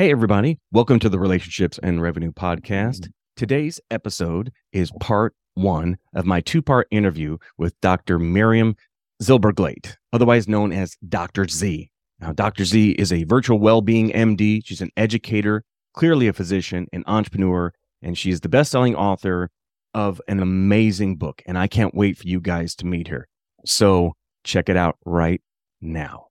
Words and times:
Hey, 0.00 0.10
everybody. 0.10 0.56
Welcome 0.72 0.98
to 1.00 1.10
the 1.10 1.18
Relationships 1.18 1.78
and 1.82 2.00
Revenue 2.00 2.32
Podcast. 2.32 3.10
Today's 3.36 3.78
episode 3.90 4.50
is 4.72 4.90
part 4.98 5.34
one 5.52 5.98
of 6.14 6.24
my 6.24 6.40
two 6.40 6.62
part 6.62 6.88
interview 6.90 7.36
with 7.58 7.78
Dr. 7.82 8.18
Miriam 8.18 8.76
Zylberglait, 9.22 9.96
otherwise 10.14 10.48
known 10.48 10.72
as 10.72 10.96
Dr. 11.06 11.46
Z. 11.46 11.90
Now, 12.18 12.32
Dr. 12.32 12.64
Z 12.64 12.92
is 12.92 13.12
a 13.12 13.24
virtual 13.24 13.58
well 13.58 13.82
being 13.82 14.08
MD. 14.08 14.62
She's 14.64 14.80
an 14.80 14.88
educator, 14.96 15.64
clearly 15.92 16.28
a 16.28 16.32
physician, 16.32 16.86
an 16.94 17.04
entrepreneur, 17.06 17.70
and 18.00 18.16
she 18.16 18.30
is 18.30 18.40
the 18.40 18.48
best 18.48 18.70
selling 18.70 18.96
author 18.96 19.50
of 19.92 20.18
an 20.28 20.40
amazing 20.40 21.16
book. 21.16 21.42
And 21.44 21.58
I 21.58 21.66
can't 21.66 21.94
wait 21.94 22.16
for 22.16 22.26
you 22.26 22.40
guys 22.40 22.74
to 22.76 22.86
meet 22.86 23.08
her. 23.08 23.28
So 23.66 24.14
check 24.44 24.70
it 24.70 24.78
out 24.78 24.96
right 25.04 25.42
now. 25.82 26.28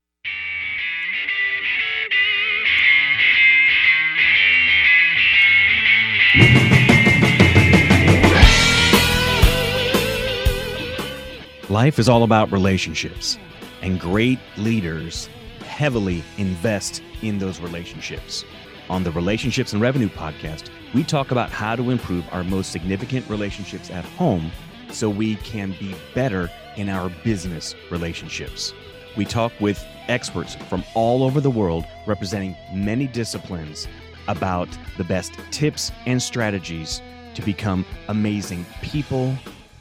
Life 11.70 12.00
is 12.00 12.10
all 12.10 12.24
about 12.24 12.52
relationships, 12.52 13.38
and 13.84 14.00
great 14.00 14.40
leaders 14.58 15.30
heavily 15.64 16.24
invest 16.40 17.04
in 17.22 17.38
those 17.38 17.60
relationships. 17.60 18.44
On 18.90 19.04
the 19.04 19.12
Relationships 19.12 19.72
and 19.72 19.80
Revenue 19.80 20.10
podcast, 20.10 20.70
we 20.96 21.04
talk 21.04 21.30
about 21.30 21.52
how 21.52 21.76
to 21.76 21.92
improve 21.92 22.26
our 22.32 22.44
most 22.44 22.72
significant 22.72 23.30
relationships 23.30 23.92
at 23.92 24.04
home 24.04 24.52
so 24.90 25.12
we 25.12 25.36
can 25.36 25.76
be 25.80 25.94
better 26.16 26.50
in 26.76 26.90
our 26.90 27.12
business 27.24 27.76
relationships. 27.92 28.74
We 29.16 29.26
talk 29.26 29.52
with 29.60 29.86
experts 30.08 30.56
from 30.56 30.84
all 30.96 31.22
over 31.22 31.40
the 31.40 31.52
world 31.52 31.86
representing 32.08 32.56
many 32.74 33.06
disciplines 33.06 33.88
about 34.28 34.68
the 34.98 35.04
best 35.04 35.34
tips 35.52 35.92
and 36.08 36.20
strategies 36.20 37.00
to 37.36 37.44
become 37.44 37.86
amazing 38.08 38.66
people 38.82 39.38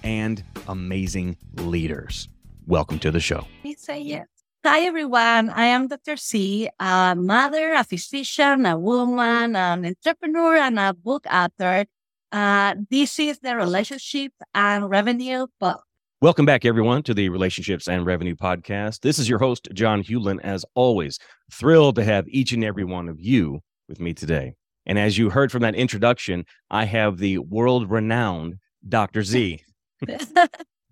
and 0.08 0.42
amazing 0.68 1.36
leaders. 1.56 2.30
Welcome 2.66 2.98
to 3.00 3.10
the 3.10 3.20
show. 3.20 3.46
Please 3.60 3.82
say 3.82 4.00
yes. 4.00 4.26
Hi, 4.64 4.80
everyone. 4.86 5.50
I 5.50 5.66
am 5.66 5.86
Dr. 5.86 6.16
Z, 6.16 6.70
a 6.80 7.14
mother, 7.14 7.74
a 7.74 7.84
physician, 7.84 8.64
a 8.64 8.78
woman, 8.78 9.54
an 9.54 9.84
entrepreneur, 9.84 10.56
and 10.56 10.78
a 10.78 10.94
book 10.94 11.26
author. 11.30 11.84
Uh, 12.32 12.74
this 12.88 13.18
is 13.18 13.38
the 13.40 13.54
Relationship 13.54 14.32
and 14.54 14.88
Revenue 14.88 15.46
book. 15.60 15.84
Welcome 16.22 16.46
back, 16.46 16.64
everyone, 16.64 17.02
to 17.02 17.12
the 17.12 17.28
Relationships 17.28 17.86
and 17.86 18.06
Revenue 18.06 18.34
Podcast. 18.34 19.00
This 19.00 19.18
is 19.18 19.28
your 19.28 19.38
host, 19.38 19.68
John 19.74 20.02
Hewlin. 20.02 20.40
As 20.42 20.64
always, 20.74 21.18
thrilled 21.52 21.96
to 21.96 22.04
have 22.04 22.26
each 22.28 22.52
and 22.52 22.64
every 22.64 22.84
one 22.84 23.10
of 23.10 23.20
you 23.20 23.60
with 23.90 24.00
me 24.00 24.14
today. 24.14 24.54
And 24.86 24.98
as 24.98 25.18
you 25.18 25.28
heard 25.28 25.52
from 25.52 25.60
that 25.60 25.74
introduction, 25.74 26.46
I 26.70 26.86
have 26.86 27.18
the 27.18 27.36
world 27.38 27.90
renowned 27.90 28.54
Dr. 28.88 29.22
Z. 29.22 29.60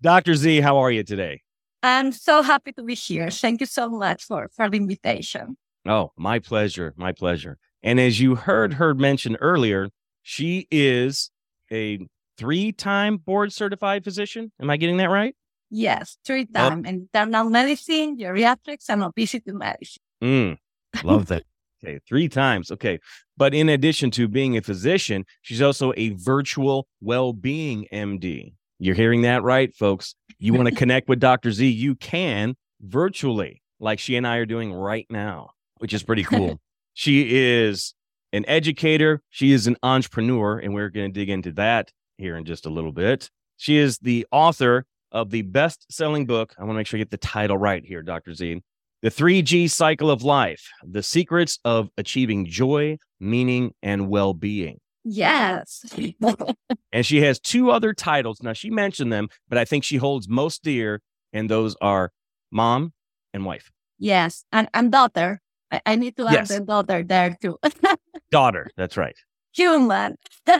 Dr. 0.01 0.35
Z, 0.35 0.61
how 0.61 0.77
are 0.77 0.91
you 0.91 1.03
today? 1.03 1.41
I'm 1.83 2.11
so 2.11 2.41
happy 2.41 2.71
to 2.73 2.83
be 2.83 2.95
here. 2.95 3.29
Thank 3.29 3.61
you 3.61 3.67
so 3.67 3.89
much 3.89 4.23
for, 4.25 4.49
for 4.55 4.69
the 4.69 4.77
invitation. 4.77 5.57
Oh, 5.87 6.11
my 6.17 6.39
pleasure. 6.39 6.93
My 6.97 7.11
pleasure. 7.11 7.57
And 7.83 7.99
as 7.99 8.19
you 8.19 8.35
heard 8.35 8.73
her 8.73 8.93
mention 8.93 9.37
earlier, 9.37 9.89
she 10.21 10.67
is 10.71 11.31
a 11.71 11.99
three 12.37 12.71
time 12.71 13.17
board 13.17 13.53
certified 13.53 14.03
physician. 14.03 14.51
Am 14.59 14.69
I 14.69 14.77
getting 14.77 14.97
that 14.97 15.09
right? 15.09 15.35
Yes, 15.69 16.17
three 16.25 16.45
time 16.45 16.83
oh. 16.85 16.89
internal 16.89 17.49
medicine, 17.49 18.17
geriatrics, 18.17 18.89
and 18.89 19.03
obesity 19.03 19.51
medicine. 19.51 20.03
Mm, 20.23 20.57
love 21.03 21.27
that. 21.27 21.43
Okay, 21.85 21.99
three 22.09 22.27
times. 22.27 22.71
Okay. 22.71 22.97
But 23.37 23.53
in 23.53 23.69
addition 23.69 24.09
to 24.09 24.27
being 24.27 24.57
a 24.57 24.63
physician, 24.63 25.25
she's 25.43 25.61
also 25.61 25.93
a 25.95 26.09
virtual 26.15 26.87
well 27.01 27.33
being 27.33 27.85
MD. 27.93 28.53
You're 28.79 28.95
hearing 28.95 29.23
that 29.23 29.43
right, 29.43 29.73
folks. 29.75 30.15
You 30.39 30.53
want 30.53 30.69
to 30.69 30.75
connect 30.83 31.09
with 31.09 31.19
Dr. 31.19 31.51
Z, 31.51 31.67
you 31.67 31.95
can 31.95 32.55
virtually, 32.81 33.61
like 33.79 33.99
she 33.99 34.15
and 34.15 34.27
I 34.27 34.37
are 34.37 34.45
doing 34.45 34.73
right 34.73 35.05
now, 35.09 35.51
which 35.77 35.93
is 35.93 36.03
pretty 36.03 36.23
cool. 36.23 36.59
she 36.93 37.35
is 37.35 37.93
an 38.33 38.45
educator, 38.47 39.21
she 39.29 39.51
is 39.51 39.67
an 39.67 39.77
entrepreneur, 39.83 40.59
and 40.59 40.73
we're 40.73 40.89
going 40.89 41.11
to 41.11 41.19
dig 41.19 41.29
into 41.29 41.51
that 41.53 41.91
here 42.17 42.35
in 42.37 42.45
just 42.45 42.65
a 42.65 42.69
little 42.69 42.91
bit. 42.91 43.29
She 43.57 43.77
is 43.77 43.97
the 43.99 44.27
author 44.31 44.85
of 45.11 45.31
the 45.31 45.41
best 45.41 45.91
selling 45.91 46.25
book. 46.25 46.53
I 46.57 46.63
want 46.63 46.71
to 46.71 46.77
make 46.77 46.87
sure 46.87 46.97
I 46.97 47.01
get 47.01 47.11
the 47.11 47.17
title 47.17 47.57
right 47.57 47.83
here, 47.83 48.03
Dr. 48.03 48.33
Z. 48.33 48.61
The 49.01 49.09
3G 49.09 49.69
cycle 49.69 50.09
of 50.09 50.23
life, 50.23 50.69
the 50.83 51.03
secrets 51.03 51.59
of 51.63 51.89
achieving 51.97 52.45
joy, 52.45 52.97
meaning, 53.19 53.73
and 53.83 54.09
well 54.09 54.33
being. 54.33 54.79
Yes. 55.09 55.85
and 56.91 57.05
she 57.05 57.21
has 57.21 57.39
two 57.39 57.71
other 57.71 57.93
titles. 57.93 58.43
Now, 58.43 58.51
she 58.51 58.69
mentioned 58.69 59.11
them, 59.11 59.29
but 59.47 59.57
I 59.57 59.63
think 59.63 59.85
she 59.85 59.95
holds 59.95 60.27
most 60.27 60.63
dear, 60.63 61.01
and 61.31 61.49
those 61.49 61.77
are 61.81 62.11
mom 62.51 62.91
and 63.33 63.45
wife. 63.45 63.71
Yes. 63.97 64.43
And, 64.51 64.67
and 64.73 64.91
daughter. 64.91 65.41
I, 65.71 65.81
I 65.85 65.95
need 65.95 66.17
to 66.17 66.27
add 66.27 66.33
yes. 66.33 66.47
the 66.49 66.59
daughter 66.59 67.03
there 67.03 67.37
too. 67.41 67.57
daughter. 68.31 68.69
That's 68.75 68.97
right. 68.97 69.15
Human. 69.53 70.17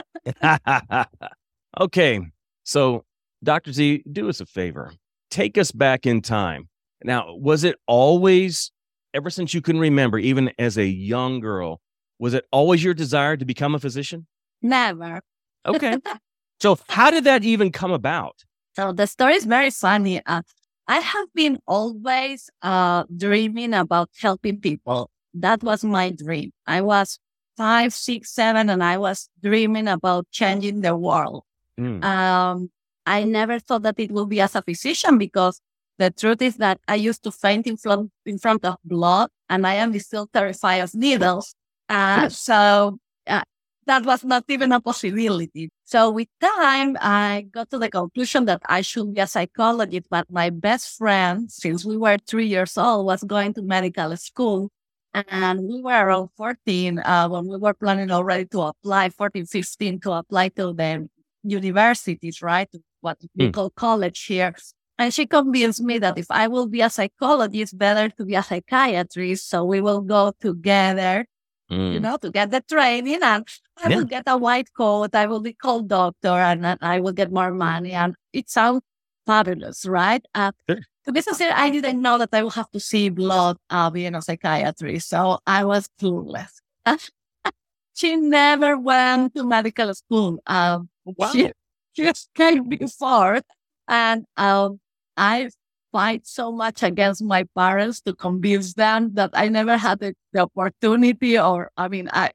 okay. 1.80 2.20
So, 2.64 3.04
Dr. 3.44 3.72
Z, 3.72 4.02
do 4.10 4.30
us 4.30 4.40
a 4.40 4.46
favor. 4.46 4.92
Take 5.30 5.58
us 5.58 5.72
back 5.72 6.06
in 6.06 6.22
time. 6.22 6.70
Now, 7.04 7.34
was 7.34 7.64
it 7.64 7.76
always, 7.86 8.72
ever 9.12 9.28
since 9.28 9.52
you 9.52 9.60
can 9.60 9.78
remember, 9.78 10.18
even 10.18 10.52
as 10.58 10.78
a 10.78 10.86
young 10.86 11.40
girl, 11.40 11.82
was 12.18 12.32
it 12.32 12.46
always 12.50 12.82
your 12.82 12.94
desire 12.94 13.36
to 13.36 13.44
become 13.44 13.74
a 13.74 13.78
physician? 13.78 14.26
Never. 14.62 15.20
Okay. 15.66 15.96
so 16.60 16.78
how 16.88 17.10
did 17.10 17.24
that 17.24 17.44
even 17.44 17.72
come 17.72 17.92
about? 17.92 18.36
So 18.74 18.92
the 18.92 19.06
story 19.06 19.34
is 19.34 19.44
very 19.44 19.70
funny. 19.70 20.22
Uh, 20.24 20.42
I 20.86 20.98
have 20.98 21.28
been 21.34 21.58
always 21.66 22.48
uh, 22.62 23.04
dreaming 23.14 23.74
about 23.74 24.10
helping 24.20 24.60
people. 24.60 25.10
That 25.34 25.62
was 25.62 25.84
my 25.84 26.10
dream. 26.10 26.52
I 26.66 26.80
was 26.80 27.18
five, 27.56 27.92
six, 27.92 28.32
seven, 28.32 28.70
and 28.70 28.82
I 28.82 28.96
was 28.96 29.28
dreaming 29.42 29.88
about 29.88 30.26
changing 30.30 30.80
the 30.80 30.96
world. 30.96 31.44
Mm. 31.78 32.02
Um, 32.04 32.70
I 33.04 33.24
never 33.24 33.58
thought 33.58 33.82
that 33.82 33.98
it 33.98 34.12
would 34.12 34.28
be 34.28 34.40
as 34.40 34.54
a 34.54 34.62
physician 34.62 35.18
because 35.18 35.60
the 35.98 36.10
truth 36.10 36.40
is 36.40 36.56
that 36.56 36.78
I 36.86 36.94
used 36.94 37.24
to 37.24 37.32
faint 37.32 37.66
in 37.66 37.76
front, 37.76 38.10
in 38.24 38.38
front 38.38 38.64
of 38.64 38.76
blood 38.84 39.30
and 39.50 39.66
I 39.66 39.74
am 39.74 39.98
still 39.98 40.28
terrified 40.32 40.78
of 40.78 40.94
needles. 40.94 41.54
Uh, 41.88 42.28
so 42.28 42.98
that 43.88 44.04
was 44.04 44.22
not 44.22 44.44
even 44.48 44.70
a 44.70 44.80
possibility. 44.80 45.70
So 45.84 46.10
with 46.10 46.28
time, 46.40 46.96
I 47.00 47.46
got 47.50 47.70
to 47.70 47.78
the 47.78 47.88
conclusion 47.88 48.44
that 48.44 48.60
I 48.66 48.82
should 48.82 49.14
be 49.14 49.20
a 49.20 49.26
psychologist, 49.26 50.08
but 50.10 50.30
my 50.30 50.50
best 50.50 50.98
friend, 50.98 51.50
since 51.50 51.84
we 51.84 51.96
were 51.96 52.18
three 52.18 52.46
years 52.46 52.76
old, 52.76 53.06
was 53.06 53.24
going 53.24 53.54
to 53.54 53.62
medical 53.62 54.14
school. 54.18 54.70
And 55.14 55.62
we 55.62 55.80
were 55.80 56.06
around 56.06 56.28
14 56.36 56.98
uh, 56.98 57.28
when 57.28 57.46
we 57.48 57.56
were 57.56 57.72
planning 57.72 58.10
already 58.10 58.44
to 58.52 58.60
apply, 58.60 59.08
14, 59.08 59.46
15, 59.46 60.00
to 60.00 60.12
apply 60.12 60.48
to 60.50 60.74
the 60.74 61.08
universities, 61.42 62.42
right? 62.42 62.68
What 63.00 63.16
we 63.34 63.48
mm. 63.48 63.54
call 63.54 63.70
college 63.70 64.22
here. 64.26 64.54
And 64.98 65.14
she 65.14 65.26
convinced 65.26 65.80
me 65.80 65.98
that 65.98 66.18
if 66.18 66.26
I 66.28 66.46
will 66.48 66.68
be 66.68 66.82
a 66.82 66.90
psychologist, 66.90 67.78
better 67.78 68.10
to 68.16 68.24
be 68.26 68.34
a 68.34 68.42
psychiatrist. 68.42 69.48
So 69.48 69.64
we 69.64 69.80
will 69.80 70.02
go 70.02 70.32
together 70.38 71.24
mm. 71.70 71.94
you 71.94 72.00
know, 72.00 72.16
to 72.16 72.30
get 72.30 72.50
the 72.50 72.60
training 72.60 73.20
and 73.22 73.46
I 73.82 73.90
yeah. 73.90 73.96
will 73.96 74.04
get 74.04 74.24
a 74.26 74.36
white 74.36 74.72
coat. 74.74 75.14
I 75.14 75.26
will 75.26 75.40
be 75.40 75.52
called 75.52 75.88
doctor 75.88 76.28
and, 76.28 76.64
and 76.64 76.78
I 76.82 77.00
will 77.00 77.12
get 77.12 77.32
more 77.32 77.52
money. 77.52 77.92
And 77.92 78.14
it 78.32 78.50
sounds 78.50 78.82
fabulous, 79.26 79.86
right? 79.86 80.24
Uh, 80.34 80.52
sure. 80.68 80.80
To 81.04 81.12
be 81.12 81.20
sincere, 81.20 81.52
I 81.54 81.70
didn't 81.70 82.02
know 82.02 82.18
that 82.18 82.30
I 82.32 82.42
would 82.42 82.54
have 82.54 82.70
to 82.72 82.80
see 82.80 83.08
blood 83.08 83.56
uh, 83.70 83.88
being 83.90 84.14
a 84.14 84.22
psychiatrist. 84.22 85.08
So 85.08 85.38
I 85.46 85.64
was 85.64 85.88
clueless. 86.00 86.60
she 87.94 88.16
never 88.16 88.76
went 88.76 89.34
to 89.34 89.44
medical 89.44 89.94
school. 89.94 90.38
Um, 90.46 90.88
wow. 91.04 91.30
She 91.32 91.52
just 91.96 92.28
came 92.34 92.68
before. 92.68 93.40
And 93.86 94.26
um, 94.36 94.80
I 95.16 95.50
fight 95.92 96.26
so 96.26 96.52
much 96.52 96.82
against 96.82 97.22
my 97.22 97.44
parents 97.56 98.00
to 98.02 98.14
convince 98.14 98.74
them 98.74 99.14
that 99.14 99.30
I 99.32 99.48
never 99.48 99.76
had 99.76 100.00
the, 100.00 100.14
the 100.32 100.40
opportunity 100.40 101.38
or 101.38 101.70
I 101.76 101.88
mean 101.88 102.08
I 102.12 102.30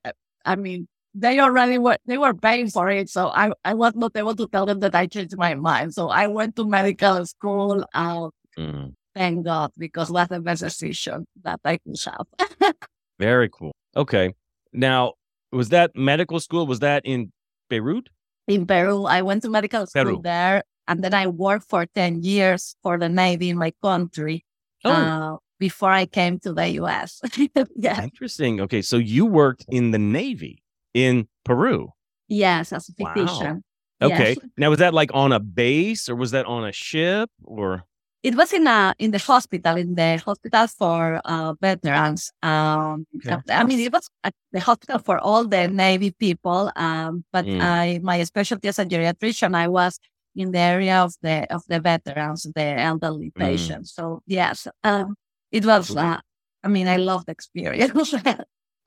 I 0.46 0.56
mean 0.56 0.88
they 1.16 1.40
already 1.40 1.78
were 1.78 1.98
they 2.06 2.18
were 2.18 2.34
paying 2.34 2.70
for 2.70 2.90
it 2.90 3.10
so 3.10 3.28
I, 3.28 3.52
I 3.64 3.74
was 3.74 3.94
not 3.96 4.16
able 4.16 4.36
to 4.36 4.48
tell 4.48 4.66
them 4.66 4.80
that 4.80 4.96
I 4.96 5.08
changed 5.08 5.38
my 5.38 5.54
mind 5.56 5.94
so 5.94 6.10
I 6.10 6.28
went 6.28 6.56
to 6.56 6.68
medical 6.68 7.26
school 7.26 7.86
uh, 7.94 8.30
mm. 8.58 8.94
thank 9.16 9.46
God 9.46 9.72
because 9.78 10.10
that's 10.10 10.30
the 10.30 10.40
best 10.40 10.64
decision 10.64 11.26
that 11.44 11.60
I 11.64 11.78
could 11.78 11.98
have 12.06 12.76
very 13.20 13.50
cool 13.50 13.74
okay 13.96 14.34
now 14.72 15.14
was 15.52 15.70
that 15.70 15.96
medical 15.96 16.40
school 16.40 16.66
was 16.66 16.80
that 16.80 17.04
in 17.06 17.32
Beirut 17.70 18.10
in 18.48 18.66
Peru 18.66 19.06
I 19.06 19.22
went 19.22 19.44
to 19.44 19.50
medical 19.50 19.86
school 19.86 20.04
Peru. 20.04 20.22
there 20.24 20.64
and 20.88 21.04
then 21.04 21.14
I 21.14 21.28
worked 21.28 21.70
for 21.70 21.86
10 21.86 22.24
years 22.24 22.76
for 22.84 22.98
the 22.98 23.10
Navy 23.10 23.50
in 23.50 23.58
my 23.58 23.74
country. 23.82 24.46
Oh. 24.84 24.92
Uh, 24.92 25.38
before 25.60 25.92
I 25.92 26.06
came 26.06 26.40
to 26.40 26.52
the 26.52 26.68
US. 26.82 27.22
yeah. 27.78 28.04
Interesting. 28.04 28.60
Okay. 28.60 28.82
So 28.82 28.98
you 28.98 29.26
worked 29.26 29.66
in 29.70 29.92
the 29.92 30.00
Navy 30.00 30.63
in 30.94 31.28
Peru. 31.44 31.90
Yes, 32.28 32.74
as 32.74 32.90
a 32.90 32.94
physician. 32.94 33.64
Wow. 34.02 34.08
Okay. 34.08 34.30
Yes. 34.30 34.38
Now 34.58 34.70
was 34.70 34.80
that 34.80 34.94
like 34.94 35.12
on 35.14 35.32
a 35.32 35.40
base 35.40 36.10
or 36.10 36.16
was 36.16 36.32
that 36.32 36.46
on 36.46 36.66
a 36.66 36.72
ship 36.72 37.30
or 37.44 37.84
it 38.24 38.36
was 38.36 38.54
in 38.54 38.68
a 38.68 38.96
in 39.00 39.12
the 39.12 39.20
hospital 39.20 39.76
in 39.76 39.96
the 39.96 40.18
hospital 40.18 40.68
for 40.68 41.22
uh, 41.26 41.54
veterans. 41.62 42.32
Um, 42.42 43.06
okay. 43.18 43.38
I 43.50 43.64
mean, 43.66 43.80
it 43.80 43.92
was 43.92 44.10
the 44.52 44.62
hospital 44.62 45.00
for 45.00 45.20
all 45.20 45.46
the 45.46 45.68
Navy 45.68 46.12
people. 46.12 46.72
Um, 46.76 47.26
but 47.34 47.46
mm. 47.46 47.62
I 47.62 48.00
my 48.02 48.24
specialty 48.24 48.70
as 48.70 48.80
a 48.80 48.86
geriatrician, 48.86 49.56
I 49.56 49.68
was 49.68 50.00
in 50.36 50.52
the 50.52 50.60
area 50.60 51.02
of 51.02 51.14
the 51.22 51.54
of 51.54 51.64
the 51.68 51.82
veterans, 51.82 52.48
the 52.56 52.80
elderly 52.80 53.32
mm. 53.32 53.36
patients. 53.36 53.94
So 53.94 54.22
yes, 54.26 54.68
um, 54.84 55.16
it 55.52 55.66
was. 55.66 55.96
Uh, 55.96 56.20
I 56.64 56.70
mean, 56.70 56.88
I 56.88 56.96
loved 56.96 57.28
the 57.28 57.34
experience. 57.34 58.14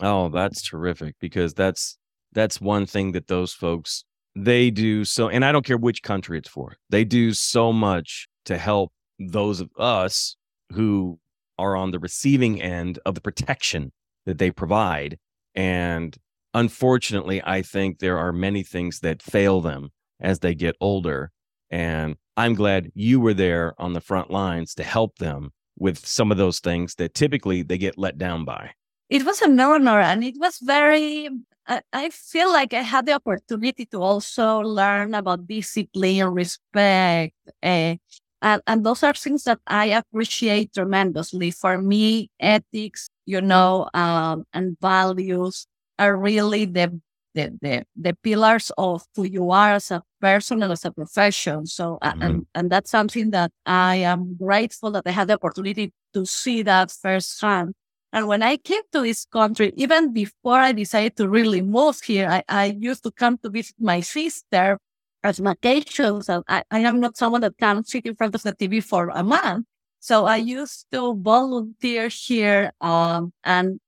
oh, 0.01 0.29
that's 0.29 0.63
terrific 0.63 1.17
because 1.21 1.55
that's 1.55 1.99
that's 2.33 2.61
one 2.61 2.87
thing 2.87 3.13
that 3.13 3.29
those 3.29 3.53
folks 3.53 4.05
they 4.37 4.71
do 4.71 5.05
so, 5.05 5.29
and 5.29 5.45
I 5.45 5.51
don't 5.51 5.65
care 5.65 5.79
which 5.79 6.03
country 6.03 6.37
it's 6.39 6.49
for. 6.49 6.77
They 6.91 7.05
do 7.05 7.33
so 7.33 7.73
much 7.73 8.29
to 8.45 8.59
help 8.59 8.93
those 9.19 9.61
of 9.61 9.71
us 9.79 10.37
who 10.73 11.19
are 11.59 11.75
on 11.75 11.91
the 11.91 11.99
receiving 11.99 12.61
end 12.61 12.99
of 13.07 13.15
the 13.15 13.21
protection 13.23 13.93
that 14.27 14.37
they 14.39 14.51
provide. 14.51 15.19
And 15.55 16.15
unfortunately, 16.53 17.43
I 17.43 17.63
think 17.63 17.99
there 17.99 18.19
are 18.19 18.33
many 18.33 18.63
things 18.63 19.01
that 19.01 19.23
fail 19.23 19.63
them 19.63 19.89
as 20.21 20.41
they 20.41 20.55
get 20.55 20.77
older. 20.83 21.31
And 21.71 22.17
I'm 22.37 22.55
glad 22.55 22.93
you 22.95 23.21
were 23.21 23.35
there 23.35 23.75
on 23.79 23.95
the 23.95 24.01
front 24.03 24.31
lines 24.31 24.75
to 24.75 24.85
help 24.85 25.17
them 25.17 25.51
with 25.79 26.07
some 26.07 26.31
of 26.31 26.37
those 26.37 26.61
things 26.61 26.95
that 26.97 27.15
typically 27.15 27.63
they 27.63 27.79
get 27.79 27.97
let 27.97 28.19
down 28.19 28.45
by. 28.45 28.73
It 29.09 29.25
was 29.25 29.41
an 29.43 29.59
honor 29.61 30.01
and 30.01 30.25
it 30.25 30.35
was 30.39 30.59
very, 30.59 31.29
I, 31.67 32.11
feel 32.11 32.53
like 32.53 32.75
I 32.75 32.83
had 32.83 33.07
the 33.07 33.13
opportunity 33.13 33.87
to 33.87 34.03
also 34.03 34.61
learn 34.61 35.15
about 35.15 35.47
discipline, 35.47 36.27
respect, 36.29 37.35
uh, 37.63 37.95
and, 38.43 38.63
and 38.67 38.85
those 38.85 39.03
are 39.03 39.15
things 39.15 39.45
that 39.45 39.61
I 39.67 39.87
appreciate 39.87 40.75
tremendously. 40.75 41.51
For 41.51 41.79
me, 41.79 42.31
ethics, 42.39 43.09
you 43.25 43.41
know, 43.41 43.89
um, 43.95 44.45
and 44.53 44.77
values 44.81 45.67
are 45.99 46.17
really 46.17 46.65
the, 46.67 47.01
the, 47.35 47.57
the, 47.63 47.85
the, 47.97 48.15
pillars 48.23 48.71
of 48.77 49.05
who 49.15 49.25
you 49.25 49.51
are 49.51 49.75
as 49.75 49.91
a 49.91 50.03
person 50.21 50.63
and 50.63 50.73
as 50.73 50.85
a 50.85 50.91
profession. 50.91 51.67
So, 51.67 51.99
mm-hmm. 52.03 52.23
and, 52.23 52.47
and 52.55 52.71
that's 52.71 52.91
something 52.91 53.31
that 53.31 53.53
I 53.65 53.97
am 53.97 54.37
grateful 54.37 54.91
that 54.93 55.05
I 55.07 55.11
had 55.11 55.29
the 55.29 55.35
opportunity 55.35 55.93
to 56.13 56.27
see 56.27 56.63
that 56.63 56.91
firsthand. 56.91 57.75
And 58.17 58.29
when 58.29 58.43
I 58.43 58.57
came 58.57 58.81
to 58.93 59.03
this 59.03 59.27
country, 59.27 59.75
even 59.77 60.15
before 60.15 60.59
I 60.59 60.73
decided 60.73 61.17
to 61.19 61.29
really 61.29 61.61
move 61.61 62.01
here, 62.01 62.27
I, 62.27 62.43
I 62.49 62.65
used 62.81 63.03
to 63.03 63.11
come 63.11 63.37
to 63.43 63.51
visit 63.51 63.75
my 63.79 64.01
sister 64.01 64.79
as 65.23 65.39
vacations. 65.39 66.31
I, 66.31 66.41
I 66.49 66.79
am 66.79 66.99
not 66.99 67.19
someone 67.19 67.43
that 67.43 67.59
can 67.59 67.85
sit 67.85 68.07
in 68.07 68.17
front 68.17 68.35
of 68.35 68.43
the 68.43 68.55
TV 68.55 68.83
for 68.83 69.11
a 69.11 69.23
month. 69.23 69.67
So 70.01 70.25
I 70.25 70.37
used 70.37 70.87
to 70.93 71.15
volunteer 71.17 72.09
here, 72.09 72.73
um, 72.81 73.35
and 73.45 73.81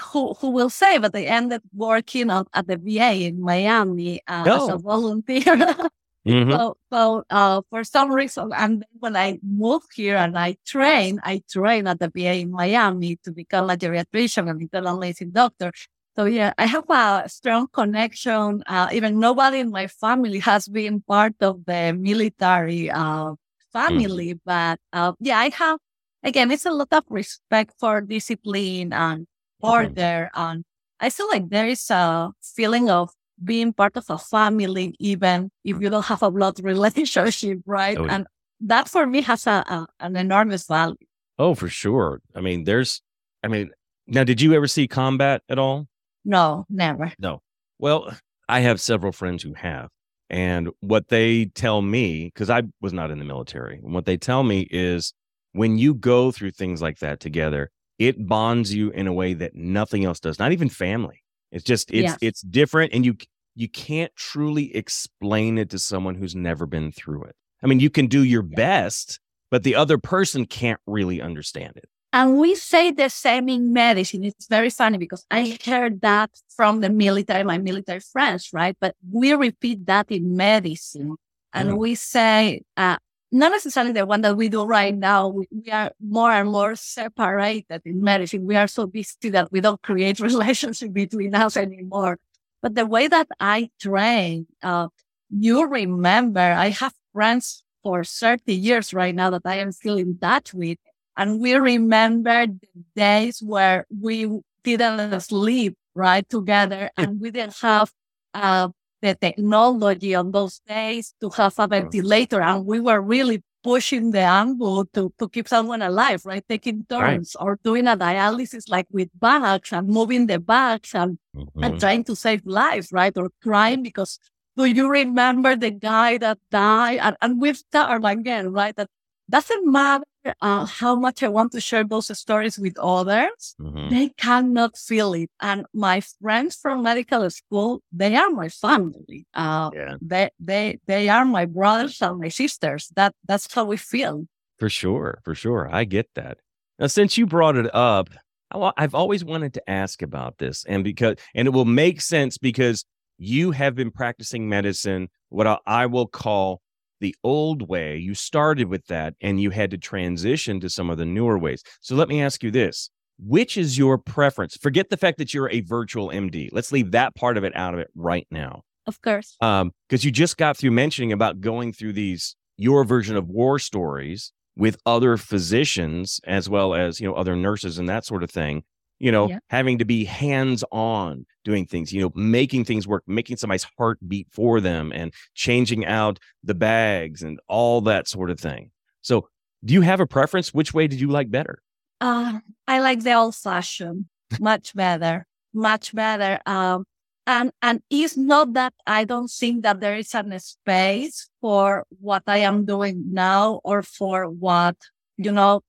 who, 0.00 0.32
who 0.32 0.48
will 0.48 0.70
say, 0.70 0.96
but 0.96 1.14
I 1.14 1.24
ended 1.24 1.60
working 1.74 2.30
on, 2.30 2.46
at 2.54 2.66
the 2.66 2.78
VA 2.78 3.26
in 3.26 3.38
Miami 3.38 4.22
uh, 4.26 4.44
oh. 4.46 4.64
as 4.64 4.68
a 4.70 4.72
oh. 4.72 4.78
volunteer. 4.78 5.76
mm-hmm. 6.26 6.50
So, 6.50 6.76
so 6.92 7.24
uh, 7.30 7.62
for 7.70 7.84
some 7.84 8.12
reason, 8.12 8.52
and 8.54 8.84
when 8.98 9.16
I 9.16 9.38
moved 9.42 9.92
here 9.94 10.16
and 10.16 10.38
I 10.38 10.56
train, 10.66 11.20
I 11.22 11.42
train 11.50 11.86
at 11.86 11.98
the 12.00 12.10
VA 12.14 12.36
in 12.40 12.50
Miami 12.50 13.16
to 13.24 13.32
become 13.32 13.70
a 13.70 13.76
geriatrician 13.76 14.48
and 14.50 14.60
internal 14.60 14.98
medicine 14.98 15.32
doctor. 15.32 15.72
So 16.16 16.26
yeah, 16.26 16.52
I 16.56 16.66
have 16.66 16.88
a 16.88 17.28
strong 17.28 17.66
connection. 17.72 18.62
Uh, 18.66 18.88
even 18.92 19.18
nobody 19.18 19.58
in 19.58 19.70
my 19.70 19.88
family 19.88 20.38
has 20.38 20.68
been 20.68 21.02
part 21.02 21.34
of 21.40 21.64
the 21.66 21.92
military 21.92 22.88
uh, 22.88 23.34
family, 23.72 24.34
mm. 24.34 24.40
but 24.44 24.78
uh, 24.92 25.12
yeah, 25.20 25.38
I 25.38 25.50
have. 25.50 25.78
Again, 26.22 26.50
it's 26.50 26.64
a 26.64 26.70
lot 26.70 26.88
of 26.92 27.04
respect 27.10 27.74
for 27.78 28.00
discipline 28.00 28.94
and 28.94 29.26
order, 29.60 30.30
mm-hmm. 30.32 30.40
and 30.40 30.64
I 31.00 31.10
feel 31.10 31.28
like 31.28 31.50
there 31.50 31.66
is 31.66 31.90
a 31.90 32.30
feeling 32.40 32.88
of 32.88 33.10
being 33.42 33.72
part 33.72 33.96
of 33.96 34.04
a 34.08 34.18
family, 34.18 34.94
even 34.98 35.50
if 35.64 35.80
you 35.80 35.90
don't 35.90 36.04
have 36.04 36.22
a 36.22 36.30
blood 36.30 36.60
relationship, 36.62 37.60
right? 37.66 37.98
Oh, 37.98 38.06
and 38.06 38.26
that 38.60 38.88
for 38.88 39.06
me 39.06 39.22
has 39.22 39.46
a, 39.46 39.64
a 39.66 39.86
an 40.00 40.16
enormous 40.16 40.66
value. 40.66 40.96
Oh, 41.38 41.54
for 41.54 41.68
sure. 41.68 42.20
I 42.34 42.40
mean, 42.40 42.64
there's, 42.64 43.02
I 43.42 43.48
mean, 43.48 43.70
now, 44.06 44.24
did 44.24 44.40
you 44.40 44.54
ever 44.54 44.66
see 44.66 44.86
combat 44.86 45.42
at 45.48 45.58
all? 45.58 45.86
No, 46.24 46.64
never. 46.68 47.12
No. 47.18 47.40
Well, 47.78 48.14
I 48.48 48.60
have 48.60 48.80
several 48.80 49.12
friends 49.12 49.42
who 49.42 49.54
have. 49.54 49.88
And 50.30 50.70
what 50.80 51.08
they 51.08 51.46
tell 51.46 51.82
me, 51.82 52.26
because 52.26 52.50
I 52.50 52.62
was 52.80 52.92
not 52.92 53.10
in 53.10 53.18
the 53.18 53.24
military, 53.24 53.78
and 53.78 53.92
what 53.92 54.06
they 54.06 54.16
tell 54.16 54.42
me 54.42 54.66
is 54.70 55.12
when 55.52 55.78
you 55.78 55.94
go 55.94 56.30
through 56.30 56.52
things 56.52 56.80
like 56.80 56.98
that 56.98 57.20
together, 57.20 57.70
it 57.98 58.26
bonds 58.26 58.74
you 58.74 58.90
in 58.90 59.06
a 59.06 59.12
way 59.12 59.34
that 59.34 59.54
nothing 59.54 60.04
else 60.04 60.20
does, 60.20 60.38
not 60.38 60.52
even 60.52 60.68
family. 60.68 61.23
It's 61.54 61.64
just 61.64 61.90
it's 61.92 62.10
yes. 62.10 62.18
it's 62.20 62.40
different 62.42 62.92
and 62.92 63.06
you 63.06 63.16
you 63.54 63.68
can't 63.68 64.14
truly 64.16 64.74
explain 64.74 65.56
it 65.56 65.70
to 65.70 65.78
someone 65.78 66.16
who's 66.16 66.34
never 66.34 66.66
been 66.66 66.90
through 66.90 67.22
it. 67.22 67.36
I 67.62 67.68
mean, 67.68 67.78
you 67.78 67.90
can 67.90 68.08
do 68.08 68.24
your 68.24 68.42
best, 68.42 69.20
but 69.52 69.62
the 69.62 69.76
other 69.76 69.96
person 69.96 70.46
can't 70.46 70.80
really 70.86 71.22
understand 71.22 71.74
it. 71.76 71.88
And 72.12 72.38
we 72.38 72.56
say 72.56 72.90
the 72.90 73.08
same 73.08 73.48
in 73.48 73.72
medicine. 73.72 74.24
It's 74.24 74.48
very 74.48 74.70
funny 74.70 74.98
because 74.98 75.24
I 75.30 75.56
heard 75.64 76.00
that 76.00 76.30
from 76.56 76.80
the 76.80 76.90
military, 76.90 77.44
my 77.44 77.58
military 77.58 78.00
friends, 78.00 78.50
right? 78.52 78.76
But 78.80 78.96
we 79.10 79.32
repeat 79.32 79.86
that 79.86 80.10
in 80.10 80.36
medicine. 80.36 81.16
And 81.52 81.70
mm. 81.70 81.78
we 81.78 81.94
say, 81.94 82.62
uh, 82.76 82.98
not 83.34 83.50
necessarily 83.50 83.92
the 83.92 84.06
one 84.06 84.20
that 84.20 84.36
we 84.36 84.48
do 84.48 84.64
right 84.64 84.94
now. 84.94 85.26
We, 85.28 85.48
we, 85.50 85.70
are 85.72 85.90
more 86.00 86.30
and 86.30 86.50
more 86.50 86.76
separated 86.76 87.82
in 87.84 88.00
medicine. 88.00 88.46
We 88.46 88.54
are 88.54 88.68
so 88.68 88.86
busy 88.86 89.30
that 89.30 89.50
we 89.50 89.60
don't 89.60 89.82
create 89.82 90.20
relationship 90.30 90.92
between 90.92 91.34
us 91.34 91.56
anymore. 91.56 92.18
But 92.62 92.76
the 92.76 92.86
way 92.86 93.08
that 93.08 93.26
I 93.40 93.70
train, 93.80 94.46
uh, 94.62 94.88
you 95.30 95.66
remember, 95.66 96.40
I 96.40 96.68
have 96.70 96.94
friends 97.12 97.64
for 97.82 98.04
30 98.04 98.54
years 98.54 98.94
right 98.94 99.14
now 99.14 99.30
that 99.30 99.42
I 99.44 99.56
am 99.56 99.72
still 99.72 99.98
in 99.98 100.16
touch 100.16 100.54
with. 100.54 100.78
And 101.16 101.40
we 101.40 101.54
remember 101.54 102.46
the 102.46 102.58
days 102.94 103.42
where 103.42 103.84
we 104.00 104.28
didn't 104.62 105.20
sleep 105.20 105.76
right 105.94 106.28
together 106.28 106.90
and 106.96 107.20
we 107.20 107.32
didn't 107.32 107.56
have 107.60 107.90
uh, 108.32 108.68
the 109.04 109.14
technology 109.14 110.14
on 110.14 110.32
those 110.32 110.60
days 110.60 111.14
to 111.20 111.28
have 111.30 111.54
a 111.58 111.68
ventilator. 111.68 112.40
And 112.40 112.64
we 112.64 112.80
were 112.80 113.00
really 113.00 113.42
pushing 113.62 114.10
the 114.10 114.20
angle 114.20 114.86
to, 114.94 115.12
to 115.18 115.28
keep 115.28 115.46
someone 115.46 115.82
alive, 115.82 116.24
right? 116.24 116.44
Taking 116.48 116.86
turns 116.88 117.36
right. 117.38 117.44
or 117.44 117.58
doing 117.62 117.86
a 117.86 117.96
dialysis 117.96 118.68
like 118.68 118.86
with 118.90 119.08
bags 119.20 119.72
and 119.72 119.88
moving 119.88 120.26
the 120.26 120.38
bags 120.38 120.94
and, 120.94 121.18
mm-hmm. 121.36 121.64
and 121.64 121.80
trying 121.80 122.04
to 122.04 122.16
save 122.16 122.46
lives, 122.46 122.92
right? 122.92 123.16
Or 123.16 123.30
crying 123.42 123.82
because 123.82 124.18
do 124.56 124.64
you 124.64 124.88
remember 124.88 125.54
the 125.56 125.70
guy 125.70 126.16
that 126.18 126.38
died? 126.50 126.98
And, 127.02 127.16
and 127.20 127.40
we've 127.40 127.56
started 127.56 128.06
again, 128.06 128.52
right? 128.52 128.74
That 128.76 128.88
doesn't 129.28 129.70
matter 129.70 130.04
uh, 130.40 130.66
how 130.66 130.96
much 130.96 131.22
I 131.22 131.28
want 131.28 131.52
to 131.52 131.60
share 131.60 131.84
those 131.84 132.16
stories 132.18 132.58
with 132.58 132.78
others, 132.78 133.54
mm-hmm. 133.60 133.88
they 133.90 134.10
cannot 134.16 134.76
feel 134.76 135.14
it. 135.14 135.30
And 135.40 135.66
my 135.72 136.00
friends 136.22 136.56
from 136.56 136.82
medical 136.82 137.28
school, 137.30 137.82
they 137.92 138.16
are 138.16 138.30
my 138.30 138.48
family. 138.48 139.26
Uh, 139.34 139.70
yeah. 139.74 139.94
they, 140.00 140.30
they, 140.40 140.78
they 140.86 141.08
are 141.08 141.24
my 141.24 141.44
brothers 141.44 142.00
and 142.00 142.20
my 142.20 142.28
sisters. 142.28 142.90
That, 142.96 143.14
that's 143.26 143.52
how 143.52 143.64
we 143.64 143.76
feel. 143.76 144.26
For 144.58 144.68
sure. 144.68 145.20
For 145.24 145.34
sure. 145.34 145.68
I 145.70 145.84
get 145.84 146.08
that. 146.14 146.38
Now, 146.78 146.86
since 146.86 147.16
you 147.18 147.26
brought 147.26 147.56
it 147.56 147.72
up, 147.74 148.10
I've 148.50 148.94
always 148.94 149.24
wanted 149.24 149.54
to 149.54 149.70
ask 149.70 150.02
about 150.02 150.38
this 150.38 150.64
and 150.68 150.84
because, 150.84 151.16
and 151.34 151.48
it 151.48 151.50
will 151.50 151.64
make 151.64 152.00
sense 152.00 152.38
because 152.38 152.84
you 153.18 153.50
have 153.50 153.74
been 153.74 153.90
practicing 153.90 154.48
medicine, 154.48 155.08
what 155.28 155.60
I 155.66 155.86
will 155.86 156.06
call 156.06 156.60
the 157.00 157.14
old 157.22 157.68
way, 157.68 157.96
you 157.96 158.14
started 158.14 158.68
with 158.68 158.86
that 158.86 159.14
and 159.20 159.40
you 159.40 159.50
had 159.50 159.70
to 159.70 159.78
transition 159.78 160.60
to 160.60 160.68
some 160.68 160.90
of 160.90 160.98
the 160.98 161.04
newer 161.04 161.38
ways. 161.38 161.62
So 161.80 161.94
let 161.94 162.08
me 162.08 162.22
ask 162.22 162.42
you 162.42 162.50
this 162.50 162.90
which 163.18 163.56
is 163.56 163.78
your 163.78 163.96
preference? 163.98 164.56
Forget 164.56 164.90
the 164.90 164.96
fact 164.96 165.18
that 165.18 165.32
you're 165.32 165.50
a 165.50 165.60
virtual 165.60 166.08
MD. 166.08 166.48
Let's 166.52 166.72
leave 166.72 166.90
that 166.92 167.14
part 167.14 167.36
of 167.36 167.44
it 167.44 167.54
out 167.56 167.74
of 167.74 167.80
it 167.80 167.88
right 167.94 168.26
now. 168.30 168.62
Of 168.86 169.00
course. 169.02 169.36
Um, 169.40 169.70
because 169.88 170.04
you 170.04 170.10
just 170.10 170.36
got 170.36 170.56
through 170.56 170.72
mentioning 170.72 171.12
about 171.12 171.40
going 171.40 171.72
through 171.72 171.92
these 171.94 172.36
your 172.56 172.84
version 172.84 173.16
of 173.16 173.28
war 173.28 173.58
stories 173.58 174.32
with 174.56 174.76
other 174.86 175.16
physicians 175.16 176.20
as 176.26 176.48
well 176.48 176.74
as 176.74 177.00
you 177.00 177.08
know 177.08 177.14
other 177.14 177.34
nurses 177.34 177.78
and 177.78 177.88
that 177.88 178.04
sort 178.04 178.22
of 178.22 178.30
thing 178.30 178.62
you 179.04 179.12
know, 179.12 179.28
yeah. 179.28 179.38
having 179.50 179.76
to 179.76 179.84
be 179.84 180.02
hands 180.02 180.64
on 180.72 181.26
doing 181.44 181.66
things, 181.66 181.92
you 181.92 182.00
know, 182.00 182.10
making 182.14 182.64
things 182.64 182.88
work, 182.88 183.02
making 183.06 183.36
somebody's 183.36 183.66
heart 183.76 183.98
beat 184.08 184.26
for 184.32 184.62
them 184.62 184.92
and 184.94 185.12
changing 185.34 185.84
out 185.84 186.18
the 186.42 186.54
bags 186.54 187.22
and 187.22 187.38
all 187.46 187.82
that 187.82 188.08
sort 188.08 188.30
of 188.30 188.40
thing. 188.40 188.70
So, 189.02 189.28
do 189.62 189.74
you 189.74 189.82
have 189.82 190.00
a 190.00 190.06
preference? 190.06 190.54
Which 190.54 190.72
way 190.72 190.86
did 190.86 191.02
you 191.02 191.08
like 191.08 191.30
better? 191.30 191.60
Uh, 192.00 192.40
I 192.66 192.80
like 192.80 193.02
the 193.02 193.12
old 193.12 193.34
fashioned, 193.34 194.06
much 194.40 194.74
better, 194.74 195.26
much 195.52 195.94
better. 195.94 196.40
Um, 196.46 196.86
and, 197.26 197.52
and 197.60 197.82
it's 197.90 198.16
not 198.16 198.54
that 198.54 198.72
I 198.86 199.04
don't 199.04 199.30
think 199.30 199.64
that 199.64 199.80
there 199.80 199.96
is 199.96 200.14
a 200.14 200.40
space 200.40 201.28
for 201.42 201.84
what 202.00 202.22
I 202.26 202.38
am 202.38 202.64
doing 202.64 203.04
now 203.12 203.60
or 203.64 203.82
for 203.82 204.30
what, 204.30 204.76
you 205.18 205.30
know, 205.30 205.60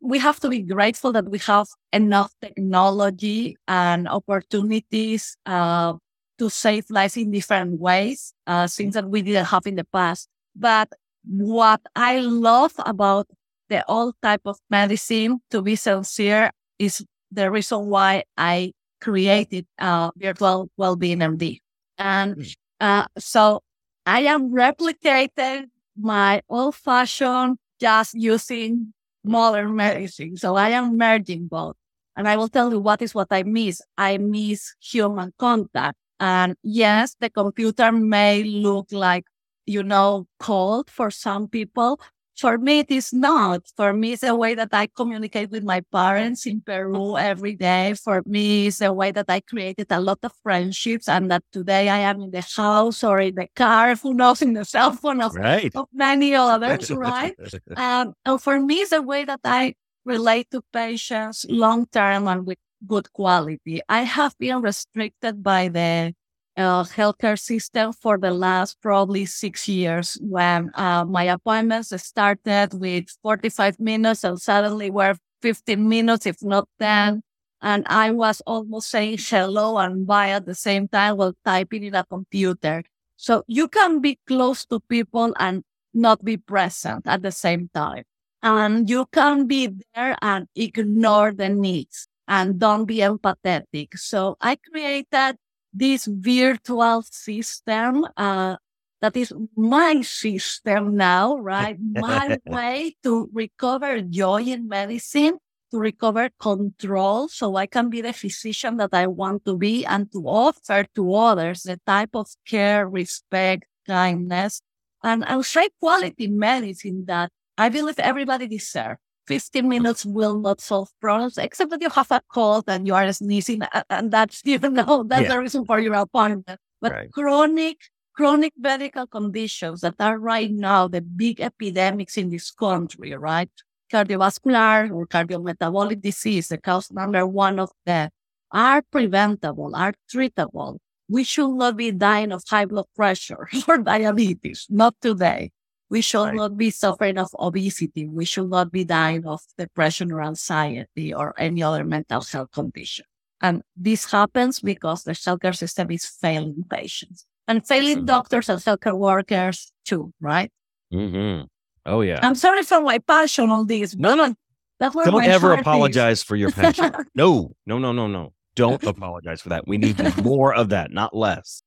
we 0.00 0.18
have 0.18 0.40
to 0.40 0.48
be 0.48 0.62
grateful 0.62 1.12
that 1.12 1.28
we 1.28 1.38
have 1.38 1.66
enough 1.92 2.32
technology 2.40 3.56
and 3.66 4.08
opportunities, 4.08 5.36
uh, 5.46 5.94
to 6.38 6.48
save 6.48 6.84
lives 6.90 7.16
in 7.16 7.30
different 7.30 7.80
ways, 7.80 8.32
uh, 8.46 8.68
things 8.68 8.94
that 8.94 9.08
we 9.08 9.22
didn't 9.22 9.46
have 9.46 9.66
in 9.66 9.74
the 9.74 9.84
past. 9.84 10.28
But 10.54 10.92
what 11.24 11.80
I 11.96 12.20
love 12.20 12.72
about 12.78 13.26
the 13.68 13.84
old 13.86 14.14
type 14.22 14.42
of 14.46 14.58
medicine, 14.70 15.40
to 15.50 15.62
be 15.62 15.76
sincere, 15.76 16.50
is 16.78 17.04
the 17.30 17.50
reason 17.50 17.86
why 17.86 18.24
I 18.36 18.72
created 19.00 19.66
uh, 19.78 20.10
virtual 20.16 20.70
well-being 20.76 21.18
MD. 21.18 21.58
And 21.98 22.34
hmm. 22.34 22.42
uh, 22.80 23.06
so 23.18 23.62
I 24.06 24.20
am 24.20 24.50
replicating 24.52 25.66
my 25.96 26.40
old-fashioned 26.48 27.58
just 27.80 28.14
using 28.14 28.92
modern 29.28 29.76
medicine. 29.76 30.36
So 30.36 30.56
I 30.56 30.70
am 30.70 30.96
merging 30.96 31.46
both. 31.46 31.76
And 32.16 32.28
I 32.28 32.36
will 32.36 32.48
tell 32.48 32.72
you 32.72 32.80
what 32.80 33.00
is 33.02 33.14
what 33.14 33.28
I 33.30 33.44
miss. 33.44 33.80
I 33.96 34.18
miss 34.18 34.74
human 34.80 35.32
contact. 35.38 35.96
And 36.18 36.56
yes, 36.62 37.14
the 37.20 37.30
computer 37.30 37.92
may 37.92 38.42
look 38.42 38.88
like, 38.90 39.24
you 39.66 39.82
know, 39.84 40.26
cold 40.40 40.90
for 40.90 41.10
some 41.10 41.46
people, 41.48 42.00
for 42.38 42.56
me, 42.56 42.80
it 42.80 42.90
is 42.90 43.12
not. 43.12 43.62
For 43.76 43.92
me, 43.92 44.12
it's 44.12 44.22
a 44.22 44.34
way 44.34 44.54
that 44.54 44.68
I 44.72 44.86
communicate 44.86 45.50
with 45.50 45.64
my 45.64 45.80
parents 45.92 46.46
in 46.46 46.60
Peru 46.60 47.16
every 47.16 47.56
day. 47.56 47.94
For 47.94 48.22
me, 48.26 48.68
it's 48.68 48.80
a 48.80 48.92
way 48.92 49.10
that 49.10 49.26
I 49.28 49.40
created 49.40 49.88
a 49.90 50.00
lot 50.00 50.18
of 50.22 50.32
friendships 50.42 51.08
and 51.08 51.30
that 51.30 51.42
today 51.52 51.88
I 51.88 51.98
am 51.98 52.22
in 52.22 52.30
the 52.30 52.46
house 52.56 53.02
or 53.02 53.20
in 53.20 53.34
the 53.34 53.48
car, 53.56 53.96
who 53.96 54.14
knows, 54.14 54.40
in 54.40 54.52
the 54.52 54.64
cell 54.64 54.92
phone 54.92 55.20
of, 55.20 55.34
right. 55.34 55.74
of 55.74 55.86
many 55.92 56.34
others, 56.34 56.90
right? 56.92 57.34
um, 57.76 58.14
and 58.24 58.40
for 58.40 58.60
me, 58.60 58.76
it's 58.76 58.92
a 58.92 59.02
way 59.02 59.24
that 59.24 59.40
I 59.44 59.74
relate 60.04 60.50
to 60.52 60.62
patients 60.72 61.44
long 61.48 61.86
term 61.86 62.28
and 62.28 62.46
with 62.46 62.58
good 62.86 63.12
quality. 63.12 63.80
I 63.88 64.02
have 64.02 64.34
been 64.38 64.62
restricted 64.62 65.42
by 65.42 65.68
the 65.68 66.14
uh, 66.58 66.82
healthcare 66.82 67.38
system 67.38 67.92
for 67.92 68.18
the 68.18 68.32
last 68.32 68.76
probably 68.82 69.24
six 69.24 69.68
years 69.68 70.18
when 70.20 70.70
uh, 70.74 71.04
my 71.04 71.24
appointments 71.24 71.92
started 72.02 72.74
with 72.74 73.06
45 73.22 73.78
minutes 73.78 74.24
and 74.24 74.40
suddenly 74.40 74.90
were 74.90 75.14
15 75.40 75.88
minutes, 75.88 76.26
if 76.26 76.42
not 76.42 76.68
10. 76.80 77.22
And 77.62 77.86
I 77.86 78.10
was 78.10 78.40
almost 78.46 78.90
saying 78.90 79.18
hello 79.20 79.78
and 79.78 80.06
bye 80.06 80.30
at 80.30 80.46
the 80.46 80.54
same 80.54 80.88
time 80.88 81.16
while 81.16 81.34
typing 81.44 81.84
in 81.84 81.94
a 81.94 82.04
computer. 82.04 82.82
So 83.16 83.44
you 83.46 83.68
can 83.68 84.00
be 84.00 84.18
close 84.26 84.66
to 84.66 84.80
people 84.80 85.34
and 85.38 85.62
not 85.94 86.24
be 86.24 86.36
present 86.36 87.06
at 87.06 87.22
the 87.22 87.32
same 87.32 87.70
time. 87.74 88.04
And 88.42 88.88
you 88.88 89.06
can 89.12 89.46
be 89.46 89.70
there 89.94 90.16
and 90.22 90.46
ignore 90.54 91.32
the 91.32 91.48
needs 91.48 92.08
and 92.28 92.58
don't 92.58 92.84
be 92.84 92.98
empathetic. 92.98 93.98
So 93.98 94.36
I 94.40 94.56
created 94.56 95.36
this 95.78 96.06
virtual 96.06 97.02
system 97.02 98.06
uh, 98.16 98.56
that 99.00 99.16
is 99.16 99.32
my 99.56 100.00
system 100.02 100.96
now, 100.96 101.36
right? 101.38 101.78
my 101.80 102.36
way 102.46 102.96
to 103.04 103.30
recover 103.32 104.00
joy 104.00 104.42
in 104.42 104.68
medicine, 104.68 105.38
to 105.70 105.78
recover 105.78 106.30
control 106.40 107.28
so 107.28 107.56
I 107.56 107.66
can 107.66 107.90
be 107.90 108.00
the 108.00 108.12
physician 108.12 108.76
that 108.78 108.92
I 108.92 109.06
want 109.06 109.44
to 109.44 109.56
be 109.56 109.86
and 109.86 110.10
to 110.12 110.24
offer 110.26 110.84
to 110.96 111.14
others 111.14 111.62
the 111.62 111.78
type 111.86 112.14
of 112.14 112.28
care, 112.46 112.88
respect, 112.88 113.64
kindness, 113.86 114.62
and, 115.02 115.24
and 115.28 115.44
high 115.46 115.68
quality 115.78 116.26
medicine 116.26 117.04
that 117.06 117.30
I 117.56 117.68
believe 117.68 117.98
everybody 117.98 118.48
deserves. 118.48 118.98
15 119.28 119.68
minutes 119.68 120.06
will 120.06 120.40
not 120.40 120.60
solve 120.60 120.88
problems, 121.00 121.36
except 121.36 121.70
that 121.70 121.82
you 121.82 121.90
have 121.90 122.10
a 122.10 122.22
cold 122.32 122.64
and 122.66 122.86
you 122.86 122.94
are 122.94 123.12
sneezing, 123.12 123.60
and 123.90 124.10
that's 124.10 124.40
you 124.44 124.58
know 124.58 125.04
that's 125.04 125.22
yeah. 125.22 125.34
the 125.34 125.38
reason 125.38 125.64
for 125.66 125.78
your 125.78 125.94
appointment. 125.94 126.58
But 126.80 126.92
right. 126.92 127.12
chronic 127.12 127.76
chronic 128.16 128.54
medical 128.58 129.06
conditions 129.06 129.82
that 129.82 129.94
are 130.00 130.18
right 130.18 130.50
now 130.50 130.88
the 130.88 131.00
big 131.00 131.40
epidemics 131.40 132.16
in 132.16 132.30
this 132.30 132.50
country, 132.50 133.14
right? 133.14 133.50
Cardiovascular 133.92 134.90
or 134.90 135.06
cardiometabolic 135.06 136.00
disease, 136.00 136.48
the 136.48 136.58
cause 136.58 136.90
number 136.90 137.24
one 137.26 137.60
of 137.60 137.70
death, 137.86 138.10
are 138.50 138.82
preventable, 138.90 139.76
are 139.76 139.94
treatable. 140.12 140.78
We 141.08 141.22
should 141.22 141.54
not 141.54 141.76
be 141.76 141.92
dying 141.92 142.32
of 142.32 142.42
high 142.48 142.64
blood 142.64 142.86
pressure 142.96 143.48
or 143.68 143.78
diabetes, 143.78 144.66
not 144.68 144.94
today. 145.00 145.52
We 145.90 146.02
should 146.02 146.24
right. 146.24 146.34
not 146.34 146.56
be 146.56 146.70
suffering 146.70 147.18
of 147.18 147.28
obesity. 147.38 148.06
We 148.06 148.24
should 148.24 148.50
not 148.50 148.70
be 148.70 148.84
dying 148.84 149.26
of 149.26 149.40
depression 149.56 150.12
or 150.12 150.22
anxiety 150.22 151.14
or 151.14 151.34
any 151.38 151.62
other 151.62 151.84
mental 151.84 152.22
health 152.22 152.50
condition. 152.52 153.06
And 153.40 153.62
this 153.76 154.10
happens 154.10 154.60
because 154.60 155.04
the 155.04 155.12
healthcare 155.12 155.56
system 155.56 155.90
is 155.90 156.04
failing 156.04 156.64
patients 156.68 157.24
and 157.46 157.66
failing 157.66 158.04
doctors 158.04 158.48
and 158.48 158.60
healthcare 158.60 158.98
workers 158.98 159.72
too, 159.84 160.12
right? 160.20 160.50
Mm-hmm. 160.92 161.46
Oh, 161.86 162.02
yeah. 162.02 162.20
I'm 162.22 162.34
sorry 162.34 162.62
for 162.62 162.80
my 162.80 162.98
passion 162.98 163.50
on 163.50 163.66
this. 163.66 163.96
No, 163.96 164.14
no. 164.14 164.34
Don't 164.80 165.24
ever 165.24 165.54
apologize 165.54 166.18
is. 166.18 166.22
for 166.22 166.36
your 166.36 166.50
passion. 166.50 166.92
no, 167.14 167.52
no, 167.66 167.78
no, 167.78 167.92
no, 167.92 168.06
no. 168.06 168.32
Don't 168.54 168.82
apologize 168.84 169.40
for 169.40 169.48
that. 169.50 169.66
We 169.66 169.78
need 169.78 169.98
more 170.22 170.54
of 170.54 170.68
that, 170.70 170.90
not 170.90 171.16
less. 171.16 171.62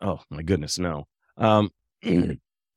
oh, 0.00 0.20
my 0.30 0.42
goodness, 0.42 0.78
no. 0.78 1.06
Um, 1.36 1.70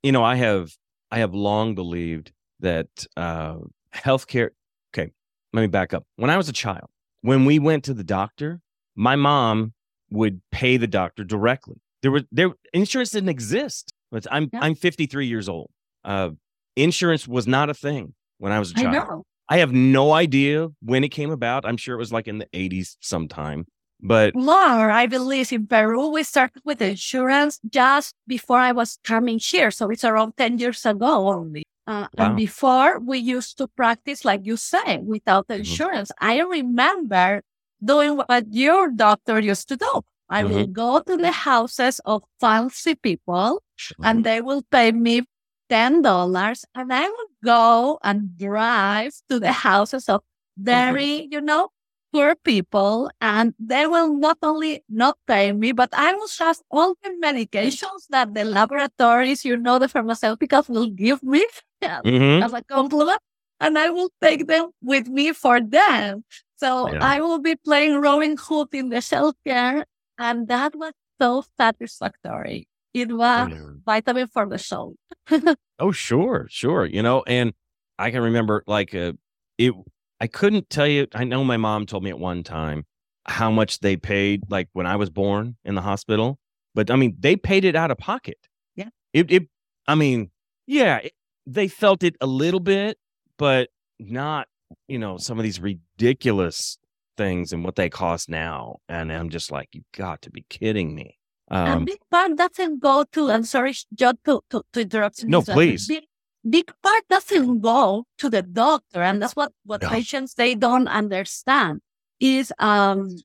you 0.05 0.12
know, 0.12 0.24
I 0.24 0.35
have 0.35 0.71
I 1.12 1.19
have 1.19 1.33
long 1.33 1.75
believed 1.75 2.31
that 2.59 2.88
uh, 3.17 3.55
healthcare. 3.93 4.50
Okay, 4.93 5.12
let 5.51 5.62
me 5.62 5.67
back 5.67 5.93
up. 5.93 6.05
When 6.17 6.29
I 6.29 6.38
was 6.38 6.47
a 6.47 6.53
child, 6.53 6.89
when 7.21 7.45
we 7.45 7.57
went 7.59 7.83
to 7.85 7.93
the 7.93 8.03
doctor, 8.03 8.62
my 8.95 9.15
mom 9.15 9.74
would 10.12 10.41
pay 10.51 10.77
the 10.77 10.88
doctor 10.88 11.24
directly. 11.24 11.77
There 12.03 12.12
was 12.12 12.24
there 12.31 12.51
insurance 12.74 13.12
didn't 13.12 13.29
exist. 13.29 13.91
But 14.12 14.27
I'm 14.31 14.50
yeah. 14.53 14.59
I'm 14.62 14.75
53 14.75 15.25
years 15.25 15.50
old. 15.50 15.71
Uh, 16.03 16.29
insurance 16.75 17.27
was 17.27 17.47
not 17.47 17.71
a 17.71 17.74
thing 17.74 18.13
when 18.38 18.51
I 18.51 18.59
was 18.59 18.71
a 18.71 18.75
child. 18.75 19.24
I, 19.50 19.55
I 19.55 19.57
have 19.57 19.74
no 19.74 20.13
idea 20.13 20.69
when 20.81 21.03
it 21.03 21.09
came 21.09 21.31
about. 21.31 21.65
I'm 21.65 21.77
sure 21.77 21.95
it 21.95 22.00
was 22.00 22.13
like 22.13 22.27
in 22.27 22.38
the 22.38 22.47
80s 22.53 22.97
sometime. 23.01 23.65
But 24.01 24.35
more, 24.35 24.91
I 24.91 25.07
believe 25.07 25.51
in 25.51 25.67
Peru, 25.67 26.09
we 26.09 26.23
started 26.23 26.61
with 26.65 26.81
insurance 26.81 27.59
just 27.69 28.13
before 28.27 28.59
I 28.59 28.71
was 28.71 28.99
coming 29.03 29.39
here. 29.39 29.71
So 29.71 29.89
it's 29.89 30.03
around 30.03 30.37
10 30.37 30.59
years 30.59 30.85
ago 30.85 31.29
only. 31.29 31.63
Uh, 31.87 32.07
wow. 32.17 32.25
And 32.25 32.35
before 32.35 32.99
we 32.99 33.19
used 33.19 33.57
to 33.59 33.67
practice, 33.67 34.25
like 34.25 34.45
you 34.45 34.57
say, 34.57 34.97
without 34.97 35.47
mm-hmm. 35.47 35.59
insurance. 35.59 36.11
Mm-hmm. 36.11 36.29
I 36.29 36.39
remember 36.41 37.41
doing 37.83 38.17
what 38.17 38.45
your 38.51 38.89
doctor 38.91 39.39
used 39.39 39.67
to 39.69 39.77
do. 39.77 40.01
I 40.29 40.43
mm-hmm. 40.43 40.53
will 40.53 40.67
go 40.67 40.99
to 40.99 41.17
the 41.17 41.31
houses 41.31 42.01
of 42.05 42.23
fancy 42.39 42.95
people 42.95 43.61
mm-hmm. 43.79 44.05
and 44.05 44.23
they 44.23 44.41
will 44.41 44.63
pay 44.71 44.91
me 44.91 45.23
$10 45.69 46.63
and 46.75 46.93
I 46.93 47.07
will 47.07 47.29
go 47.43 47.99
and 48.03 48.37
drive 48.37 49.13
to 49.29 49.39
the 49.39 49.51
houses 49.51 50.09
of 50.09 50.21
mm-hmm. 50.21 50.65
very, 50.65 51.27
you 51.31 51.41
know, 51.41 51.69
poor 52.15 52.34
people 52.48 53.12
and 53.19 53.53
they 53.60 53.86
will 53.86 54.15
not 54.15 54.38
only 54.41 54.81
not 54.88 55.17
pay 55.27 55.51
me, 55.51 55.74
but 55.74 55.89
I 55.91 56.13
will 56.13 56.31
have 56.39 56.60
all 56.72 56.95
the 57.03 57.10
medications 57.22 58.07
that 58.10 58.34
the 58.34 58.45
laboratories, 58.45 59.43
you 59.43 59.57
know, 59.57 59.79
the 59.79 59.88
pharmaceuticals 59.88 60.69
will 60.69 60.88
give 60.88 61.22
me 61.22 61.45
mm-hmm. 61.84 62.41
as 62.41 62.53
a 62.53 62.63
compliment. 62.63 63.19
And 63.60 63.77
I 63.77 63.89
will 63.89 64.12
take 64.22 64.48
them 64.48 64.69
with 64.81 65.07
me 65.07 65.34
for 65.34 65.60
them. 65.60 66.24
So 66.55 66.89
yeah. 66.89 67.00
I 67.01 67.19
will 67.19 67.39
be 67.39 67.55
playing 67.55 68.00
Robin 68.00 68.38
Hood 68.39 68.69
in 68.72 68.89
the 68.89 69.03
healthcare. 69.03 69.84
And 70.17 70.48
that 70.48 70.74
was 70.74 70.93
so 71.19 71.43
satisfactory. 71.57 72.67
It 72.93 73.12
was 73.12 73.51
vitamin 73.86 74.27
for 74.27 74.48
the 74.48 74.57
soul. 74.57 74.95
oh, 75.79 75.91
sure, 75.91 76.48
sure. 76.50 76.86
You 76.86 77.03
know, 77.03 77.24
and 77.27 77.53
I 78.00 78.12
can 78.12 78.22
remember 78.22 78.63
like 78.67 78.95
uh, 78.95 79.13
it 79.57 79.74
I 80.19 80.27
couldn't 80.27 80.69
tell 80.69 80.88
you. 80.88 81.07
I 81.13 81.24
know 81.24 81.43
my 81.43 81.57
mom 81.57 81.86
told 81.86 82.03
me 82.03 82.10
at 82.10 82.19
one 82.19 82.43
time 82.43 82.86
how 83.25 83.51
much 83.51 83.79
they 83.79 83.98
paid, 83.98 84.43
like 84.50 84.69
when 84.74 84.86
I 84.86 84.95
was 84.95 85.10
born 85.10 85.57
in 85.65 85.75
the 85.75 85.81
hospital. 85.81 86.39
But 86.74 86.91
I 86.91 86.95
mean, 86.95 87.15
they 87.19 87.36
paid 87.36 87.65
it 87.65 87.75
out 87.75 87.91
of 87.91 87.98
pocket. 87.98 88.38
Yeah. 88.75 88.89
It. 89.13 89.31
it 89.31 89.43
I 89.88 89.95
mean, 89.95 90.31
yeah, 90.67 90.98
it, 90.98 91.13
they 91.45 91.67
felt 91.67 92.03
it 92.03 92.15
a 92.22 92.27
little 92.27 92.60
bit, 92.60 92.98
but 93.38 93.69
not. 94.00 94.48
You 94.88 94.98
know, 94.98 95.17
some 95.17 95.38
of 95.38 95.43
these 95.43 95.60
ridiculous 95.60 96.79
things 97.17 97.53
and 97.53 97.63
what 97.63 97.75
they 97.75 97.89
cost 97.89 98.29
now, 98.29 98.77
and 98.89 99.12
I'm 99.12 99.29
just 99.29 99.51
like, 99.51 99.69
you've 99.74 99.91
got 99.95 100.24
to 100.24 100.31
be 100.31 100.43
kidding 100.50 100.95
me. 100.95 101.17
Um, 101.51 101.84
a 101.84 101.86
big 101.86 102.00
part 102.10 102.36
doesn't 102.36 102.81
go 102.81 103.05
to. 103.12 103.31
I'm 103.31 103.43
sorry, 103.43 103.75
John, 103.93 104.17
to, 104.25 104.41
to, 104.50 104.63
to 104.74 104.81
interrupt. 104.81 105.24
No, 105.25 105.41
please. 105.41 105.88
Big, 105.88 106.03
big 106.47 106.71
part 106.83 107.03
doesn't 107.09 107.59
go 107.61 108.05
to 108.17 108.29
the 108.29 108.41
doctor. 108.41 109.01
And 109.01 109.21
that's 109.21 109.35
what, 109.35 109.51
what 109.65 109.81
No. 109.81 109.89
patients, 109.89 110.35
they 110.35 110.55
don't 110.55 110.87
understand 110.87 111.81
is, 112.19 112.51
um, 112.59 113.17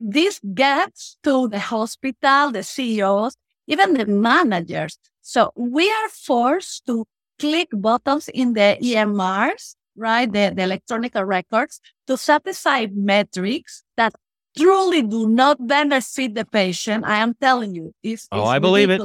this 0.00 0.40
gets 0.54 1.16
to 1.22 1.48
the 1.48 1.58
hospital, 1.60 2.50
the 2.50 2.62
CEOs, 2.62 3.36
even 3.66 3.94
the 3.94 4.06
managers. 4.06 4.98
So 5.22 5.52
we 5.56 5.90
are 5.90 6.08
forced 6.08 6.86
to 6.86 7.06
click 7.38 7.68
buttons 7.72 8.28
in 8.28 8.54
the 8.54 8.78
EMRs, 8.82 9.76
right? 9.96 10.30
The, 10.30 10.52
the 10.54 10.62
electronic 10.62 11.14
records 11.14 11.80
to 12.06 12.16
satisfy 12.16 12.86
metrics 12.92 13.84
that 13.96 14.14
truly 14.56 15.02
do 15.02 15.28
not 15.28 15.64
benefit 15.66 16.34
the 16.34 16.44
patient. 16.44 17.04
I 17.04 17.18
am 17.18 17.34
telling 17.34 17.74
you, 17.74 17.92
it's, 18.02 18.28
Oh, 18.32 18.40
it's 18.40 18.48
I 18.48 18.58
believe 18.58 18.90
it. 18.90 19.00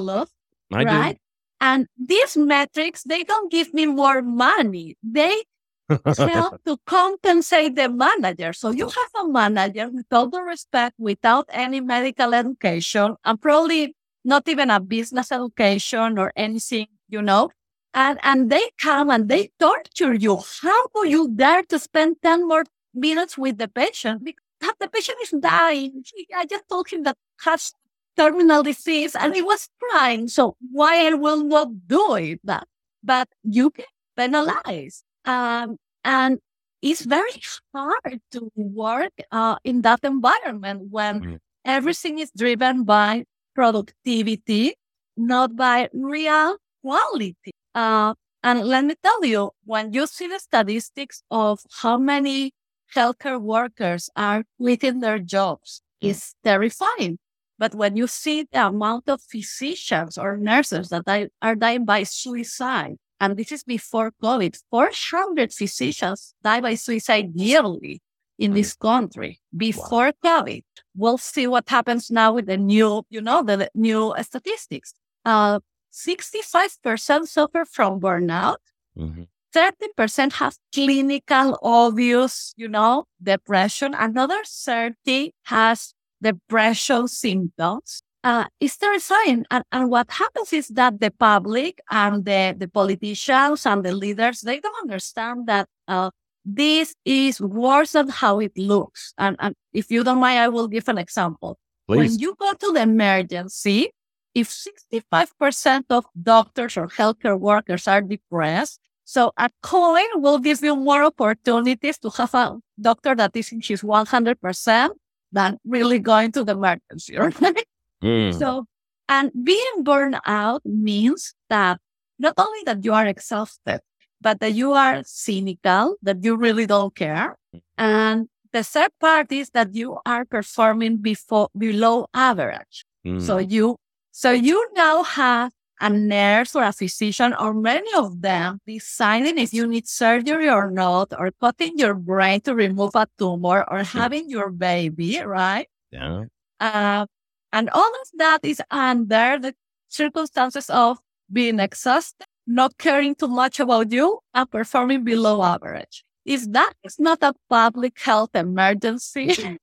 I 0.72 0.84
right? 0.84 1.18
And 1.62 1.88
these 1.98 2.38
metrics, 2.38 3.04
they 3.04 3.24
don't 3.24 3.51
give 3.51 3.74
me 3.74 3.86
more 3.86 4.22
money. 4.22 4.98
They 5.04 5.44
help 6.18 6.63
to 6.66 6.78
compensate 6.86 7.75
the 7.75 7.89
manager. 7.89 8.54
So 8.54 8.70
you 8.70 8.86
have 8.86 9.25
a 9.25 9.28
manager 9.28 9.89
with 9.89 10.06
all 10.12 10.30
the 10.30 10.42
respect, 10.42 10.96
without 10.98 11.46
any 11.50 11.82
medical 11.82 12.34
education, 12.34 13.16
and 13.25 13.42
probably 13.42 13.96
not 14.24 14.48
even 14.48 14.70
a 14.70 14.80
business 14.80 15.32
education 15.32 16.18
or 16.18 16.32
anything, 16.36 16.88
you 17.08 17.22
know. 17.22 17.50
And 17.94 18.20
and 18.22 18.51
they 18.51 18.70
come 18.80 19.10
and 19.10 19.28
they 19.28 19.50
torture 19.60 20.13
you. 20.13 20.38
How 20.62 20.88
do 20.94 21.08
you 21.08 21.30
dare 21.34 21.63
to 21.63 21.80
spend 21.80 22.18
10 22.22 22.48
more 22.48 22.63
minutes 22.94 23.38
with 23.38 23.58
the 23.58 23.68
patient? 23.68 24.24
Because 24.24 24.75
the 24.80 24.88
patient 24.88 25.18
is 25.24 25.34
dying. 25.39 26.04
I 26.36 26.46
just 26.46 26.70
told 26.70 26.89
him 26.89 27.04
that 27.04 27.18
has 27.42 27.74
terminal 28.20 28.64
disease 28.64 29.16
and 29.16 29.34
he 29.36 29.42
was 29.42 29.70
crying. 29.80 30.28
So 30.28 30.58
why 30.72 31.08
I 31.08 31.14
will 31.16 31.44
not 31.44 31.88
do 31.88 32.16
it 32.16 32.40
that? 32.44 32.68
But 33.04 33.30
you 33.44 33.72
can 33.72 33.86
penalize. 34.18 35.04
Um, 35.26 35.78
and 36.04 36.40
it's 36.82 37.04
very 37.06 37.32
hard 37.74 38.20
to 38.32 38.52
work 38.56 39.14
uh, 39.32 39.56
in 39.64 39.82
that 39.84 40.02
environment 40.04 40.92
when 40.92 41.22
Mm. 41.22 41.38
everything 41.66 42.20
is 42.20 42.32
driven 42.36 42.84
by 42.84 43.26
productivity, 43.56 44.76
not 45.18 45.56
by 45.56 45.90
real 45.94 46.58
quality. 46.82 47.52
Uh, 47.76 48.14
and 48.44 48.64
let 48.66 48.86
me 48.86 48.96
tell 49.04 49.24
you, 49.26 49.52
when 49.66 49.94
you 49.94 50.08
see 50.08 50.28
the 50.28 50.40
statistics 50.40 51.24
of 51.32 51.60
how 51.82 51.98
many 51.98 52.52
healthcare 52.96 53.40
workers 53.42 54.10
are 54.16 54.44
quitting 54.58 55.00
their 55.02 55.20
jobs, 55.20 55.82
it's 56.02 56.34
terrifying. 56.44 57.18
But 57.60 57.75
when 57.75 57.98
you 57.98 58.08
see 58.08 58.48
the 58.51 58.68
amount 58.68 59.10
of 59.10 59.22
physicians 59.22 60.18
or 60.18 60.38
nurses 60.38 60.89
that 60.89 61.06
die, 61.06 61.28
are 61.42 61.56
dying 61.56 61.84
by 61.84 62.04
suicide, 62.04 62.96
and 63.20 63.36
this 63.36 63.51
is 63.51 63.63
before 63.66 64.13
COVID, 64.24 64.58
400 64.72 65.54
physicians 65.54 66.34
die 66.42 66.62
by 66.62 66.75
suicide 66.75 67.32
yearly 67.36 68.01
in 68.38 68.54
this 68.54 68.74
country 68.74 69.42
before 69.56 70.13
COVID. 70.24 70.63
We'll 70.96 71.18
see 71.18 71.46
what 71.48 71.68
happens 71.68 72.10
now 72.10 72.32
with 72.34 72.46
the 72.46 72.56
new, 72.56 73.04
you 73.10 73.20
know, 73.20 73.44
the, 73.44 73.70
new 73.75 74.16
statistics. 74.22 74.94
Uh, 75.25 75.60
65% 75.92 77.28
suffer 77.28 77.66
from 77.66 78.00
burnout. 78.00 78.58
Mhm. 78.98 79.28
30% 79.51 80.34
have 80.34 80.56
clinical 80.74 81.58
obvious, 81.62 82.54
you 82.56 82.70
know, 82.70 83.06
depression. 83.22 83.94
Another 83.94 84.42
30 84.46 85.34
has 85.44 85.94
depression 86.22 87.08
symptoms. 87.08 88.02
Uh, 88.24 88.46
it's 88.60 88.78
terrifying. 88.78 89.46
And, 89.50 89.64
and 89.72 89.90
what 89.90 90.12
happens 90.12 90.52
is 90.52 90.68
that 90.70 91.00
the 91.00 91.12
public 91.12 91.80
and 91.90 92.26
the, 92.26 92.56
the 92.58 92.68
politicians 92.68 93.66
and 93.66 93.84
the 93.84 93.94
leaders, 93.94 94.42
they 94.42 94.60
don't 94.60 94.82
understand 94.82 95.48
that, 95.48 95.68
uh, 95.88 96.10
this 96.46 96.96
is 97.06 97.40
worse 97.40 97.92
than 97.92 98.10
how 98.10 98.40
it 98.40 98.58
looks. 98.58 99.14
And, 99.18 99.36
and 99.40 99.56
if 99.74 99.92
you 99.92 100.04
don't 100.04 100.20
mind, 100.20 100.40
I 100.40 100.48
will 100.48 100.68
give 100.68 100.88
an 100.88 100.98
example. 100.98 101.58
Please. 101.88 101.98
When 101.98 102.20
you 102.20 102.36
go 102.40 102.54
to 102.54 102.72
the 102.72 102.82
emergency, 102.82 103.92
if 104.34 104.50
65% 104.50 105.86
of 105.89 106.06
doctors 106.22 106.78
or 106.78 106.88
healthcare 106.88 107.39
workers 107.39 107.88
are 107.88 108.02
depressed, 108.02 108.80
so 109.06 109.32
a 109.38 109.50
coin 109.63 110.22
will 110.22 110.39
give 110.39 110.62
you 110.62 110.76
more 110.76 111.04
opportunities 111.04 111.98
to 112.00 112.10
have 112.12 112.34
a 112.36 112.58
doctor 112.80 113.15
that 113.15 113.36
is 113.36 113.52
in 113.52 113.62
his 113.62 113.82
100% 113.82 114.89
than 115.32 115.58
really 115.65 116.00
going 116.00 116.32
to 116.34 116.44
the 116.44 116.54
emergency, 116.54 117.18
right? 117.18 117.65
Mm. 118.04 118.38
So, 118.38 118.65
and 119.08 119.32
being 119.44 119.84
burned 119.84 120.20
out 120.26 120.62
means 120.65 121.34
that 121.50 121.80
not 122.18 122.34
only 122.38 122.60
that 122.65 122.84
you 122.84 122.94
are 122.94 123.06
exhausted, 123.06 123.82
but 124.22 124.39
that 124.39 124.54
you 124.54 124.74
are 124.74 125.02
cynical, 125.06 125.96
that 126.02 126.24
you 126.24 126.36
really 126.36 126.65
don't 126.65 126.96
care. 126.96 127.38
And 127.78 128.28
the 128.52 128.63
third 128.63 128.92
part 129.00 129.32
is 129.32 129.50
that 129.52 129.76
you 129.76 129.98
are 130.06 130.26
performing 130.26 130.98
before, 130.98 131.50
below 131.58 132.08
average. 132.13 132.86
Mm. 133.06 133.22
So 133.22 133.38
you, 133.38 133.78
so 134.12 134.32
you 134.32 134.68
now 134.74 135.04
have 135.04 135.52
a 135.82 135.89
nurse 135.89 136.56
or 136.56 136.63
a 136.63 136.74
physician 136.74 137.34
or 137.39 137.54
many 137.54 137.89
of 137.96 138.22
them 138.22 138.60
deciding 138.68 139.38
if 139.38 139.54
you 139.54 139.65
need 139.68 139.88
surgery 139.88 140.50
or 140.50 140.70
not, 140.72 141.13
or 141.18 141.32
cutting 141.39 141.78
your 141.78 141.94
brain 141.94 142.42
to 142.42 142.54
remove 142.56 142.92
a 142.96 143.08
tumor 143.18 143.63
or 143.70 143.84
having 143.84 144.30
your 144.30 144.50
baby, 144.50 145.20
right? 145.22 145.68
yeah. 145.92 146.26
Uh, 146.60 147.06
and 147.54 147.70
all 147.72 147.88
of 148.02 148.08
that 148.18 148.39
is 148.44 148.62
under 148.70 149.39
the 149.39 149.56
circumstances 149.88 150.70
of 150.70 151.00
being 151.32 151.60
exhausted, 151.60 152.26
not 152.46 152.78
caring 152.78 153.15
too 153.15 153.28
much 153.28 153.60
about 153.60 153.92
you, 153.92 154.20
and 154.34 154.50
performing 154.52 155.04
below 155.04 155.42
average. 155.42 156.04
If 156.26 156.52
that 156.52 156.74
is 156.84 157.00
not 157.00 157.20
a 157.22 157.34
public 157.50 157.98
health 158.00 158.32
emergency, 158.36 159.58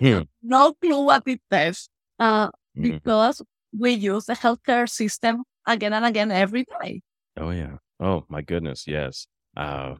Hmm. 0.00 0.22
no 0.42 0.72
clue 0.74 1.04
what 1.04 1.22
it 1.26 1.40
is. 1.52 1.88
Uh, 2.18 2.50
because 2.74 3.42
we 3.76 3.92
use 3.92 4.24
the 4.26 4.34
healthcare 4.34 4.88
system 4.88 5.44
again 5.68 5.92
and 5.92 6.04
again 6.04 6.30
every 6.30 6.64
day. 6.80 7.02
Oh 7.36 7.50
yeah. 7.50 7.76
Oh 8.00 8.24
my 8.28 8.42
goodness. 8.42 8.84
Yes. 8.86 9.26
Uh, 9.56 9.94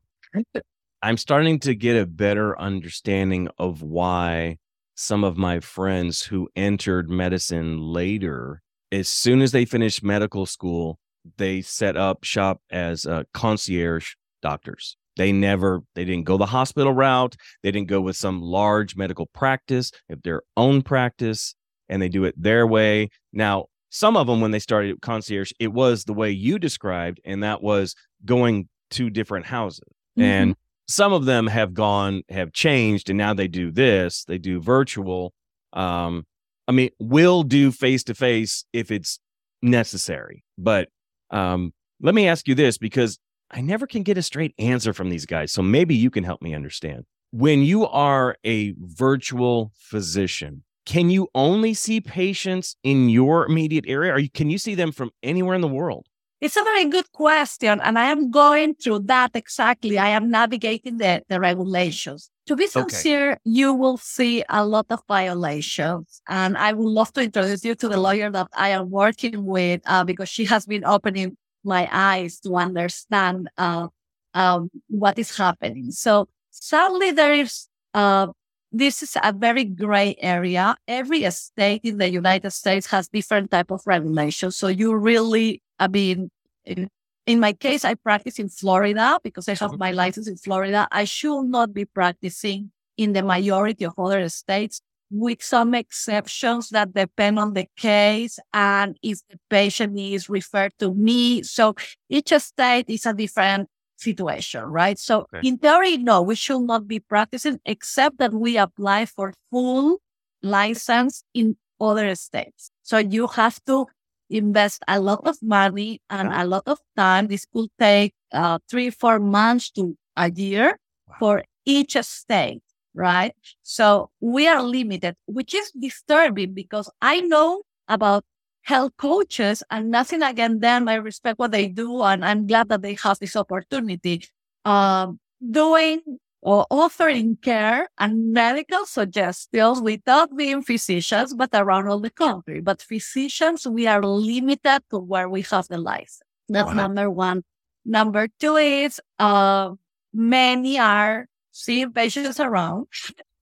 I'm 1.02 1.16
starting 1.16 1.60
to 1.60 1.74
get 1.74 2.00
a 2.00 2.06
better 2.06 2.58
understanding 2.58 3.48
of 3.58 3.82
why 3.82 4.58
some 4.96 5.22
of 5.22 5.36
my 5.36 5.60
friends 5.60 6.22
who 6.22 6.48
entered 6.56 7.08
medicine 7.08 7.80
later, 7.80 8.62
as 8.90 9.08
soon 9.08 9.42
as 9.42 9.52
they 9.52 9.64
finished 9.64 10.02
medical 10.02 10.44
school, 10.46 10.98
they 11.36 11.60
set 11.60 11.96
up 11.96 12.24
shop 12.24 12.60
as 12.70 13.06
uh, 13.06 13.22
concierge 13.32 14.14
doctors. 14.42 14.96
They 15.16 15.32
never, 15.32 15.80
they 15.94 16.04
didn't 16.04 16.24
go 16.24 16.36
the 16.36 16.46
hospital 16.46 16.92
route. 16.92 17.36
They 17.62 17.70
didn't 17.70 17.88
go 17.88 18.00
with 18.00 18.16
some 18.16 18.40
large 18.40 18.96
medical 18.96 19.26
practice, 19.26 19.92
have 20.08 20.22
their 20.22 20.42
own 20.56 20.82
practice, 20.82 21.54
and 21.88 22.00
they 22.00 22.08
do 22.08 22.24
it 22.24 22.40
their 22.40 22.66
way. 22.66 23.10
Now, 23.32 23.66
some 23.90 24.16
of 24.16 24.26
them, 24.26 24.40
when 24.40 24.50
they 24.50 24.58
started 24.58 25.00
concierge, 25.00 25.52
it 25.58 25.72
was 25.72 26.04
the 26.04 26.12
way 26.12 26.30
you 26.30 26.58
described, 26.58 27.20
and 27.24 27.42
that 27.42 27.62
was 27.62 27.94
going 28.24 28.68
to 28.90 29.10
different 29.10 29.46
houses. 29.46 29.88
And 30.16 30.56
some 30.88 31.12
of 31.12 31.26
them 31.26 31.46
have 31.46 31.74
gone, 31.74 32.22
have 32.28 32.52
changed, 32.52 33.08
and 33.08 33.16
now 33.18 33.34
they 33.34 33.48
do 33.48 33.70
this. 33.70 34.24
They 34.24 34.38
do 34.38 34.60
virtual. 34.60 35.32
Um, 35.72 36.24
I 36.66 36.72
mean, 36.72 36.90
will 36.98 37.42
do 37.44 37.70
face 37.70 38.02
to 38.04 38.14
face 38.14 38.64
if 38.72 38.90
it's 38.90 39.20
necessary. 39.62 40.44
But 40.56 40.88
um, 41.30 41.72
let 42.00 42.14
me 42.14 42.26
ask 42.26 42.48
you 42.48 42.54
this 42.54 42.78
because 42.78 43.18
I 43.50 43.60
never 43.60 43.86
can 43.86 44.02
get 44.02 44.18
a 44.18 44.22
straight 44.22 44.54
answer 44.58 44.92
from 44.92 45.08
these 45.08 45.26
guys. 45.26 45.52
So 45.52 45.62
maybe 45.62 45.94
you 45.94 46.10
can 46.10 46.24
help 46.24 46.42
me 46.42 46.54
understand. 46.54 47.04
When 47.30 47.62
you 47.62 47.86
are 47.86 48.36
a 48.44 48.74
virtual 48.78 49.72
physician, 49.76 50.64
can 50.88 51.10
you 51.10 51.28
only 51.34 51.74
see 51.74 52.00
patients 52.00 52.74
in 52.82 53.10
your 53.10 53.44
immediate 53.44 53.84
area? 53.86 54.14
Or 54.14 54.20
can 54.32 54.48
you 54.48 54.56
see 54.56 54.74
them 54.74 54.90
from 54.90 55.10
anywhere 55.22 55.54
in 55.54 55.60
the 55.60 55.68
world? 55.68 56.06
It's 56.40 56.56
a 56.56 56.62
very 56.62 56.86
good 56.86 57.12
question. 57.12 57.78
And 57.82 57.98
I 57.98 58.06
am 58.06 58.30
going 58.30 58.74
through 58.74 59.00
that 59.00 59.32
exactly. 59.34 59.98
I 59.98 60.08
am 60.08 60.30
navigating 60.30 60.96
the, 60.96 61.22
the 61.28 61.40
regulations. 61.40 62.30
To 62.46 62.56
be 62.56 62.66
sincere, 62.68 63.38
you 63.44 63.74
will 63.74 63.98
see 63.98 64.42
a 64.48 64.64
lot 64.64 64.86
of 64.88 65.00
violations. 65.06 66.22
And 66.26 66.56
I 66.56 66.72
would 66.72 66.88
love 66.88 67.12
to 67.14 67.22
introduce 67.22 67.64
you 67.66 67.74
to 67.74 67.88
the 67.88 68.00
lawyer 68.00 68.30
that 68.30 68.48
I 68.56 68.70
am 68.70 68.88
working 68.88 69.44
with 69.44 69.82
uh, 69.84 70.04
because 70.04 70.30
she 70.30 70.46
has 70.46 70.64
been 70.64 70.86
opening 70.86 71.36
my 71.64 71.86
eyes 71.92 72.40
to 72.40 72.54
understand 72.56 73.50
uh, 73.58 73.88
um, 74.32 74.70
what 74.88 75.18
is 75.18 75.36
happening. 75.36 75.90
So 75.90 76.28
sadly, 76.50 77.10
there 77.10 77.34
is, 77.34 77.68
uh, 77.92 78.28
this 78.70 79.02
is 79.02 79.16
a 79.22 79.32
very 79.32 79.64
gray 79.64 80.16
area. 80.20 80.76
Every 80.86 81.28
state 81.30 81.80
in 81.84 81.98
the 81.98 82.10
United 82.10 82.50
States 82.50 82.86
has 82.88 83.08
different 83.08 83.50
type 83.50 83.70
of 83.70 83.80
regulations. 83.86 84.56
So 84.56 84.68
you 84.68 84.94
really, 84.94 85.62
I 85.78 85.88
mean, 85.88 86.30
in, 86.64 86.88
in 87.26 87.40
my 87.40 87.52
case, 87.52 87.84
I 87.84 87.94
practice 87.94 88.38
in 88.38 88.48
Florida 88.48 89.18
because 89.22 89.48
I 89.48 89.54
have 89.54 89.78
my 89.78 89.92
license 89.92 90.28
in 90.28 90.36
Florida. 90.36 90.86
I 90.92 91.04
should 91.04 91.44
not 91.44 91.72
be 91.72 91.84
practicing 91.84 92.70
in 92.96 93.12
the 93.12 93.22
majority 93.22 93.84
of 93.84 93.94
other 93.98 94.28
states 94.28 94.82
with 95.10 95.42
some 95.42 95.74
exceptions 95.74 96.68
that 96.70 96.92
depend 96.92 97.38
on 97.38 97.54
the 97.54 97.66
case 97.76 98.38
and 98.52 98.98
if 99.02 99.20
the 99.30 99.38
patient 99.48 99.98
is 99.98 100.28
referred 100.28 100.72
to 100.78 100.92
me. 100.94 101.42
So 101.42 101.74
each 102.08 102.32
state 102.34 102.86
is 102.88 103.06
a 103.06 103.14
different 103.14 103.68
situation, 103.98 104.64
right? 104.64 104.98
So 104.98 105.26
okay. 105.34 105.46
in 105.46 105.58
theory, 105.58 105.96
no, 105.96 106.22
we 106.22 106.34
should 106.34 106.62
not 106.62 106.86
be 106.86 107.00
practicing 107.00 107.60
except 107.66 108.18
that 108.18 108.32
we 108.32 108.56
apply 108.56 109.06
for 109.06 109.34
full 109.50 109.98
license 110.42 111.22
in 111.34 111.56
other 111.80 112.14
states. 112.14 112.70
So 112.82 112.98
you 112.98 113.26
have 113.28 113.62
to 113.66 113.86
invest 114.30 114.82
a 114.88 115.00
lot 115.00 115.26
of 115.26 115.36
money 115.42 116.00
and 116.10 116.32
a 116.32 116.44
lot 116.44 116.64
of 116.66 116.78
time. 116.96 117.28
This 117.28 117.46
could 117.52 117.68
take 117.78 118.14
uh, 118.32 118.58
three, 118.70 118.90
four 118.90 119.18
months 119.18 119.70
to 119.72 119.96
a 120.16 120.30
year 120.30 120.78
wow. 121.08 121.14
for 121.18 121.44
each 121.64 121.96
state 122.02 122.62
right? 122.98 123.32
So 123.62 124.10
we 124.20 124.48
are 124.48 124.62
limited, 124.62 125.14
which 125.26 125.54
is 125.54 125.70
disturbing 125.70 126.52
because 126.52 126.90
I 127.00 127.20
know 127.20 127.62
about 127.86 128.24
health 128.68 128.92
coaches 128.98 129.62
and 129.70 129.90
nothing 129.90 130.22
against 130.22 130.60
them. 130.60 130.88
I 130.88 130.96
respect 130.96 131.38
what 131.38 131.52
they 131.52 131.68
do 131.68 132.02
and 132.02 132.22
I'm 132.22 132.46
glad 132.46 132.68
that 132.68 132.82
they 132.82 132.94
have 133.02 133.18
this 133.18 133.34
opportunity. 133.34 134.28
Um, 134.66 135.18
doing 135.40 136.02
or 136.42 136.66
offering 136.70 137.36
care 137.36 137.88
and 137.98 138.32
medical 138.34 138.84
suggestions 138.84 139.80
without 139.80 140.36
being 140.36 140.60
physicians, 140.62 141.32
but 141.32 141.48
around 141.54 141.88
all 141.88 141.98
the 141.98 142.10
country. 142.10 142.60
But 142.60 142.82
physicians, 142.82 143.66
we 143.66 143.86
are 143.86 144.02
limited 144.02 144.82
to 144.90 144.98
where 144.98 145.30
we 145.30 145.42
have 145.50 145.66
the 145.68 145.78
license. 145.78 146.20
That's 146.50 146.68
wow. 146.68 146.74
number 146.74 147.10
one. 147.10 147.44
Number 147.86 148.28
two 148.38 148.56
is, 148.56 149.00
uh, 149.18 149.72
many 150.12 150.78
are 150.78 151.26
seeing 151.52 151.90
patients 151.92 152.38
around. 152.38 152.86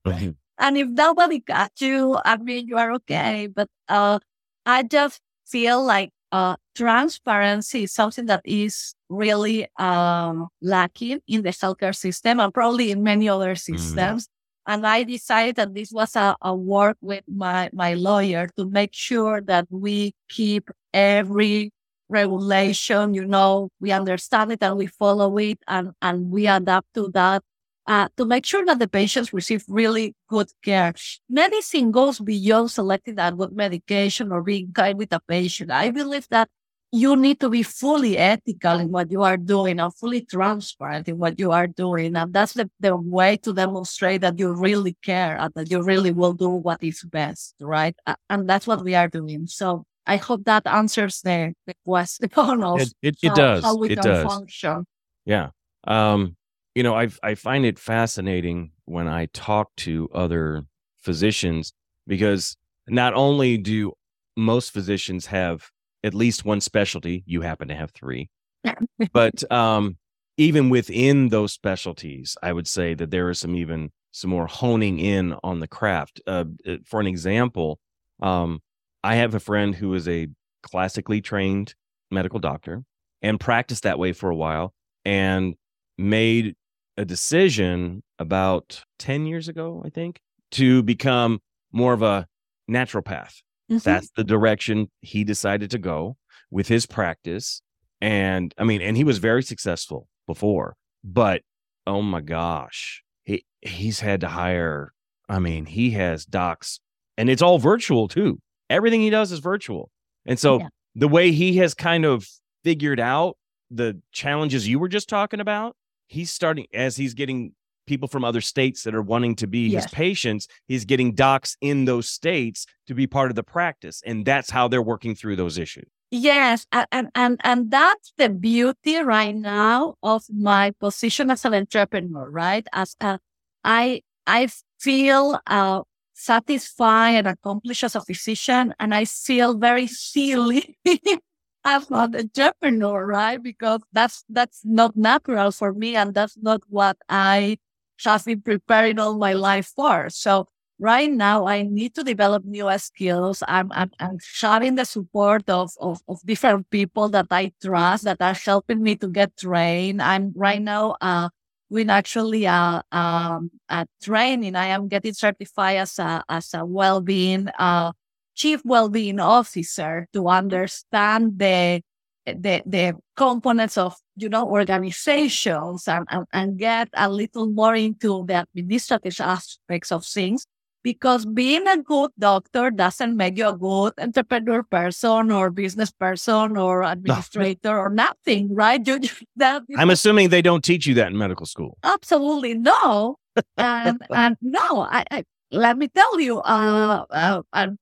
and 0.07 0.79
if 0.79 0.89
nobody 0.89 1.41
got 1.41 1.73
you, 1.81 2.17
I 2.25 2.37
mean, 2.37 2.69
you 2.69 2.79
are 2.79 2.93
okay. 2.93 3.49
But 3.49 3.69
uh, 3.89 4.21
I 4.67 4.83
just 4.83 5.21
feel 5.47 5.83
like 5.83 6.11
uh, 6.33 6.57
transparency 6.75 7.85
is 7.85 7.93
something 7.93 8.27
that 8.27 8.43
is 8.45 8.95
really 9.09 9.69
um, 9.79 10.49
lacking 10.61 11.21
in 11.29 11.43
the 11.43 11.51
healthcare 11.51 11.95
system 11.95 12.41
and 12.41 12.53
probably 12.53 12.91
in 12.91 13.03
many 13.03 13.29
other 13.29 13.55
mm-hmm. 13.55 13.77
systems. 13.77 14.27
Mm. 14.27 14.31
And 14.69 14.87
I 14.87 15.05
decided 15.05 15.57
that 15.57 15.75
this 15.75 15.93
was 15.93 16.17
a, 16.17 16.37
a 16.43 16.55
work 16.55 16.97
with 17.01 17.23
my, 17.29 17.71
my 17.73 17.95
lawyer 17.95 18.49
to 18.57 18.69
make 18.69 18.93
sure 18.93 19.41
that 19.43 19.67
we 19.71 20.13
keep 20.29 20.69
every 20.93 21.71
regulation, 22.09 23.15
you 23.15 23.25
know, 23.25 23.69
we 23.81 23.93
understand 23.93 24.51
it 24.53 24.63
and 24.63 24.77
we 24.77 24.87
follow 24.87 25.39
it 25.39 25.59
and, 25.69 25.93
and 26.03 26.31
we 26.31 26.49
adapt 26.49 26.93
to 26.95 27.11
that 27.15 27.43
uh, 27.87 28.09
to 28.17 28.25
make 28.25 28.45
sure 28.45 28.65
that 28.65 28.79
the 28.79 28.89
patients 28.89 29.33
receive 29.33 29.65
really 29.69 30.15
good 30.29 30.49
care. 30.63 30.93
Medicine 31.29 31.91
goes 31.91 32.19
beyond 32.21 32.71
selecting 32.71 33.15
that 33.17 33.37
good 33.37 33.53
medication 33.53 34.33
or 34.33 34.43
being 34.43 34.73
kind 34.73 34.99
with 34.99 35.13
a 35.13 35.21
patient. 35.29 35.71
I 35.71 35.91
believe 35.91 36.27
that 36.31 36.49
you 36.93 37.17
need 37.17 37.41
to 37.41 37.49
be 37.49 37.63
fully 37.63 38.17
ethical 38.17 38.79
in 38.79 38.91
what 38.91 39.11
you 39.11 39.23
are 39.23 39.37
doing 39.37 39.81
and 39.81 39.95
fully 39.95 40.23
transparent 40.23 41.09
in 41.09 41.19
what 41.19 41.39
you 41.39 41.53
are 41.53 41.67
doing. 41.67 42.17
And 42.17 42.33
that's 42.33 42.55
the, 42.55 42.71
the 42.81 42.97
way 42.97 43.37
to 43.39 43.53
demonstrate 43.53 44.21
that 44.23 44.39
you 44.39 44.53
really 44.53 44.97
care 45.03 45.37
and 45.37 45.53
that 45.55 45.71
you 45.71 45.83
really 45.83 46.13
will 46.13 46.33
do 46.33 46.49
what 46.49 46.83
is 46.83 47.03
best, 47.03 47.55
right? 47.61 47.95
And 48.31 48.49
that's 48.49 48.67
what 48.67 48.83
we 48.83 48.95
are 48.95 49.09
doing. 49.09 49.47
So 49.47 49.85
I 50.07 50.17
hope 50.17 50.45
that 50.45 50.67
answers 50.67 51.21
the, 51.23 51.55
the 51.67 51.75
question. 51.85 52.31
It, 52.37 52.95
it, 53.03 53.17
it 53.23 53.29
how, 53.29 53.35
does. 53.35 53.65
How 53.65 53.77
we 53.77 53.91
it 53.91 54.01
does. 54.01 54.25
function. 54.25 54.87
Yeah. 55.25 55.51
Um, 55.85 56.37
you 56.77 56.83
know, 56.83 56.95
I 56.95 57.09
I 57.23 57.35
find 57.35 57.65
it 57.65 57.79
fascinating 57.79 58.73
when 58.85 59.09
I 59.09 59.27
talk 59.33 59.75
to 59.77 60.11
other 60.13 60.65
physicians 60.99 61.73
because 62.07 62.55
not 62.87 63.15
only 63.15 63.57
do 63.57 63.95
most 64.37 64.75
physicians 64.75 65.25
have 65.27 65.71
at 66.05 66.13
least 66.13 66.45
one 66.45 66.61
specialty, 66.61 67.25
you 67.27 67.41
happen 67.41 67.69
to 67.69 67.75
have 67.75 67.93
three, 67.93 68.29
but 69.15 69.51
um, 69.51 69.97
even 70.37 70.69
within 70.69 71.31
those 71.31 71.55
specialties, 71.55 72.37
I 72.43 72.53
would 72.53 72.69
say 72.69 72.93
that 72.93 73.11
there 73.11 73.31
is 73.31 73.41
some 73.41 73.57
even 73.57 73.91
some 74.11 74.29
more 74.31 74.47
honing 74.47 74.99
in 74.99 75.35
on 75.43 75.61
the 75.61 75.69
craft. 75.69 76.21
Uh, 76.27 76.45
for 76.85 77.01
an 77.01 77.07
example, 77.07 77.81
um, 78.21 78.61
I 79.03 79.15
have 79.15 79.35
a 79.35 79.41
friend 79.41 79.75
who 79.75 79.95
is 79.95 80.07
a 80.09 80.29
classically 80.63 81.23
trained 81.23 81.75
medical 82.11 82.39
doctor 82.39 82.85
and 83.23 83.41
practiced 83.41 83.85
that 83.85 83.99
way 83.99 84.13
for 84.13 84.29
a 84.29 84.37
while 84.37 84.75
and 85.07 85.55
made 85.97 86.55
a 86.97 87.05
decision 87.05 88.03
about 88.19 88.85
10 88.99 89.27
years 89.27 89.49
ago, 89.49 89.83
I 89.85 89.91
think, 89.91 90.21
to 90.53 90.83
become 90.83 91.41
more 91.73 91.93
of 91.93 92.03
a 92.03 92.27
naturopath. 92.71 93.43
Mm-hmm. 93.71 93.79
That's 93.79 94.11
the 94.17 94.25
direction 94.25 94.91
he 95.01 95.25
decided 95.25 95.71
to 95.73 95.79
go 95.79 96.17
with 96.51 96.69
his 96.69 96.87
practice. 96.87 97.63
And 98.01 98.55
I 98.59 98.65
mean, 98.65 98.81
and 98.81 98.97
he 98.97 99.05
was 99.05 99.19
very 99.19 99.43
successful 99.43 100.09
before, 100.27 100.77
but 101.03 101.43
oh 101.87 102.03
my 102.03 102.21
gosh, 102.21 103.03
he 103.25 103.45
he's 103.61 104.01
had 104.01 104.21
to 104.21 104.29
hire. 104.29 104.93
I 105.29 105.39
mean, 105.39 105.67
he 105.67 105.91
has 105.93 106.25
docs 106.25 106.81
and 107.17 107.31
it's 107.31 107.43
all 107.43 107.59
virtual 107.59 108.09
too. 108.09 108.41
Everything 108.71 109.01
he 109.01 109.11
does 109.11 109.33
is 109.33 109.39
virtual. 109.39 109.91
And 110.25 110.39
so 110.39 110.61
yeah. 110.61 110.69
the 110.95 111.09
way 111.09 111.33
he 111.33 111.57
has 111.59 111.75
kind 111.75 112.05
of 112.05 112.27
figured 112.65 113.01
out 113.01 113.37
the 113.71 114.01
challenges 114.13 114.69
you 114.69 114.79
were 114.79 114.89
just 114.89 115.09
talking 115.09 115.41
about 115.41 115.77
he's 116.09 116.31
starting 116.31 116.67
as 116.73 116.97
he's 116.97 117.15
getting 117.15 117.53
people 117.87 118.09
from 118.09 118.25
other 118.25 118.41
states 118.41 118.83
that 118.83 118.95
are 118.95 119.03
wanting 119.03 119.35
to 119.37 119.47
be 119.47 119.69
yes. 119.69 119.85
his 119.85 119.93
patients 119.93 120.49
he's 120.67 120.85
getting 120.85 121.15
docs 121.15 121.57
in 121.61 121.85
those 121.85 122.09
states 122.09 122.67
to 122.87 122.95
be 122.95 123.07
part 123.07 123.31
of 123.31 123.37
the 123.37 123.43
practice 123.43 124.03
and 124.05 124.25
that's 124.27 124.51
how 124.51 124.69
they're 124.69 124.83
working 124.83 125.15
through 125.15 125.37
those 125.37 125.57
issues 125.59 125.89
yes 126.11 126.67
and 126.73 127.09
and 127.15 127.41
and 127.45 127.71
that's 127.71 128.13
the 128.19 128.29
beauty 128.29 128.97
right 128.99 129.35
now 129.35 129.95
of 130.03 130.23
my 130.31 130.73
position 130.81 131.31
as 131.31 131.45
an 131.45 131.55
entrepreneur 131.55 132.29
right 132.31 132.67
as 132.73 132.97
a, 133.01 133.19
i 133.65 134.01
i 134.27 134.49
feel 134.81 135.39
uh 135.47 135.81
satisfied 136.15 137.11
and 137.11 137.27
accomplished 137.27 137.85
as 137.85 137.95
a 137.95 138.01
physician 138.01 138.75
and 138.81 138.95
i 138.95 139.05
feel 139.05 139.57
very 139.59 139.87
silly 139.87 140.79
I'm 141.67 141.83
not 141.91 142.15
an 142.15 142.31
entrepreneur, 142.37 143.05
right? 143.07 143.43
Because 143.43 143.81
that's 143.93 144.25
that's 144.29 144.63
not 144.65 144.97
natural 144.97 145.51
for 145.51 145.73
me, 145.75 145.97
and 145.97 146.15
that's 146.15 146.37
not 146.39 146.63
what 146.69 146.97
I 147.09 147.59
have 148.05 148.25
been 148.25 148.41
preparing 148.43 148.99
all 149.01 149.19
my 149.19 149.33
life 149.33 149.73
for. 149.75 150.09
So 150.11 150.47
right 150.79 151.11
now, 151.11 151.47
I 151.47 151.63
need 151.63 151.95
to 151.97 152.05
develop 152.05 152.45
new 152.45 152.71
skills. 152.79 153.43
I'm 153.49 153.73
I'm, 153.73 153.91
I'm 153.99 154.19
sharing 154.23 154.77
the 154.77 154.85
support 154.85 155.51
of, 155.51 155.73
of 155.81 156.01
of 156.09 156.21
different 156.25 156.71
people 156.71 157.09
that 157.11 157.27
I 157.33 157.53
trust 157.63 158.05
that 158.05 158.21
are 158.23 158.35
helping 158.35 158.83
me 158.83 158.95
to 158.97 159.09
get 159.09 159.37
trained. 159.37 160.01
I'm 160.03 160.33
right 160.37 160.63
now 160.63 160.97
uh 161.01 161.31
doing 161.71 161.91
actually 161.91 162.45
a 162.45 162.83
um 162.93 163.51
a 163.69 163.87
training. 164.03 164.55
I 164.57 164.67
am 164.67 164.89
getting 164.89 165.15
certified 165.15 165.79
as 165.79 165.99
a 165.99 166.23
as 166.29 166.55
a 166.55 166.65
well 166.65 167.01
being 167.01 167.49
uh 167.59 167.93
chief 168.37 168.61
well-being 168.65 169.19
officer 169.19 170.07
to 170.13 170.29
understand 170.29 171.39
the 171.39 171.81
the 172.27 172.63
the 172.67 172.95
components 173.17 173.79
of 173.79 173.97
you 174.17 174.29
know 174.29 174.49
organizations 174.49 175.89
and, 175.89 176.07
and, 176.11 176.27
and 176.33 176.59
get 176.59 176.89
a 176.95 177.09
little 177.09 177.47
more 177.47 177.75
into 177.75 178.25
the 178.27 178.45
administrative 178.55 179.21
aspects 179.21 179.93
of 179.93 180.05
things 180.05 180.47
because 180.87 181.27
being 181.27 181.67
a 181.67 181.79
good 181.79 182.13
doctor 182.17 182.71
doesn't 182.71 183.17
make 183.17 183.37
you 183.37 183.49
a 183.49 183.59
good 183.59 183.93
entrepreneur 183.99 184.63
person 184.63 185.33
or 185.33 185.51
business 185.51 185.91
person 185.91 186.57
or 186.57 186.85
administrator 186.85 187.77
or 187.77 187.91
nothing, 187.91 188.55
right? 188.55 188.87
You, 188.87 189.01
that, 189.37 189.63
you 189.69 189.77
I'm 189.79 189.89
know, 189.89 189.95
assuming 189.95 190.29
they 190.29 190.43
don't 190.43 190.63
teach 190.63 190.87
you 190.87 190.95
that 190.95 191.09
in 191.09 191.19
medical 191.19 191.45
school. 191.45 191.77
Absolutely 191.83 192.55
no, 192.55 193.17
and 193.57 194.01
and 194.11 194.37
no. 194.41 194.83
I, 194.83 195.05
I, 195.11 195.25
let 195.51 195.77
me 195.77 195.89
tell 195.89 196.21
you, 196.21 196.39
uh, 196.39 197.05
uh, 197.11 197.43
and 197.53 197.79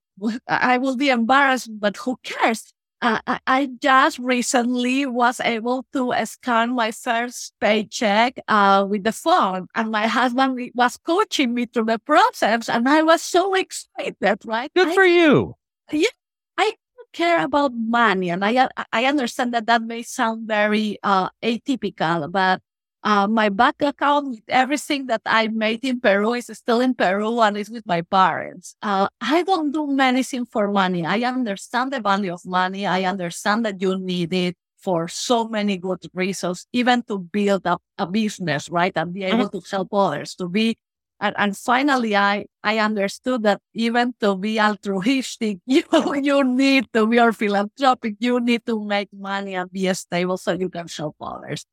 I 0.48 0.78
will 0.78 0.96
be 0.96 1.10
embarrassed, 1.10 1.68
but 1.78 1.96
who 1.96 2.16
cares? 2.22 2.72
Uh, 3.02 3.20
I 3.46 3.68
just 3.82 4.18
recently 4.18 5.04
was 5.04 5.38
able 5.40 5.84
to 5.92 6.14
scan 6.24 6.72
my 6.74 6.90
first 6.90 7.52
paycheck 7.60 8.40
uh, 8.48 8.86
with 8.88 9.04
the 9.04 9.12
phone, 9.12 9.66
and 9.74 9.90
my 9.90 10.06
husband 10.06 10.70
was 10.74 10.96
coaching 10.96 11.52
me 11.52 11.66
through 11.66 11.84
the 11.84 11.98
process, 11.98 12.68
and 12.68 12.88
I 12.88 13.02
was 13.02 13.20
so 13.20 13.54
excited. 13.54 14.16
Right? 14.46 14.72
Good 14.74 14.88
I, 14.88 14.94
for 14.94 15.04
you. 15.04 15.56
Yeah, 15.92 16.16
I 16.56 16.74
care 17.12 17.44
about 17.44 17.72
money, 17.74 18.30
and 18.30 18.42
I 18.44 18.68
I 18.90 19.04
understand 19.04 19.52
that 19.52 19.66
that 19.66 19.82
may 19.82 20.02
sound 20.02 20.48
very 20.48 20.96
uh, 21.02 21.28
atypical, 21.42 22.32
but 22.32 22.62
uh, 23.04 23.28
my 23.28 23.50
bank 23.50 23.76
account 23.82 24.30
with 24.30 24.42
everything 24.48 25.06
that 25.06 25.22
I 25.26 25.48
made 25.48 25.84
in 25.84 26.00
Peru 26.00 26.34
is 26.34 26.46
still 26.52 26.80
in 26.80 26.94
Peru 26.94 27.40
and 27.40 27.56
is 27.56 27.70
with 27.70 27.86
my 27.86 28.00
parents. 28.02 28.76
Uh, 28.82 29.08
I 29.20 29.42
don't 29.42 29.72
do 29.72 29.86
medicine 29.86 30.46
for 30.46 30.70
money. 30.72 31.04
I 31.06 31.20
understand 31.20 31.92
the 31.92 32.00
value 32.00 32.32
of 32.32 32.44
money. 32.46 32.86
I 32.86 33.04
understand 33.04 33.64
that 33.66 33.80
you 33.80 33.98
need 33.98 34.32
it 34.32 34.56
for 34.78 35.08
so 35.08 35.48
many 35.48 35.76
good 35.78 36.04
reasons, 36.14 36.66
even 36.72 37.02
to 37.04 37.18
build 37.18 37.66
up 37.66 37.82
a 37.98 38.06
business, 38.06 38.68
right? 38.70 38.92
And 38.96 39.12
be 39.14 39.24
able 39.24 39.48
to 39.50 39.60
help 39.70 39.92
others, 39.92 40.34
to 40.36 40.48
be 40.48 40.76
And, 41.20 41.34
and 41.38 41.56
finally, 41.56 42.16
I, 42.16 42.46
I 42.62 42.78
understood 42.78 43.44
that 43.44 43.60
even 43.72 44.14
to 44.20 44.36
be 44.36 44.60
altruistic, 44.60 45.58
you, 45.66 45.84
you 46.22 46.44
need 46.44 46.86
to 46.92 47.06
be 47.06 47.18
philanthropic, 47.32 48.16
you 48.18 48.40
need 48.40 48.66
to 48.66 48.84
make 48.84 49.08
money 49.14 49.54
and 49.54 49.70
be 49.70 49.92
stable 49.94 50.36
so 50.36 50.52
you 50.52 50.68
can 50.68 50.86
help 50.88 51.16
others. 51.20 51.64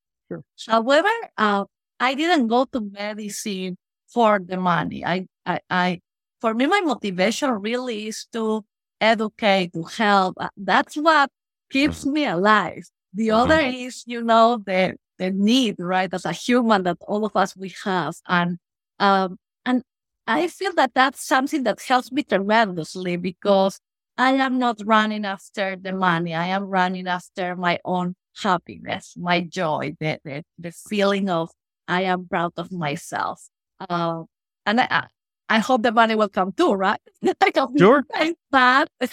Sure. 0.56 0.74
However, 0.74 1.10
uh, 1.38 1.65
I 2.00 2.13
didn't 2.15 2.48
go 2.48 2.65
to 2.65 2.82
medicine 2.82 3.78
for 4.08 4.39
the 4.39 4.58
money. 4.58 5.06
I, 5.06 5.28
I, 5.46 5.60
I, 5.70 6.00
for 6.39 6.54
me, 6.54 6.65
my 6.67 6.82
motivation 6.82 7.50
really 7.52 8.08
is 8.08 8.26
to 8.34 8.63
educate, 9.00 9.74
to 9.74 9.84
help. 9.84 10.36
Uh, 10.39 10.50
that's 10.58 10.96
what 10.96 11.30
keeps 11.70 12.02
mm-hmm. 12.02 12.13
me 12.13 12.26
alive. 12.26 12.84
The 13.13 13.30
mm-hmm. 13.30 13.52
other 13.52 13.60
is, 13.60 14.04
you 14.08 14.24
know, 14.24 14.62
the 14.65 14.96
the 15.17 15.30
need, 15.30 15.76
right, 15.78 16.12
as 16.12 16.26
a 16.26 16.32
human 16.32 16.82
that 16.84 16.98
all 17.08 17.26
of 17.26 17.36
us 17.36 17.56
we 17.56 17.74
have, 17.84 18.15
and 18.28 18.58
um, 19.00 19.38
and 19.65 19.84
I 20.26 20.48
feel 20.48 20.74
that 20.76 20.94
that's 20.96 21.26
something 21.26 21.63
that 21.63 21.80
helps 21.82 22.12
me 22.12 22.24
tremendously 22.24 23.17
because 23.17 23.80
I 24.17 24.32
am 24.34 24.58
not 24.58 24.80
running 24.84 25.26
after 25.26 25.76
the 25.76 25.94
money. 25.94 26.34
I 26.34 26.48
am 26.48 26.63
running 26.65 27.08
after 27.08 27.56
my 27.56 27.80
own 27.86 28.15
happiness, 28.38 29.15
my 29.17 29.41
joy, 29.41 29.96
the 30.00 30.20
the, 30.24 30.44
the 30.58 30.72
feeling 30.72 31.30
of 31.30 31.52
I 31.88 32.04
am 32.04 32.28
proud 32.28 32.54
of 32.58 32.72
myself. 32.72 33.50
Uh, 33.80 34.24
and 34.65 34.82
I, 34.82 35.08
I 35.50 35.60
hope 35.60 35.84
the 35.84 35.91
money 35.91 36.15
will 36.15 36.30
come 36.30 36.54
too, 36.54 36.74
right? 36.74 37.00
I 37.41 37.52
sure. 37.78 38.04
But 38.52 38.89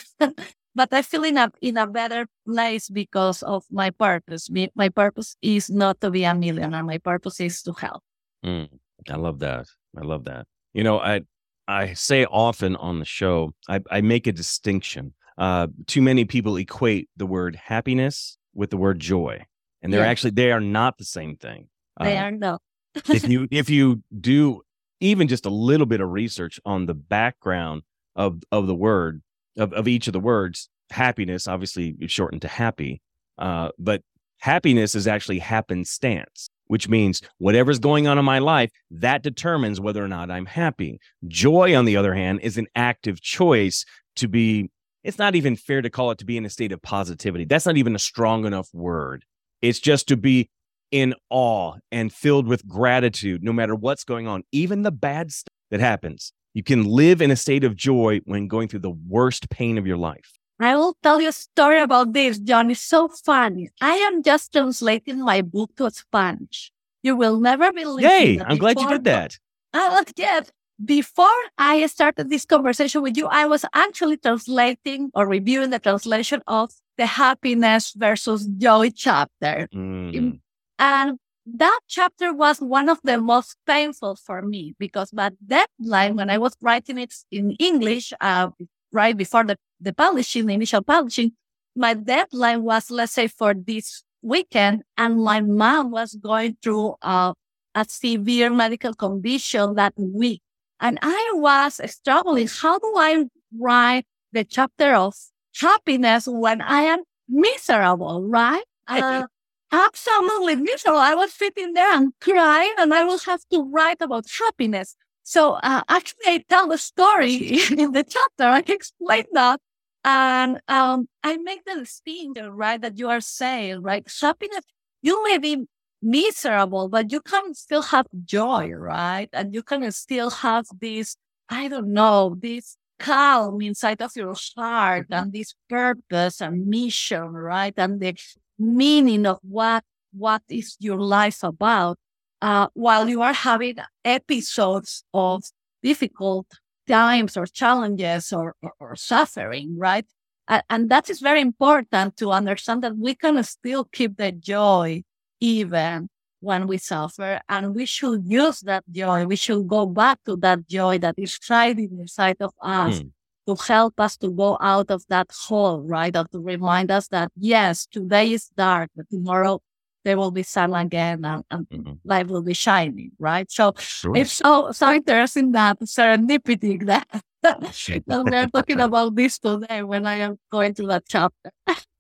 but 0.74 0.92
I 0.92 1.02
feel 1.02 1.24
in 1.24 1.36
a 1.36 1.50
in 1.60 1.76
a 1.76 1.86
better 1.86 2.26
place 2.46 2.88
because 2.88 3.42
of 3.42 3.64
my 3.70 3.90
purpose. 3.90 4.48
My 4.74 4.88
purpose 4.88 5.36
is 5.42 5.70
not 5.70 6.00
to 6.00 6.10
be 6.10 6.24
a 6.24 6.34
millionaire. 6.34 6.84
My 6.84 6.98
purpose 6.98 7.40
is 7.40 7.62
to 7.62 7.72
help. 7.72 8.02
Mm, 8.44 8.68
I 9.10 9.16
love 9.16 9.40
that. 9.40 9.66
I 9.96 10.02
love 10.02 10.24
that. 10.24 10.46
You 10.74 10.84
know, 10.84 11.00
I 11.00 11.22
I 11.66 11.94
say 11.94 12.24
often 12.24 12.76
on 12.76 13.00
the 13.00 13.04
show, 13.04 13.52
I, 13.68 13.80
I 13.90 14.00
make 14.00 14.26
a 14.26 14.32
distinction. 14.32 15.14
Uh, 15.36 15.68
too 15.86 16.02
many 16.02 16.24
people 16.24 16.56
equate 16.56 17.08
the 17.16 17.26
word 17.26 17.56
happiness 17.56 18.38
with 18.58 18.70
the 18.70 18.76
word 18.76 18.98
joy, 18.98 19.46
and 19.80 19.92
they're 19.92 20.02
yeah. 20.02 20.10
actually 20.10 20.32
they 20.32 20.50
are 20.50 20.60
not 20.60 20.98
the 20.98 21.04
same 21.04 21.36
thing. 21.36 21.68
They 22.00 22.18
uh, 22.18 22.24
are 22.24 22.30
not. 22.32 22.60
if 23.08 23.26
you 23.28 23.48
if 23.50 23.70
you 23.70 24.02
do 24.20 24.62
even 25.00 25.28
just 25.28 25.46
a 25.46 25.50
little 25.50 25.86
bit 25.86 26.00
of 26.00 26.10
research 26.10 26.60
on 26.66 26.86
the 26.86 26.94
background 26.94 27.82
of 28.16 28.42
of 28.50 28.66
the 28.66 28.74
word 28.74 29.22
of, 29.56 29.72
of 29.72 29.86
each 29.86 30.08
of 30.08 30.12
the 30.12 30.20
words, 30.20 30.68
happiness 30.90 31.46
obviously 31.46 31.96
shortened 32.08 32.42
to 32.42 32.48
happy, 32.48 33.00
uh, 33.38 33.68
but 33.78 34.02
happiness 34.40 34.96
is 34.96 35.06
actually 35.06 35.38
happenstance, 35.38 36.50
which 36.66 36.88
means 36.88 37.22
whatever's 37.38 37.78
going 37.78 38.08
on 38.08 38.18
in 38.18 38.24
my 38.24 38.40
life 38.40 38.70
that 38.90 39.22
determines 39.22 39.80
whether 39.80 40.04
or 40.04 40.08
not 40.08 40.30
I'm 40.30 40.46
happy. 40.46 40.98
Joy, 41.28 41.76
on 41.76 41.84
the 41.84 41.96
other 41.96 42.14
hand, 42.14 42.40
is 42.42 42.58
an 42.58 42.66
active 42.74 43.20
choice 43.20 43.84
to 44.16 44.26
be. 44.28 44.70
It's 45.08 45.16
not 45.16 45.34
even 45.34 45.56
fair 45.56 45.80
to 45.80 45.88
call 45.88 46.10
it 46.10 46.18
to 46.18 46.26
be 46.26 46.36
in 46.36 46.44
a 46.44 46.50
state 46.50 46.70
of 46.70 46.82
positivity. 46.82 47.46
That's 47.46 47.64
not 47.64 47.78
even 47.78 47.94
a 47.94 47.98
strong 47.98 48.44
enough 48.44 48.68
word. 48.74 49.24
It's 49.62 49.80
just 49.80 50.06
to 50.08 50.18
be 50.18 50.50
in 50.90 51.14
awe 51.30 51.76
and 51.90 52.12
filled 52.12 52.46
with 52.46 52.68
gratitude 52.68 53.42
no 53.42 53.54
matter 53.54 53.74
what's 53.74 54.04
going 54.04 54.26
on, 54.26 54.42
even 54.52 54.82
the 54.82 54.90
bad 54.90 55.32
stuff 55.32 55.54
that 55.70 55.80
happens. 55.80 56.34
You 56.52 56.62
can 56.62 56.84
live 56.84 57.22
in 57.22 57.30
a 57.30 57.36
state 57.36 57.64
of 57.64 57.74
joy 57.74 58.20
when 58.26 58.48
going 58.48 58.68
through 58.68 58.80
the 58.80 58.98
worst 59.08 59.48
pain 59.48 59.78
of 59.78 59.86
your 59.86 59.96
life. 59.96 60.38
I 60.60 60.76
will 60.76 60.94
tell 61.02 61.22
you 61.22 61.30
a 61.30 61.32
story 61.32 61.80
about 61.80 62.12
this, 62.12 62.38
John. 62.38 62.70
It's 62.70 62.82
so 62.82 63.08
funny. 63.08 63.70
I 63.80 63.94
am 63.94 64.22
just 64.22 64.52
translating 64.52 65.24
my 65.24 65.40
book 65.40 65.70
to 65.76 65.90
Spanish. 65.90 66.70
You 67.02 67.16
will 67.16 67.40
never 67.40 67.72
believe 67.72 68.04
Yay! 68.04 68.40
I'm 68.40 68.58
glad 68.58 68.78
you 68.78 68.88
did 68.90 69.04
that. 69.04 69.38
Uh, 69.72 70.04
yes. 70.18 70.52
Before 70.84 71.26
I 71.58 71.84
started 71.86 72.30
this 72.30 72.44
conversation 72.44 73.02
with 73.02 73.16
you, 73.16 73.26
I 73.26 73.46
was 73.46 73.64
actually 73.74 74.16
translating 74.16 75.10
or 75.12 75.26
reviewing 75.26 75.70
the 75.70 75.80
translation 75.80 76.40
of 76.46 76.70
the 76.96 77.06
happiness 77.06 77.92
versus 77.96 78.46
joy 78.46 78.90
chapter. 78.90 79.68
Mm. 79.74 80.38
And 80.78 81.18
that 81.46 81.80
chapter 81.88 82.32
was 82.32 82.60
one 82.60 82.88
of 82.88 83.00
the 83.02 83.18
most 83.20 83.56
painful 83.66 84.16
for 84.16 84.42
me 84.42 84.74
because 84.78 85.12
my 85.12 85.32
deadline, 85.44 86.14
when 86.14 86.30
I 86.30 86.38
was 86.38 86.54
writing 86.60 86.98
it 86.98 87.14
in 87.30 87.52
English, 87.58 88.12
uh, 88.20 88.50
right 88.92 89.16
before 89.16 89.44
the, 89.44 89.56
the 89.80 89.92
publishing, 89.92 90.46
the 90.46 90.54
initial 90.54 90.82
publishing, 90.82 91.32
my 91.74 91.94
deadline 91.94 92.62
was, 92.62 92.90
let's 92.90 93.12
say, 93.12 93.26
for 93.26 93.54
this 93.54 94.02
weekend. 94.22 94.82
And 94.96 95.22
my 95.22 95.40
mom 95.40 95.90
was 95.90 96.14
going 96.14 96.56
through 96.62 96.96
uh, 97.02 97.32
a 97.74 97.84
severe 97.88 98.50
medical 98.50 98.94
condition 98.94 99.74
that 99.74 99.94
week. 99.96 100.42
And 100.80 100.98
I 101.02 101.32
was 101.34 101.80
struggling. 101.90 102.48
How 102.48 102.78
do 102.78 102.92
I 102.96 103.24
write 103.58 104.06
the 104.32 104.44
chapter 104.44 104.94
of 104.94 105.14
happiness 105.60 106.26
when 106.26 106.60
I 106.60 106.82
am 106.82 107.00
miserable, 107.28 108.26
right? 108.26 108.64
Uh, 108.90 109.26
absolutely 109.70 110.56
miserable. 110.56 110.98
I 110.98 111.14
was 111.14 111.34
sitting 111.34 111.74
there 111.74 111.94
and 111.94 112.12
crying, 112.22 112.72
and 112.78 112.94
I 112.94 113.04
will 113.04 113.18
have 113.18 113.42
to 113.52 113.60
write 113.70 113.98
about 114.00 114.24
happiness. 114.38 114.96
So 115.24 115.54
uh, 115.62 115.82
actually, 115.90 116.24
I 116.26 116.44
tell 116.48 116.68
the 116.68 116.78
story 116.78 117.34
in 117.76 117.92
the 117.92 118.02
chapter. 118.02 118.44
I 118.44 118.60
explain 118.66 119.24
that, 119.32 119.60
and 120.04 120.58
um, 120.68 121.06
I 121.22 121.36
make 121.36 121.66
the 121.66 121.80
distinction, 121.80 122.48
right, 122.52 122.80
that 122.80 122.98
you 122.98 123.10
are 123.10 123.20
saying, 123.20 123.82
right, 123.82 124.10
happiness. 124.22 124.64
You 125.02 125.22
may 125.24 125.36
be 125.36 125.66
miserable, 126.02 126.88
but 126.88 127.12
you 127.12 127.20
can 127.20 127.54
still 127.54 127.82
have 127.82 128.06
joy, 128.24 128.70
right, 128.70 129.28
and 129.32 129.54
you 129.54 129.62
can 129.62 129.90
still 129.92 130.30
have 130.30 130.66
this. 130.80 131.16
I 131.48 131.68
don't 131.68 131.92
know 131.92 132.36
this 132.38 132.76
calm 132.98 133.60
inside 133.62 134.02
of 134.02 134.12
your 134.16 134.34
heart 134.56 135.06
and 135.10 135.32
this 135.32 135.54
purpose 135.68 136.40
and 136.40 136.66
mission, 136.66 137.28
right? 137.28 137.74
And 137.76 138.00
the 138.00 138.14
meaning 138.58 139.26
of 139.26 139.38
what 139.42 139.84
what 140.12 140.42
is 140.48 140.76
your 140.80 140.98
life 140.98 141.42
about 141.42 141.98
uh, 142.40 142.68
while 142.74 143.08
you 143.08 143.22
are 143.22 143.32
having 143.32 143.76
episodes 144.04 145.04
of 145.12 145.44
difficult 145.82 146.46
times 146.88 147.36
or 147.36 147.46
challenges 147.46 148.32
or, 148.32 148.56
or, 148.62 148.72
or 148.80 148.96
suffering, 148.96 149.76
right? 149.78 150.06
Uh, 150.48 150.62
and 150.70 150.88
that 150.90 151.10
is 151.10 151.20
very 151.20 151.42
important 151.42 152.16
to 152.16 152.32
understand 152.32 152.82
that 152.82 152.96
we 152.96 153.14
can 153.14 153.42
still 153.44 153.84
keep 153.84 154.16
the 154.16 154.32
joy 154.32 155.02
even 155.40 156.08
when 156.40 156.66
we 156.66 156.78
suffer. 156.78 157.40
And 157.48 157.74
we 157.74 157.86
should 157.86 158.22
use 158.26 158.60
that 158.60 158.84
joy. 158.90 159.26
We 159.26 159.36
should 159.36 159.66
go 159.66 159.86
back 159.86 160.18
to 160.26 160.36
that 160.36 160.68
joy 160.68 160.98
that 160.98 161.16
is 161.18 161.38
right 161.50 161.76
inside 161.78 162.36
of 162.40 162.52
us. 162.60 163.00
Mm 163.00 163.10
to 163.48 163.54
help 163.54 163.98
us 163.98 164.14
to 164.18 164.28
go 164.30 164.58
out 164.60 164.90
of 164.90 165.02
that 165.08 165.30
hole, 165.32 165.80
right? 165.80 166.14
Or 166.14 166.24
to 166.32 166.38
remind 166.38 166.90
us 166.90 167.08
that 167.08 167.32
yes, 167.34 167.86
today 167.86 168.32
is 168.32 168.50
dark, 168.54 168.90
but 168.94 169.08
tomorrow 169.08 169.62
there 170.04 170.18
will 170.18 170.30
be 170.30 170.42
sun 170.42 170.74
again 170.74 171.24
and, 171.24 171.42
and 171.50 171.66
mm-hmm. 171.70 171.92
light 172.04 172.26
will 172.26 172.42
be 172.42 172.52
shining, 172.52 173.12
right? 173.18 173.50
So 173.50 173.72
sure. 173.78 174.14
it's 174.14 174.32
so 174.32 174.70
so 174.72 174.92
interesting 174.92 175.52
that 175.52 175.80
serendipity 175.80 176.84
that, 176.92 177.08
that 177.42 178.24
we're 178.24 178.48
talking 178.48 178.80
about 178.80 179.14
this 179.14 179.38
today 179.38 179.82
when 179.82 180.06
I 180.06 180.16
am 180.16 180.38
going 180.52 180.74
to 180.74 180.86
that 180.88 181.04
chapter. 181.08 181.50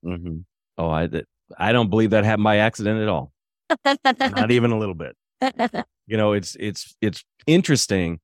mm-hmm. 0.04 0.38
Oh, 0.76 0.90
I 0.90 1.08
I 1.56 1.72
don't 1.72 1.90
believe 1.90 2.10
that 2.10 2.24
happened 2.24 2.44
by 2.44 2.56
accident 2.58 3.00
at 3.00 3.08
all. 3.08 3.32
Not 4.18 4.50
even 4.50 4.72
a 4.72 4.78
little 4.78 4.94
bit. 4.94 5.16
You 6.10 6.16
know, 6.16 6.32
it's 6.32 6.56
it's 6.58 6.96
it's 7.02 7.22
interesting 7.46 8.20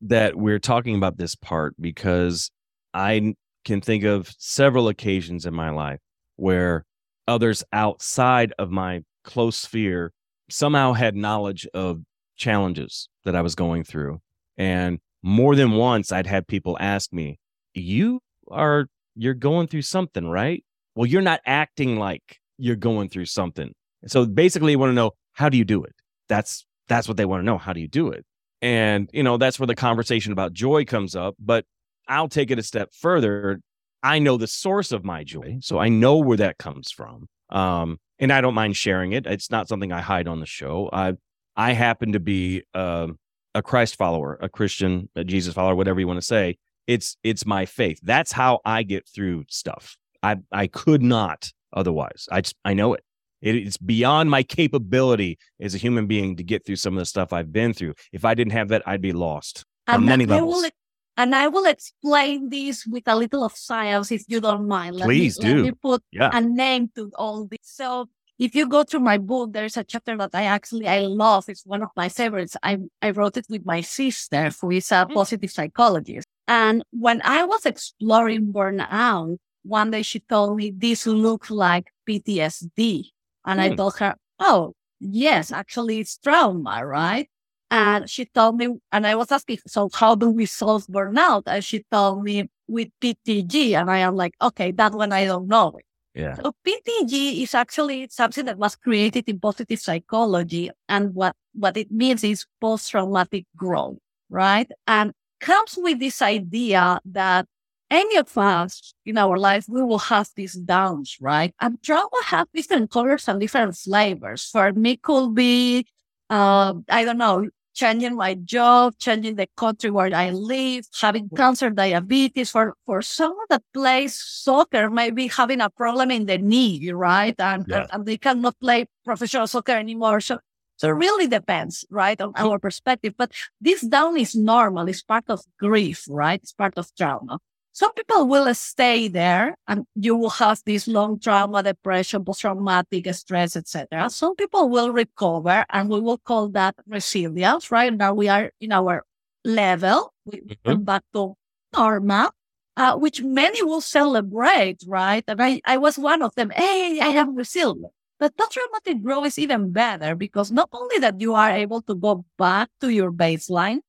that 0.00 0.36
we're 0.36 0.60
talking 0.60 0.94
about 0.94 1.18
this 1.18 1.34
part 1.34 1.74
because 1.80 2.52
I 2.94 3.34
can 3.64 3.80
think 3.80 4.04
of 4.04 4.32
several 4.38 4.86
occasions 4.86 5.44
in 5.44 5.52
my 5.52 5.70
life 5.70 5.98
where 6.36 6.84
others 7.26 7.64
outside 7.72 8.54
of 8.60 8.70
my 8.70 9.02
close 9.24 9.56
sphere 9.56 10.12
somehow 10.48 10.92
had 10.92 11.16
knowledge 11.16 11.66
of 11.74 12.02
challenges 12.36 13.08
that 13.24 13.34
I 13.34 13.40
was 13.40 13.54
going 13.54 13.82
through. 13.82 14.20
And 14.56 15.00
more 15.22 15.56
than 15.56 15.72
once, 15.72 16.12
I'd 16.12 16.26
had 16.28 16.46
people 16.46 16.76
ask 16.78 17.12
me, 17.12 17.38
You 17.74 18.20
are, 18.48 18.86
you're 19.16 19.34
going 19.34 19.66
through 19.66 19.82
something, 19.82 20.28
right? 20.28 20.64
Well, 20.94 21.06
you're 21.06 21.22
not 21.22 21.40
acting 21.44 21.98
like 21.98 22.38
you're 22.58 22.76
going 22.76 23.08
through 23.08 23.26
something. 23.26 23.72
So 24.06 24.26
basically, 24.26 24.72
you 24.72 24.78
want 24.78 24.90
to 24.90 24.94
know, 24.94 25.12
How 25.32 25.48
do 25.48 25.56
you 25.56 25.64
do 25.64 25.82
it? 25.84 25.94
That's, 26.28 26.64
that's 26.88 27.08
what 27.08 27.16
they 27.16 27.24
want 27.24 27.40
to 27.42 27.44
know. 27.44 27.58
How 27.58 27.72
do 27.72 27.80
you 27.80 27.88
do 27.88 28.10
it? 28.10 28.24
And, 28.62 29.10
you 29.12 29.22
know, 29.22 29.36
that's 29.36 29.58
where 29.58 29.66
the 29.66 29.74
conversation 29.74 30.32
about 30.32 30.52
joy 30.52 30.84
comes 30.84 31.14
up. 31.14 31.34
But 31.38 31.64
I'll 32.08 32.28
take 32.28 32.50
it 32.50 32.58
a 32.58 32.62
step 32.62 32.90
further. 32.92 33.60
I 34.02 34.18
know 34.18 34.36
the 34.36 34.46
source 34.46 34.92
of 34.92 35.04
my 35.04 35.24
joy, 35.24 35.58
so 35.60 35.78
I 35.78 35.88
know 35.88 36.18
where 36.18 36.36
that 36.36 36.58
comes 36.58 36.90
from. 36.90 37.26
Um, 37.50 37.98
and 38.18 38.32
I 38.32 38.40
don't 38.40 38.54
mind 38.54 38.76
sharing 38.76 39.12
it. 39.12 39.26
It's 39.26 39.50
not 39.50 39.68
something 39.68 39.92
I 39.92 40.00
hide 40.00 40.28
on 40.28 40.40
the 40.40 40.46
show. 40.46 40.88
I 40.92 41.14
I 41.56 41.72
happen 41.72 42.12
to 42.12 42.20
be 42.20 42.62
uh, 42.74 43.08
a 43.54 43.62
Christ 43.62 43.96
follower, 43.96 44.38
a 44.40 44.48
Christian, 44.48 45.08
a 45.16 45.24
Jesus 45.24 45.54
follower, 45.54 45.74
whatever 45.74 46.00
you 46.00 46.06
want 46.06 46.20
to 46.20 46.26
say. 46.26 46.58
It's 46.86 47.16
it's 47.22 47.44
my 47.44 47.66
faith. 47.66 47.98
That's 48.02 48.32
how 48.32 48.60
I 48.64 48.82
get 48.84 49.08
through 49.08 49.44
stuff. 49.48 49.96
I 50.22 50.36
I 50.52 50.66
could 50.66 51.02
not 51.02 51.50
otherwise. 51.76 52.26
I 52.32 52.40
just 52.40 52.56
I 52.64 52.74
know 52.74 52.94
it. 52.94 53.04
It, 53.42 53.54
it's 53.54 53.76
beyond 53.76 54.30
my 54.30 54.42
capability 54.42 55.38
as 55.60 55.74
a 55.74 55.78
human 55.78 56.06
being 56.06 56.36
to 56.36 56.42
get 56.42 56.64
through 56.64 56.76
some 56.76 56.94
of 56.94 56.98
the 56.98 57.06
stuff 57.06 57.32
I've 57.32 57.52
been 57.52 57.72
through. 57.74 57.94
If 58.12 58.24
I 58.24 58.34
didn't 58.34 58.52
have 58.54 58.68
that, 58.68 58.82
I'd 58.86 59.02
be 59.02 59.12
lost 59.12 59.64
on 59.86 59.96
And 59.96 60.06
many 60.06 60.24
I 60.24 60.28
levels. 60.28 60.62
will, 60.62 60.70
and 61.18 61.34
I 61.34 61.46
will 61.48 61.66
explain 61.66 62.48
this 62.48 62.86
with 62.86 63.04
a 63.06 63.14
little 63.14 63.44
of 63.44 63.52
science, 63.52 64.10
if 64.10 64.24
you 64.26 64.40
don't 64.40 64.66
mind. 64.66 64.96
Let 64.96 65.06
Please 65.06 65.38
me, 65.38 65.52
Let 65.52 65.62
me 65.62 65.72
put 65.72 66.02
Yeah. 66.12 66.30
a 66.32 66.40
name 66.40 66.90
to 66.96 67.12
all 67.16 67.46
this. 67.46 67.58
So 67.62 68.08
if 68.38 68.54
you 68.54 68.68
go 68.68 68.84
through 68.84 69.00
my 69.00 69.18
book, 69.18 69.52
there's 69.52 69.76
a 69.76 69.84
chapter 69.84 70.16
that 70.16 70.30
I 70.34 70.44
actually 70.44 70.88
I 70.88 71.00
love. 71.00 71.44
It's 71.48 71.64
one 71.66 71.82
of 71.82 71.90
my 71.96 72.08
favorites. 72.08 72.56
I 72.62 72.78
I 73.02 73.10
wrote 73.10 73.36
it 73.36 73.46
with 73.50 73.64
my 73.66 73.82
sister, 73.82 74.50
who 74.60 74.70
is 74.72 74.90
a 74.92 75.04
Mm. 75.06 75.14
positive 75.14 75.50
psychologist. 75.50 76.26
And 76.48 76.82
when 76.90 77.20
I 77.22 77.44
was 77.44 77.66
exploring 77.66 78.52
burnout, 78.52 79.36
one 79.66 79.90
day 79.90 80.02
she 80.02 80.20
told 80.20 80.56
me 80.56 80.70
this 80.70 81.06
looks 81.06 81.50
like 81.50 81.86
PTSD. 82.06 83.12
And 83.44 83.60
I 83.60 83.70
Hmm. 83.70 83.74
told 83.76 83.96
her, 83.98 84.16
Oh, 84.38 84.74
yes, 85.00 85.52
actually 85.52 86.00
it's 86.00 86.18
trauma, 86.18 86.84
right? 86.86 87.28
And 87.70 88.08
she 88.08 88.26
told 88.26 88.56
me, 88.58 88.68
and 88.92 89.06
I 89.06 89.14
was 89.16 89.32
asking, 89.32 89.58
so 89.66 89.88
how 89.92 90.14
do 90.14 90.30
we 90.30 90.46
solve 90.46 90.86
burnout? 90.86 91.42
And 91.46 91.64
she 91.64 91.84
told 91.90 92.22
me 92.22 92.48
with 92.68 92.88
PTG. 93.00 93.74
And 93.74 93.90
I 93.90 93.98
am 93.98 94.14
like, 94.16 94.34
okay, 94.40 94.70
that 94.72 94.92
one 94.92 95.12
I 95.12 95.24
don't 95.24 95.48
know. 95.48 95.78
Yeah. 96.14 96.36
So 96.36 96.52
PTG 96.64 97.42
is 97.42 97.54
actually 97.54 98.08
something 98.10 98.44
that 98.46 98.58
was 98.58 98.76
created 98.76 99.28
in 99.28 99.40
positive 99.40 99.80
psychology. 99.80 100.70
And 100.88 101.14
what, 101.14 101.34
what 101.54 101.76
it 101.76 101.90
means 101.90 102.24
is 102.24 102.46
post-traumatic 102.60 103.46
growth, 103.56 103.98
right? 104.30 104.70
And 104.86 105.12
comes 105.40 105.74
with 105.76 105.98
this 105.98 106.22
idea 106.22 107.00
that 107.06 107.46
any 107.90 108.16
of 108.16 108.36
us 108.36 108.94
in 109.04 109.16
our 109.18 109.36
life, 109.38 109.66
we 109.68 109.82
will 109.82 109.98
have 109.98 110.28
these 110.34 110.54
downs, 110.54 111.16
right? 111.20 111.54
And 111.60 111.80
trauma 111.82 112.20
have 112.26 112.48
different 112.52 112.90
colors 112.90 113.28
and 113.28 113.40
different 113.40 113.76
flavors. 113.76 114.48
For 114.50 114.72
me, 114.72 114.96
could 114.96 115.34
be, 115.34 115.86
uh, 116.28 116.74
I 116.88 117.04
don't 117.04 117.18
know, 117.18 117.48
changing 117.74 118.16
my 118.16 118.34
job, 118.34 118.94
changing 118.98 119.36
the 119.36 119.46
country 119.56 119.90
where 119.90 120.12
I 120.14 120.30
live, 120.30 120.86
having 120.98 121.28
cancer, 121.36 121.70
diabetes. 121.70 122.50
For 122.50 122.74
for 122.86 123.02
someone 123.02 123.46
that 123.50 123.62
plays 123.74 124.14
soccer, 124.14 124.90
maybe 124.90 125.28
having 125.28 125.60
a 125.60 125.70
problem 125.70 126.10
in 126.10 126.26
the 126.26 126.38
knee, 126.38 126.90
right? 126.92 127.34
And, 127.38 127.66
Yeah. 127.68 127.80
and, 127.82 127.86
and 127.92 128.06
they 128.06 128.16
cannot 128.16 128.58
play 128.60 128.86
professional 129.04 129.46
soccer 129.46 129.72
anymore. 129.72 130.20
So 130.20 130.38
so 130.78 130.88
it 130.88 130.92
really 130.92 131.26
depends, 131.26 131.84
right, 131.90 132.20
on 132.20 132.32
our 132.36 132.58
perspective. 132.58 133.14
But 133.16 133.32
this 133.60 133.80
down 133.80 134.18
is 134.18 134.34
normal. 134.34 134.88
It's 134.88 135.02
part 135.02 135.24
of 135.28 135.40
grief, 135.58 136.04
right? 136.08 136.40
It's 136.42 136.52
part 136.52 136.76
of 136.76 136.94
trauma. 136.94 137.38
Some 137.76 137.92
people 137.92 138.26
will 138.26 138.48
stay 138.54 139.06
there 139.08 139.54
and 139.68 139.84
you 139.94 140.16
will 140.16 140.30
have 140.40 140.62
this 140.64 140.88
long 140.88 141.20
trauma, 141.20 141.62
depression, 141.62 142.24
post-traumatic 142.24 143.04
stress, 143.12 143.54
etc. 143.54 144.08
Some 144.08 144.34
people 144.34 144.70
will 144.70 144.88
recover 144.92 145.66
and 145.68 145.90
we 145.90 146.00
will 146.00 146.16
call 146.16 146.48
that 146.56 146.74
resilience, 146.88 147.70
right? 147.70 147.92
Now 147.92 148.14
we 148.14 148.28
are 148.32 148.50
in 148.62 148.72
our 148.72 149.04
level. 149.44 150.14
We 150.24 150.40
Mhm. 150.40 150.56
come 150.64 150.84
back 150.88 151.04
to 151.12 151.36
normal, 151.76 152.32
uh, 152.80 152.96
which 152.96 153.20
many 153.22 153.62
will 153.62 153.82
celebrate, 153.84 154.80
right? 154.88 155.24
And 155.28 155.36
I, 155.42 155.60
I 155.66 155.76
was 155.76 155.98
one 155.98 156.22
of 156.22 156.34
them. 156.34 156.48
Hey, 156.56 156.98
I 157.00 157.12
am 157.20 157.36
resilient. 157.36 157.92
But 158.18 158.38
post-traumatic 158.38 159.02
growth 159.04 159.26
is 159.26 159.38
even 159.38 159.72
better 159.72 160.16
because 160.16 160.50
not 160.50 160.70
only 160.72 160.96
that 161.04 161.20
you 161.20 161.34
are 161.34 161.50
able 161.52 161.82
to 161.82 161.94
go 161.94 162.24
back 162.38 162.70
to 162.80 162.88
your 162.88 163.12
baseline, 163.12 163.80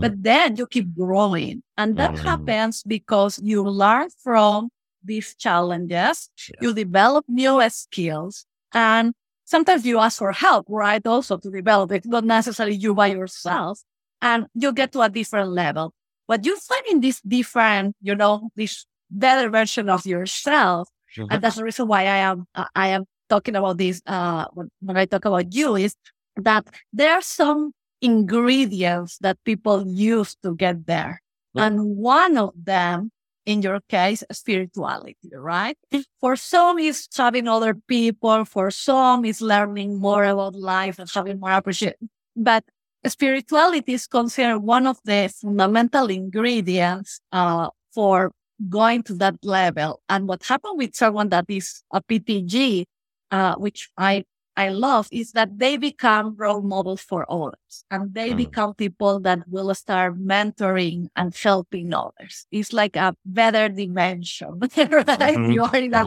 But 0.00 0.22
then 0.22 0.56
you 0.56 0.66
keep 0.66 0.94
growing. 0.94 1.62
And 1.76 1.96
that 1.98 2.14
Mhm. 2.14 2.22
happens 2.24 2.82
because 2.82 3.38
you 3.42 3.62
learn 3.62 4.08
from 4.22 4.70
these 5.02 5.34
challenges, 5.36 6.30
Yeah. 6.48 6.54
you 6.60 6.74
develop 6.74 7.24
new 7.28 7.60
skills, 7.70 8.46
and 8.72 9.14
sometimes 9.44 9.86
you 9.86 9.98
ask 9.98 10.18
for 10.18 10.32
help, 10.32 10.66
right? 10.68 11.04
Also 11.06 11.38
to 11.38 11.50
develop 11.50 11.92
it, 11.92 12.04
not 12.06 12.24
necessarily 12.24 12.76
you 12.76 12.94
by 12.94 13.08
yourself, 13.08 13.80
and 14.20 14.46
you 14.54 14.72
get 14.72 14.92
to 14.92 15.00
a 15.02 15.08
different 15.08 15.50
level. 15.50 15.92
What 16.26 16.44
you 16.44 16.56
find 16.58 16.82
in 16.90 17.00
this 17.00 17.20
different, 17.20 17.94
you 18.00 18.14
know, 18.14 18.50
this 18.56 18.86
better 19.10 19.48
version 19.50 19.88
of 19.88 20.04
yourself, 20.06 20.88
and 21.28 21.42
that's 21.42 21.56
the 21.56 21.64
reason 21.64 21.86
why 21.88 22.02
I 22.02 22.18
am 22.26 22.46
uh, 22.54 22.66
I 22.74 22.88
am 22.88 23.04
talking 23.28 23.56
about 23.56 23.78
this 23.78 24.02
uh, 24.06 24.46
when, 24.54 24.70
when 24.80 24.96
I 24.96 25.04
talk 25.06 25.24
about 25.24 25.52
you 25.54 25.76
is 25.76 25.94
that 26.36 26.66
there 26.92 27.12
are 27.14 27.22
some 27.22 27.72
ingredients 28.00 29.18
that 29.18 29.38
people 29.44 29.86
use 29.86 30.36
to 30.42 30.54
get 30.54 30.86
there, 30.86 31.22
and 31.54 31.96
one 31.96 32.36
of 32.36 32.52
them, 32.54 33.10
in 33.46 33.62
your 33.62 33.80
case, 33.88 34.22
spirituality, 34.30 35.16
right? 35.32 35.76
For 36.20 36.36
some, 36.36 36.78
is 36.78 37.08
having 37.16 37.48
other 37.48 37.74
people. 37.74 38.44
For 38.44 38.70
some, 38.70 39.24
is 39.24 39.40
learning 39.40 39.98
more 39.98 40.24
about 40.24 40.54
life 40.54 40.98
and 40.98 41.08
having 41.12 41.40
more 41.40 41.52
appreciation. 41.52 42.10
But 42.34 42.64
spirituality 43.06 43.94
is 43.94 44.06
considered 44.06 44.58
one 44.58 44.86
of 44.86 44.98
the 45.04 45.32
fundamental 45.40 46.10
ingredients 46.10 47.20
uh, 47.32 47.70
for 47.92 48.32
going 48.68 49.02
to 49.04 49.14
that 49.14 49.36
level. 49.42 50.00
And 50.08 50.28
what 50.28 50.44
happened 50.44 50.78
with 50.78 50.94
someone 50.94 51.28
that 51.30 51.46
is 51.48 51.82
a 51.92 52.02
PTG, 52.02 52.84
uh, 53.30 53.54
which 53.56 53.88
I 53.96 54.24
I 54.56 54.70
love, 54.70 55.08
is 55.12 55.32
that 55.32 55.58
they 55.58 55.76
become 55.76 56.34
role 56.36 56.62
models 56.62 57.02
for 57.02 57.30
others, 57.30 57.84
and 57.90 58.14
they 58.14 58.30
Mm. 58.32 58.36
become 58.36 58.74
people 58.74 59.20
that 59.20 59.46
will 59.48 59.74
start 59.74 60.18
mentoring 60.18 61.08
and 61.14 61.34
helping 61.34 61.92
others. 61.92 62.46
It's 62.50 62.72
like 62.72 62.96
a 62.96 63.14
better 63.24 63.68
dimension, 63.68 64.58
right? 64.76 65.36
Mhm. 65.36 65.52
You 65.52 65.64
are 65.64 65.76
in 65.76 65.90
that. 65.90 66.06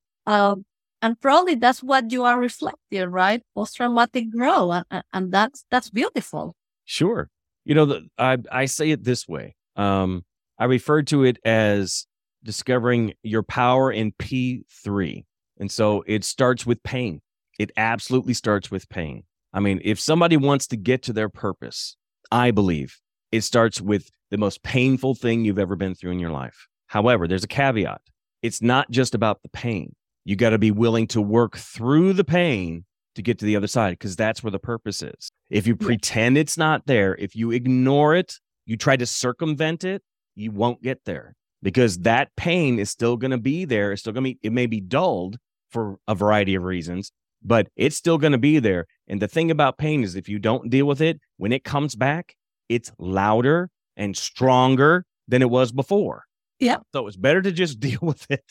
um, 0.26 0.64
and 1.02 1.20
probably 1.20 1.54
that's 1.54 1.82
what 1.82 2.10
you 2.12 2.24
are 2.24 2.38
reflecting, 2.38 3.08
right? 3.10 3.42
Post 3.54 3.76
traumatic 3.76 4.30
growth, 4.30 4.84
and- 4.90 5.04
and, 5.12 5.32
that's 5.32 5.64
that's 5.70 5.90
beautiful. 5.90 6.54
Sure. 6.84 7.28
You 7.64 7.74
know, 7.74 7.86
the, 7.86 8.08
I 8.18 8.38
I 8.52 8.64
say 8.66 8.90
it 8.90 9.04
this 9.04 9.26
way. 9.26 9.56
Um, 9.76 10.24
I 10.58 10.64
refer 10.66 11.02
to 11.02 11.24
it 11.24 11.38
as 11.44 12.06
discovering 12.44 13.14
your 13.22 13.42
power 13.42 13.90
in 13.90 14.12
P 14.18 14.64
three, 14.84 15.24
and 15.58 15.70
so 15.70 16.02
it 16.06 16.24
starts 16.24 16.64
with 16.64 16.82
pain. 16.82 17.20
It 17.58 17.70
absolutely 17.76 18.34
starts 18.34 18.70
with 18.70 18.88
pain. 18.88 19.24
I 19.52 19.60
mean, 19.60 19.80
if 19.84 19.98
somebody 19.98 20.36
wants 20.36 20.66
to 20.68 20.76
get 20.76 21.02
to 21.04 21.12
their 21.12 21.28
purpose, 21.28 21.96
I 22.30 22.50
believe 22.50 22.96
it 23.32 23.42
starts 23.42 23.80
with 23.80 24.10
the 24.30 24.38
most 24.38 24.62
painful 24.62 25.14
thing 25.14 25.44
you've 25.44 25.58
ever 25.58 25.76
been 25.76 25.94
through 25.94 26.12
in 26.12 26.18
your 26.18 26.30
life. 26.30 26.66
However, 26.88 27.26
there's 27.26 27.44
a 27.44 27.48
caveat. 27.48 28.00
It's 28.42 28.60
not 28.60 28.90
just 28.90 29.14
about 29.14 29.42
the 29.42 29.48
pain. 29.48 29.94
You 30.24 30.36
got 30.36 30.50
to 30.50 30.58
be 30.58 30.70
willing 30.70 31.06
to 31.08 31.22
work 31.22 31.56
through 31.56 32.12
the 32.12 32.24
pain 32.24 32.84
to 33.14 33.22
get 33.22 33.38
to 33.38 33.44
the 33.44 33.56
other 33.56 33.66
side 33.66 33.92
because 33.92 34.16
that's 34.16 34.42
where 34.42 34.50
the 34.50 34.58
purpose 34.58 35.02
is. 35.02 35.30
If 35.48 35.66
you 35.66 35.76
Yeah. 35.80 35.86
pretend 35.86 36.36
it's 36.36 36.58
not 36.58 36.86
there, 36.86 37.16
if 37.16 37.34
you 37.34 37.50
ignore 37.50 38.14
it, 38.14 38.34
you 38.66 38.76
try 38.76 38.96
to 38.96 39.06
circumvent 39.06 39.84
it, 39.84 40.02
you 40.34 40.50
won't 40.50 40.82
get 40.82 41.04
there 41.06 41.34
because 41.62 41.98
that 41.98 42.28
pain 42.36 42.78
is 42.78 42.90
still 42.90 43.16
going 43.16 43.30
to 43.30 43.38
be 43.38 43.64
there. 43.64 43.92
It's 43.92 44.02
still 44.02 44.12
going 44.12 44.24
to 44.24 44.30
be, 44.34 44.38
it 44.42 44.52
may 44.52 44.66
be 44.66 44.80
dulled 44.80 45.38
for 45.70 45.98
a 46.06 46.14
variety 46.14 46.54
of 46.56 46.64
reasons, 46.64 47.10
but 47.42 47.68
it's 47.76 47.96
still 47.96 48.18
going 48.18 48.32
to 48.32 48.38
be 48.38 48.58
there. 48.58 48.86
And 49.08 49.20
the 49.22 49.28
thing 49.28 49.50
about 49.50 49.78
pain 49.78 50.02
is 50.04 50.14
if 50.16 50.28
you 50.28 50.38
don't 50.38 50.70
deal 50.70 50.86
with 50.86 51.00
it, 51.00 51.20
when 51.36 51.52
it 51.52 51.64
comes 51.64 51.94
back, 51.94 52.34
it's 52.68 52.90
louder 52.98 53.70
and 53.96 54.16
stronger 54.16 55.04
than 55.28 55.42
it 55.42 55.50
was 55.50 55.72
before. 55.72 56.24
Yeah. 56.58 56.78
So 56.92 57.06
it's 57.06 57.16
better 57.16 57.42
to 57.42 57.52
just 57.52 57.80
deal 57.88 57.98
with 58.02 58.26
it 58.30 58.44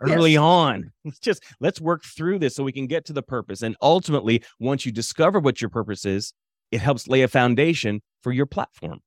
early 0.00 0.32
Yes. 0.32 0.40
on. 0.40 0.92
Let's 1.04 1.18
just 1.18 1.42
let's 1.60 1.80
work 1.80 2.04
through 2.04 2.38
this 2.40 2.54
so 2.56 2.64
we 2.64 2.72
can 2.72 2.86
get 2.86 3.04
to 3.06 3.12
the 3.12 3.22
purpose. 3.22 3.62
And 3.62 3.76
ultimately, 3.82 4.42
once 4.60 4.86
you 4.86 4.92
discover 4.92 5.38
what 5.40 5.60
your 5.60 5.70
purpose 5.70 6.04
is, 6.04 6.32
it 6.70 6.80
helps 6.80 7.08
lay 7.08 7.22
a 7.22 7.28
foundation 7.28 8.00
for 8.22 8.32
your 8.32 8.46
platform. 8.46 9.00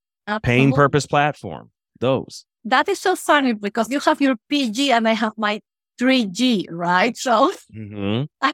Pain 0.43 0.71
purpose 0.73 1.05
platform. 1.05 1.71
Those. 1.99 2.45
That 2.63 2.87
is 2.89 2.99
so 2.99 3.15
funny 3.15 3.53
because 3.53 3.89
you 3.91 3.99
have 3.99 4.21
your 4.21 4.35
PG 4.49 4.91
and 4.91 5.07
I 5.07 5.13
have 5.13 5.33
my 5.37 5.61
3G, 5.99 6.67
right? 6.69 7.15
So 7.17 7.51
Mm-hmm. 7.75 8.23
I 8.41 8.51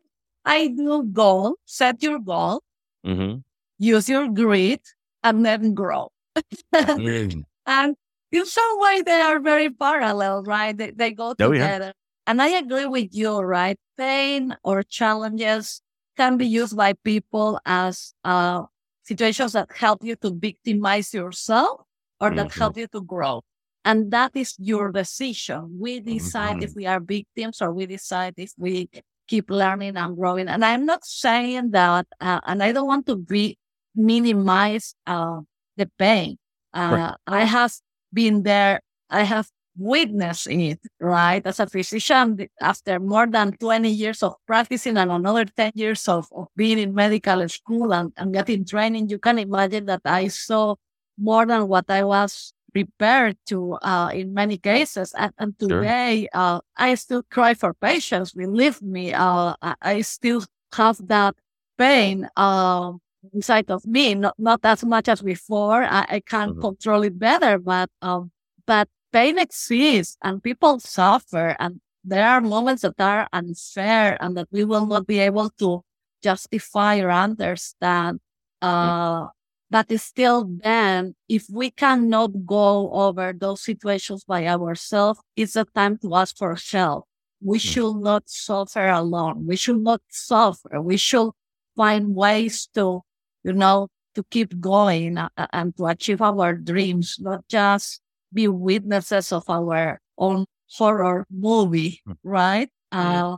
do 0.68 1.04
goal, 1.04 1.56
set 1.66 2.02
your 2.02 2.20
goal, 2.20 2.62
Mm-hmm. 3.06 3.40
use 3.80 4.10
your 4.10 4.28
grit, 4.30 4.82
and 5.24 5.46
then 5.46 5.74
grow. 5.74 6.10
Mm. 6.74 7.44
And 7.66 7.96
in 8.32 8.46
some 8.46 8.80
way, 8.80 9.02
they 9.06 9.22
are 9.22 9.40
very 9.40 9.70
parallel, 9.70 10.44
right? 10.44 10.76
They, 10.78 10.92
they 10.92 11.12
go 11.12 11.36
Oh, 11.40 11.52
yeah. 11.52 11.74
together. 11.74 11.94
And 12.26 12.42
I 12.42 12.50
agree 12.60 12.86
with 12.86 13.10
you, 13.14 13.40
right? 13.40 13.78
Pain 13.98 14.56
or 14.64 14.84
challenges 14.84 15.82
can 16.18 16.38
be 16.38 16.46
used 16.48 16.76
by 16.76 16.94
people 17.04 17.60
as 17.66 18.14
uh, 18.24 18.64
situations 19.04 19.54
that 19.54 19.70
help 19.76 20.04
you 20.04 20.16
to 20.18 20.32
victimize 20.34 21.14
yourself 21.14 21.82
or 22.20 22.32
that 22.32 22.50
Mhm. 22.50 22.58
help 22.60 22.78
you 22.78 22.88
to 22.88 23.02
grow. 23.02 23.42
And 23.86 24.12
that 24.12 24.32
is 24.36 24.56
your 24.60 24.92
decision. 24.92 25.78
We 25.80 26.00
decide 26.00 26.62
if 26.62 26.76
we 26.76 26.86
are 26.86 27.00
victims 27.00 27.62
or 27.62 27.72
we 27.74 27.86
decide 27.86 28.34
if 28.38 28.52
we 28.58 28.90
keep 29.28 29.50
learning 29.50 29.98
and 29.98 30.16
growing. 30.16 30.48
And 30.48 30.64
I'm 30.66 30.86
not 30.86 31.06
saying 31.06 31.72
that, 31.72 32.08
uh, 32.22 32.40
and 32.46 32.64
I 32.64 32.72
don't 32.72 32.88
want 32.88 33.06
to 33.08 33.16
be 33.16 33.58
minimize 33.96 34.96
uh, 35.06 35.42
the 35.76 35.90
pain. 35.98 36.38
Uh, 36.74 36.90
Right. 36.92 37.16
I 37.28 37.44
have 37.46 37.74
been 38.14 38.44
there. 38.44 38.82
I 39.10 39.24
have 39.24 39.50
witnessed 39.78 40.48
it, 40.48 40.80
right? 41.00 41.46
As 41.46 41.60
a 41.60 41.68
physician, 41.68 42.38
after 42.62 43.00
more 43.00 43.28
than 43.28 43.54
20 43.58 43.90
years 43.90 44.24
of 44.24 44.36
practicing 44.48 44.98
and 44.98 45.12
another 45.12 45.46
10 45.46 45.72
years 45.76 46.08
of, 46.08 46.28
of 46.32 46.48
being 46.56 46.80
in 46.80 46.94
medical 46.94 47.48
school 47.50 47.94
and, 47.94 48.12
and 48.18 48.34
getting 48.34 48.66
training, 48.66 49.10
you 49.10 49.20
can 49.20 49.38
imagine 49.40 49.86
that 49.86 50.02
I 50.06 50.28
saw 50.30 50.76
more 51.18 51.46
than 51.46 51.68
what 51.68 51.86
I 51.90 52.04
was 52.04 52.54
prepared 52.84 53.38
to 53.48 53.74
uh, 53.82 54.10
in 54.14 54.34
many 54.34 54.58
cases. 54.58 55.14
And, 55.18 55.34
and 55.38 55.58
today, 55.58 56.28
sure. 56.34 56.42
uh, 56.42 56.60
I 56.78 56.96
still 56.96 57.24
cry 57.32 57.54
for 57.54 57.74
patients. 57.74 58.34
Believe 58.34 58.82
me, 58.82 59.14
uh, 59.14 59.56
I 59.82 60.02
still 60.02 60.44
have 60.74 60.98
that 61.08 61.36
pain 61.78 62.30
uh, 62.38 62.92
inside 63.34 63.72
of 63.72 63.86
me, 63.86 64.16
not, 64.16 64.36
not 64.38 64.60
as 64.64 64.84
much 64.84 65.08
as 65.08 65.22
before. 65.22 65.84
I, 65.84 66.06
I 66.10 66.20
can 66.20 66.52
mm-hmm. 66.52 66.62
control 66.62 67.04
it 67.04 67.18
better, 67.18 67.58
but 67.58 67.90
um, 68.02 68.32
but 68.66 68.88
pain 69.12 69.40
exists 69.40 70.18
and 70.22 70.44
people 70.44 70.80
suffer 70.80 71.56
and 71.60 71.80
there 72.04 72.28
are 72.28 72.42
moments 72.42 72.84
that 72.84 73.00
are 73.00 73.28
unfair 73.34 74.18
and 74.22 74.38
that 74.38 74.48
we 74.52 74.64
will 74.64 74.86
not 74.86 75.06
be 75.08 75.20
able 75.20 75.50
to 75.60 75.84
justify 76.24 77.00
or 77.00 77.12
understand. 77.12 78.20
Uh, 78.62 79.28
but 79.70 79.92
still 80.00 80.50
then, 80.64 81.16
if 81.28 81.46
we 81.52 81.72
cannot 81.72 82.46
go 82.46 82.92
over 82.92 83.34
those 83.34 83.62
situations 83.64 84.24
by 84.24 84.48
ourselves, 84.48 85.20
it's 85.36 85.56
a 85.56 85.66
time 85.66 85.98
to 86.00 86.16
ask 86.16 86.38
for 86.38 86.56
help. 86.72 87.06
We 87.42 87.60
mm-hmm. 87.60 87.68
should 87.68 87.96
not 87.98 88.30
suffer 88.30 88.88
alone. 88.88 89.46
We 89.46 89.56
should 89.56 89.82
not 89.82 90.02
suffer. 90.10 90.82
We 90.82 90.98
should 90.98 91.32
find 91.76 92.16
ways 92.16 92.68
to, 92.76 93.02
you 93.44 93.54
know, 93.54 93.90
to 94.16 94.24
keep 94.32 94.60
going 94.60 95.18
uh, 95.18 95.30
and 95.54 95.76
to 95.78 95.86
achieve 95.88 96.22
our 96.22 96.56
dreams, 96.56 97.18
not 97.20 97.48
just 97.48 98.02
be 98.34 98.48
witnesses 98.48 99.32
of 99.32 99.50
our 99.50 100.00
own 100.18 100.46
horror 100.72 101.26
movie, 101.30 102.02
mm. 102.08 102.16
right? 102.24 102.70
Uh, 102.92 103.38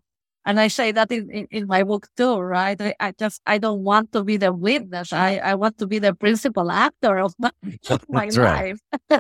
and 0.50 0.60
I 0.60 0.68
say 0.68 0.92
that 0.92 1.12
in, 1.12 1.30
in, 1.30 1.48
in, 1.52 1.68
my 1.68 1.84
book 1.84 2.08
too, 2.18 2.40
right? 2.40 2.82
I, 2.82 2.96
I, 3.00 3.12
just, 3.12 3.40
I 3.46 3.60
don't 3.60 3.84
want 3.84 4.12
to 4.14 4.24
be 4.24 4.36
the 4.36 4.52
witness. 4.52 5.14
I, 5.14 5.38
I 5.38 5.54
want 5.54 5.78
to 5.78 5.86
be 5.86 6.00
the 6.00 6.16
principal 6.16 6.72
actor 6.72 7.20
of 7.20 7.36
my, 7.38 7.52
of 7.92 8.04
my 8.10 8.26
life. 8.30 8.80